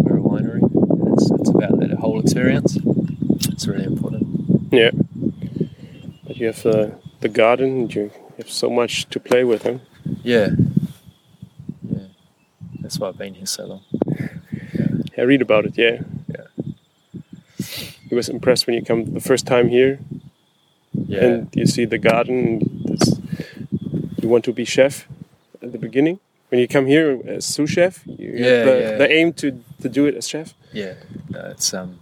we're 0.03 0.19
a 0.19 0.21
winery, 0.21 0.61
and 0.63 1.15
it's, 1.15 1.31
it's 1.31 1.49
about 1.51 1.79
that 1.81 1.93
whole 1.99 2.19
experience. 2.41 2.77
It's 3.53 3.67
really 3.67 3.85
important. 3.85 4.27
yeah. 4.73 4.91
But 6.27 6.37
you 6.37 6.47
have 6.47 6.67
uh, 6.67 6.91
the 7.21 7.29
garden. 7.29 7.89
You 7.91 8.11
have 8.39 8.51
so 8.51 8.69
much 8.71 9.07
to 9.11 9.21
play 9.21 9.45
with, 9.45 9.63
huh? 9.63 9.79
Yeah, 10.23 10.51
yeah. 11.89 12.07
That's 12.81 12.99
why 12.99 13.09
I've 13.09 13.19
been 13.19 13.35
here 13.35 13.47
so 13.47 13.67
long. 13.67 13.83
I 15.19 15.23
read 15.23 15.41
about 15.43 15.65
it. 15.65 15.79
Yeah. 15.79 16.01
Yeah. 16.29 16.47
He 18.09 18.15
was 18.15 18.29
impressed 18.29 18.67
when 18.67 18.75
you 18.77 18.83
come 18.85 19.15
the 19.15 19.21
first 19.21 19.47
time 19.47 19.69
here, 19.69 19.99
Yeah, 20.93 21.25
and 21.25 21.49
you 21.57 21.67
see 21.67 21.87
the 21.87 21.99
garden. 21.99 22.61
This, 22.85 23.19
you 24.23 24.29
want 24.29 24.45
to 24.45 24.53
be 24.53 24.65
chef 24.65 25.09
at 25.63 25.73
the 25.73 25.79
beginning. 25.79 26.19
When 26.51 26.61
you 26.61 26.69
come 26.69 26.87
here 26.87 27.19
as 27.27 27.45
sous 27.45 27.71
chef, 27.71 28.07
you 28.07 28.31
Yeah, 28.35 28.47
have 28.51 28.67
the, 28.67 28.81
yeah. 28.81 28.97
the 28.99 29.11
aim 29.13 29.33
to, 29.35 29.51
to 29.83 29.89
do 29.89 30.07
it 30.07 30.15
as 30.15 30.29
chef. 30.29 30.55
yeah. 30.73 30.95
No, 31.31 31.41
it's 31.51 31.75
um, 31.75 31.99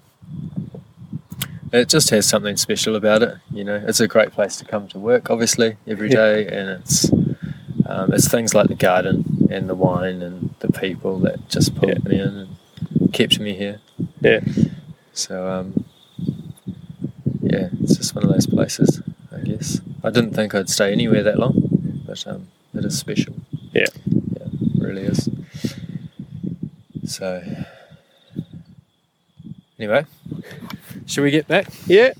it 1.74 1.88
just 1.88 2.10
has 2.10 2.26
something 2.26 2.56
special 2.56 2.96
about 2.96 3.22
it. 3.22 3.34
You 3.52 3.64
know, 3.64 3.82
it's 3.86 4.00
a 4.00 4.08
great 4.08 4.30
place 4.32 4.56
to 4.56 4.64
come 4.64 4.88
to 4.88 4.98
work, 4.98 5.30
obviously, 5.30 5.76
every 5.86 6.08
day, 6.08 6.44
Yeah. 6.44 6.54
and 6.58 6.68
it's 6.80 7.10
um, 7.86 8.12
it's 8.12 8.28
things 8.28 8.54
like 8.54 8.68
the 8.68 8.74
garden 8.74 9.48
and 9.50 9.68
the 9.68 9.74
wine 9.74 10.22
and 10.22 10.54
the 10.60 10.72
people 10.72 11.18
that 11.20 11.48
just 11.48 11.74
pulled 11.74 11.92
Yeah. 12.04 12.08
me 12.08 12.20
in 12.20 12.34
and 13.00 13.12
kept 13.12 13.38
me 13.38 13.54
here. 13.54 13.80
Yeah. 14.20 14.40
So 15.12 15.48
um, 15.48 15.84
yeah, 17.42 17.68
it's 17.82 17.96
just 17.96 18.14
one 18.14 18.24
of 18.24 18.30
those 18.30 18.46
places, 18.46 19.02
I 19.30 19.40
guess. 19.40 19.80
I 20.02 20.10
didn't 20.10 20.34
think 20.34 20.54
I'd 20.54 20.68
stay 20.70 20.92
anywhere 20.92 21.22
that 21.22 21.38
long, 21.38 22.02
but 22.06 22.26
um, 22.26 22.48
it 22.72 22.84
is 22.84 22.98
special. 22.98 23.34
Yeah. 23.72 23.86
Yeah, 24.06 24.46
it 24.46 24.82
really 24.82 25.02
is. 25.02 25.28
So 27.06 27.42
anyway, 29.78 30.06
should 31.06 31.22
we 31.24 31.30
get 31.30 31.46
back? 31.48 31.66
Yeah. 31.86 32.12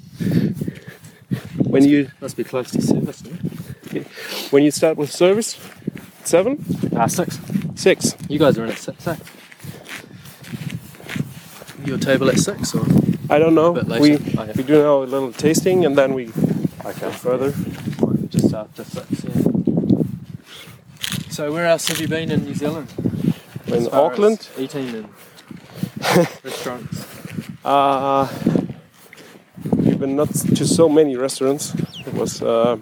When 1.58 1.84
you 1.84 2.10
Must 2.20 2.36
be 2.36 2.44
close 2.44 2.70
to 2.72 2.80
service. 2.82 3.22
when 4.50 4.62
you 4.62 4.70
start 4.70 4.96
with 4.96 5.10
service, 5.10 5.58
seven, 6.24 6.64
Ah, 6.96 7.06
six. 7.06 7.38
six. 7.74 8.14
You 8.28 8.38
guys 8.38 8.58
are 8.58 8.64
in 8.64 8.70
at 8.70 8.78
six, 8.78 9.06
eh? 9.06 9.16
Your 11.84 11.98
table 11.98 12.28
at 12.30 12.38
six, 12.38 12.74
or 12.74 12.84
I 13.28 13.38
don't 13.38 13.54
know. 13.54 13.72
We 13.72 13.80
later? 14.16 14.40
Okay. 14.40 14.52
we 14.56 14.62
do 14.62 14.82
now 14.82 15.02
a 15.02 15.04
little 15.04 15.32
tasting 15.32 15.84
and 15.84 15.96
then 15.98 16.14
we 16.14 16.26
go 16.26 17.10
further. 17.10 17.52
just 18.28 18.54
after 18.54 18.84
six? 18.84 19.24
Yeah. 19.24 19.42
So 21.30 21.52
where 21.52 21.66
else 21.66 21.88
have 21.88 22.00
you 22.00 22.06
been 22.08 22.30
in 22.30 22.44
New 22.44 22.54
Zealand? 22.54 22.88
In 23.66 23.74
As 23.74 23.88
far 23.88 24.12
as 24.12 24.12
Auckland, 24.12 24.48
eating 24.56 24.88
in 24.88 25.08
restaurants. 26.44 27.04
uh, 27.64 28.28
been 30.04 30.16
not 30.16 30.28
to 30.56 30.64
so 30.66 30.88
many 30.88 31.16
restaurants. 31.16 31.72
It 32.06 32.14
was 32.14 32.42
uh, 32.42 32.76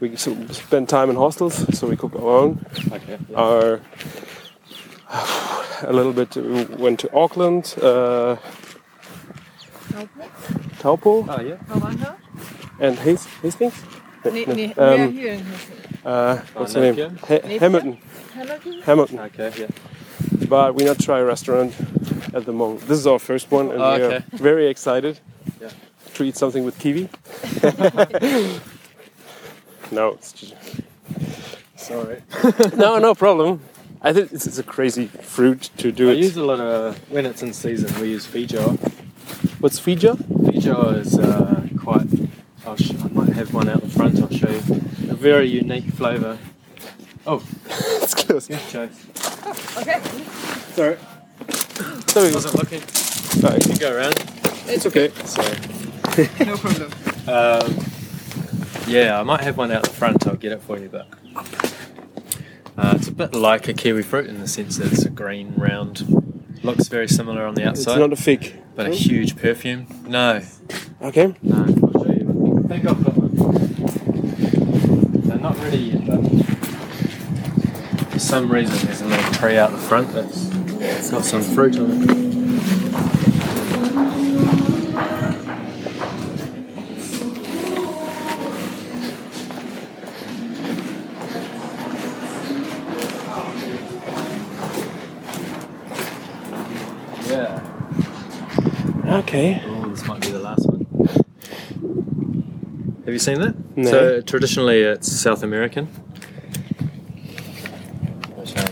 we 0.00 0.12
s- 0.12 0.28
spend 0.50 0.88
time 0.88 1.10
in 1.10 1.16
hostels, 1.16 1.54
so 1.78 1.86
we 1.86 1.96
cook 1.96 2.14
our 2.16 2.38
own. 2.42 2.58
Okay. 2.92 3.18
Our 3.36 3.80
a 5.90 5.92
little 5.92 6.12
bit. 6.12 6.34
We 6.36 6.64
went 6.84 6.98
to 7.00 7.08
Auckland, 7.14 7.74
uh, 7.82 8.36
Taupo, 10.80 11.24
Oh 11.28 11.40
yeah. 11.40 11.56
Havanna? 11.68 12.16
and 12.80 12.98
Hast- 12.98 13.28
Hastings. 13.42 13.74
Nee, 14.24 14.46
nee, 14.46 14.74
Um, 14.76 14.96
mehr 14.96 15.08
hier 15.10 15.32
in 15.32 15.40
Hessen. 15.46 15.74
Uh, 16.04 16.36
what's 16.54 16.74
Oh, 16.76 16.80
the 16.80 16.92
name? 16.92 17.18
Ha- 17.28 17.58
Hamilton. 17.60 17.98
Hamilton? 18.34 18.82
Hamilton. 18.86 19.18
Okay. 19.20 19.50
Yeah. 19.58 19.68
but 20.48 20.74
we 20.74 20.84
not 20.84 20.98
try 20.98 21.18
a 21.20 21.24
restaurant 21.24 21.72
at 22.34 22.44
the 22.44 22.52
moment. 22.52 22.80
This 22.88 22.98
is 22.98 23.06
our 23.06 23.18
first 23.20 23.52
one, 23.52 23.70
and 23.72 23.80
Oh, 23.82 23.96
we 23.96 24.02
are 24.02 24.22
very 24.32 24.66
excited 24.68 25.14
Yeah. 25.14 25.33
To 26.14 26.22
eat 26.22 26.36
something 26.36 26.64
with 26.64 26.78
kiwi. 26.78 27.08
no, 29.90 30.10
it's 30.10 30.32
just, 30.32 30.54
Sorry. 31.76 32.22
no, 32.76 32.98
no 32.98 33.14
problem. 33.14 33.60
I 34.00 34.12
think 34.12 34.32
it's, 34.32 34.46
it's 34.46 34.58
a 34.58 34.62
crazy 34.62 35.06
fruit 35.06 35.70
to 35.78 35.90
do 35.90 36.10
I 36.10 36.12
it. 36.12 36.18
use 36.18 36.36
a 36.36 36.44
lot 36.44 36.60
of 36.60 36.96
when 37.10 37.26
it's 37.26 37.42
in 37.42 37.52
season. 37.52 38.00
We 38.00 38.10
use 38.10 38.26
Feijoa. 38.26 38.78
What's 39.60 39.80
Fija? 39.80 40.16
Feijoa 40.16 40.98
is 41.00 41.18
uh, 41.18 41.66
quite. 41.80 42.06
I'll 42.66 42.76
sh- 42.76 42.92
I 43.02 43.08
might 43.08 43.30
have 43.32 43.52
one 43.54 43.68
out 43.68 43.80
the 43.80 43.88
front. 43.88 44.20
I'll 44.20 44.30
show 44.30 44.48
you. 44.50 44.58
A 45.10 45.14
very 45.14 45.46
unique 45.48 45.86
flavour. 45.94 46.38
Oh, 47.26 47.42
it's 48.02 48.14
close. 48.14 48.48
yeah, 48.50 48.58
Chase. 48.68 49.06
Okay. 49.78 50.00
Sorry, 50.74 50.96
Sorry, 52.08 52.32
wasn't 52.32 52.54
looking. 52.54 52.80
sorry. 52.82 53.56
You 53.56 53.68
can 53.68 53.78
go 53.78 53.96
around. 53.96 54.14
It's 54.66 54.86
okay. 54.86 55.08
Sorry. 55.24 55.56
No 56.46 56.56
problem. 56.56 56.90
Um, 57.26 57.84
yeah, 58.86 59.18
I 59.18 59.22
might 59.22 59.40
have 59.42 59.56
one 59.56 59.70
out 59.72 59.82
the 59.84 59.90
front. 59.90 60.26
I'll 60.26 60.36
get 60.36 60.52
it 60.52 60.62
for 60.62 60.78
you, 60.78 60.88
but 60.88 61.08
uh, 62.76 62.94
it's 62.96 63.08
a 63.08 63.12
bit 63.12 63.34
like 63.34 63.66
a 63.68 63.72
kiwi 63.72 64.02
fruit 64.02 64.26
in 64.26 64.40
the 64.40 64.46
sense 64.48 64.76
that 64.78 64.92
it's 64.92 65.04
a 65.04 65.10
green, 65.10 65.54
round. 65.56 66.04
Looks 66.62 66.88
very 66.88 67.08
similar 67.08 67.44
on 67.46 67.54
the 67.54 67.66
outside. 67.66 67.92
It's 67.92 67.98
not 68.00 68.12
a 68.12 68.16
fig. 68.16 68.54
but 68.74 68.86
a 68.86 68.90
huge 68.90 69.36
perfume. 69.36 69.86
No, 70.06 70.40
Okay. 71.02 71.34
no. 71.42 71.56
I'll. 71.56 72.64
I 72.64 72.68
think 72.68 72.86
I've 72.86 73.04
got 73.04 73.14
one. 73.16 73.34
They're 75.26 75.38
not 75.38 75.58
ready 75.58 75.76
yet, 75.78 76.06
but 76.06 76.20
for 78.12 78.18
some 78.18 78.50
reason 78.50 78.76
there's 78.86 79.00
a 79.02 79.06
little 79.06 79.32
tree 79.32 79.56
out 79.58 79.70
the 79.72 79.78
front 79.78 80.12
that's 80.12 80.48
it's 80.80 81.10
got 81.10 81.24
some 81.24 81.42
fruit 81.42 81.78
on 81.78 81.90
it. 82.08 82.34
Okay. 99.34 99.60
Oh, 99.66 99.88
this 99.88 100.06
might 100.06 100.20
be 100.20 100.30
the 100.30 100.38
last 100.38 100.64
one. 100.64 100.86
Have 103.04 103.12
you 103.12 103.18
seen 103.18 103.40
that? 103.40 103.56
No. 103.76 103.90
So 103.90 104.20
traditionally, 104.20 104.82
it's 104.82 105.10
South 105.10 105.42
American. 105.42 105.88
Um, 108.56 108.70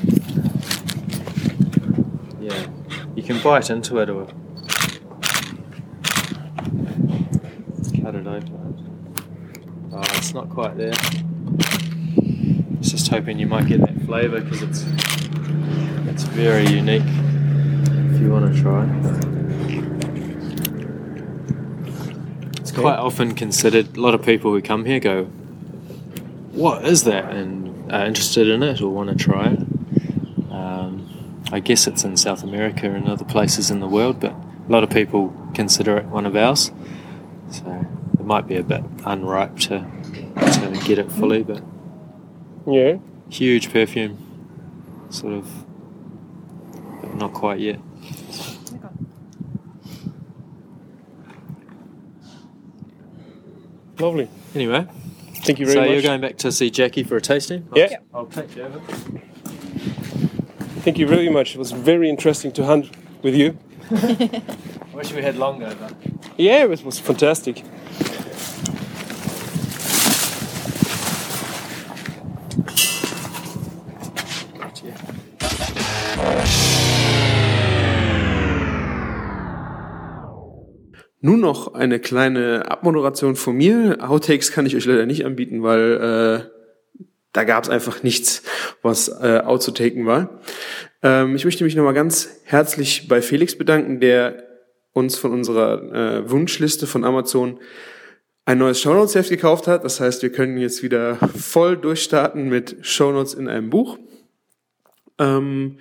yeah, 2.41 2.67
you 3.17 3.25
can 3.25 3.43
bite 3.43 3.71
into 3.71 3.99
it 3.99 4.09
or 4.09 4.27
cut 8.01 8.15
it 8.15 8.25
open. 8.25 9.91
Oh, 9.93 10.01
it's 10.15 10.33
not 10.33 10.49
quite 10.49 10.77
there. 10.77 10.95
Just 12.81 13.09
hoping 13.09 13.41
you 13.41 13.49
might 13.49 13.67
get 13.67 13.81
that 13.81 14.01
flavour 14.03 14.41
because 14.41 14.63
it's 14.63 14.85
it's 16.07 16.23
very 16.23 16.69
unique. 16.69 17.03
If 17.03 18.21
you 18.21 18.31
want 18.31 18.55
to 18.55 18.63
try. 18.63 18.87
It's 22.63 22.71
quite 22.83 22.99
often 22.99 23.35
considered. 23.35 23.97
A 23.97 24.01
lot 24.01 24.15
of 24.15 24.23
people 24.23 24.53
who 24.53 24.61
come 24.61 24.85
here 24.85 25.01
go, 25.01 25.25
"What 26.53 26.85
is 26.85 27.05
that?" 27.05 27.33
and 27.33 27.91
are 27.93 28.07
interested 28.07 28.49
in 28.49 28.63
it 28.63 28.81
or 28.81 28.91
want 28.91 29.11
to 29.11 29.17
try 29.17 29.49
it. 29.49 29.61
Um, 30.51 31.07
I 31.51 31.61
guess 31.61 31.87
it's 31.87 32.05
in 32.05 32.17
South 32.17 32.43
America 32.43 32.91
and 32.91 33.09
other 33.09 33.25
places 33.25 33.71
in 33.71 33.81
the 33.81 33.89
world, 33.89 34.21
but 34.21 34.33
a 34.33 34.73
lot 34.73 34.83
of 34.83 34.91
people 34.91 35.33
consider 35.55 35.97
it 35.99 36.07
one 36.07 36.25
of 36.27 36.37
ours. 36.37 36.71
So 37.51 37.87
it 38.19 38.25
might 38.25 38.47
be 38.47 38.57
a 38.57 38.63
bit 38.63 38.83
unripe 39.05 39.59
to 39.61 39.85
to 40.35 40.81
get 40.87 40.99
it 40.99 41.11
fully, 41.13 41.43
but 41.43 41.63
Yeah. 42.67 42.97
huge 43.29 43.73
perfume, 43.73 44.17
sort 45.11 45.35
of, 45.35 45.47
but 47.01 47.15
not 47.17 47.33
quite 47.33 47.59
yet. 47.61 47.81
Lovely. 54.03 54.29
Anyway, 54.57 54.85
Thank 55.45 55.61
you 55.61 55.67
very 55.67 55.75
so 55.75 55.81
much. 55.83 55.89
So 55.89 55.93
you're 55.93 56.03
going 56.03 56.21
back 56.21 56.37
to 56.39 56.51
see 56.51 56.71
Jackie 56.71 57.05
for 57.05 57.17
a 57.19 57.21
tasting? 57.21 57.69
Yeah. 57.73 57.99
I'll 58.13 58.27
take 58.27 58.57
you 58.57 58.65
over. 58.65 58.81
Thank 60.81 60.99
you 60.99 61.07
very 61.07 61.29
much. 61.31 61.55
It 61.55 61.59
was 61.59 61.71
very 61.71 62.11
interesting 62.11 62.51
to 62.55 62.65
hunt 62.65 62.91
with 63.23 63.37
you. 63.37 63.57
I 63.93 64.43
wish 64.93 65.13
we 65.13 65.23
had 65.23 65.37
longer, 65.37 65.77
but 65.79 65.95
Yeah, 66.37 66.65
it 66.65 66.85
was 66.85 66.99
fantastic. 66.99 67.63
Nun 81.25 81.39
noch 81.39 81.75
eine 81.75 82.01
kleine 82.01 82.69
Abmoderation 82.69 83.37
von 83.37 83.57
mir. 83.57 83.99
Outtakes 84.01 84.51
kann 84.51 84.67
ich 84.67 84.75
euch 84.75 84.87
leider 84.87 85.07
nicht 85.07 85.25
anbieten, 85.25 85.63
weil 85.63 86.49
äh, 86.51 87.07
da 87.33 87.45
gab 87.45 87.63
es 87.63 87.71
einfach 87.71 88.03
nichts, 88.03 88.43
was 88.83 89.09
äh, 89.09 89.41
outzutaken 89.45 90.05
war. 90.05 90.41
Ähm, 91.01 91.37
ich 91.37 91.45
möchte 91.45 91.63
mich 91.63 91.77
nochmal 91.77 91.95
ganz 91.95 92.41
herzlich 92.43 93.07
bei 93.07 93.23
Felix 93.23 93.57
bedanken, 93.57 94.01
der 94.01 94.43
uns 94.93 95.17
von 95.17 95.31
unserer 95.31 95.93
äh, 95.93 96.29
Wunschliste 96.29 96.89
von 96.89 97.05
Amazon 97.05 97.61
ein 98.45 98.59
neues 98.59 98.81
Shownotes-Heft 98.81 99.31
gekauft 99.31 99.69
hat. 99.69 99.85
Das 99.85 100.01
heißt, 100.01 100.23
wir 100.23 100.33
können 100.33 100.59
jetzt 100.59 100.83
wieder 100.83 101.15
voll 101.39 101.77
durchstarten 101.77 102.49
mit 102.49 102.79
Shownotes 102.81 103.35
in 103.35 103.47
einem 103.47 103.71
Buch. 103.71 103.97
Ähm, 105.21 105.79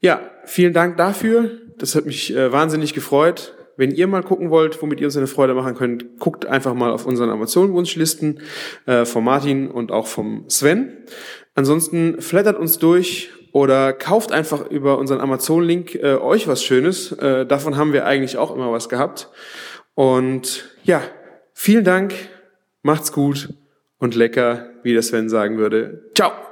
ja, 0.00 0.22
vielen 0.46 0.72
Dank 0.72 0.96
dafür. 0.96 1.50
Das 1.76 1.94
hat 1.94 2.06
mich 2.06 2.34
äh, 2.34 2.50
wahnsinnig 2.50 2.94
gefreut. 2.94 3.54
Wenn 3.80 3.92
ihr 3.92 4.06
mal 4.08 4.22
gucken 4.22 4.50
wollt, 4.50 4.82
womit 4.82 5.00
ihr 5.00 5.06
uns 5.06 5.16
eine 5.16 5.26
Freude 5.26 5.54
machen 5.54 5.74
könnt, 5.74 6.18
guckt 6.18 6.44
einfach 6.44 6.74
mal 6.74 6.90
auf 6.90 7.06
unseren 7.06 7.30
Amazon-Wunschlisten 7.30 8.42
äh, 8.84 9.06
von 9.06 9.24
Martin 9.24 9.70
und 9.70 9.90
auch 9.90 10.06
vom 10.06 10.44
Sven. 10.50 10.98
Ansonsten 11.54 12.20
flattert 12.20 12.58
uns 12.58 12.78
durch 12.78 13.30
oder 13.52 13.94
kauft 13.94 14.32
einfach 14.32 14.70
über 14.70 14.98
unseren 14.98 15.22
Amazon-Link 15.22 15.94
äh, 15.94 16.16
euch 16.16 16.46
was 16.46 16.62
Schönes. 16.62 17.12
Äh, 17.12 17.46
davon 17.46 17.78
haben 17.78 17.94
wir 17.94 18.04
eigentlich 18.04 18.36
auch 18.36 18.54
immer 18.54 18.70
was 18.70 18.90
gehabt. 18.90 19.30
Und 19.94 20.68
ja, 20.84 21.00
vielen 21.54 21.84
Dank, 21.84 22.12
macht's 22.82 23.12
gut 23.12 23.54
und 23.96 24.14
lecker, 24.14 24.72
wie 24.82 24.92
der 24.92 25.00
Sven 25.00 25.30
sagen 25.30 25.56
würde. 25.56 26.10
Ciao! 26.14 26.49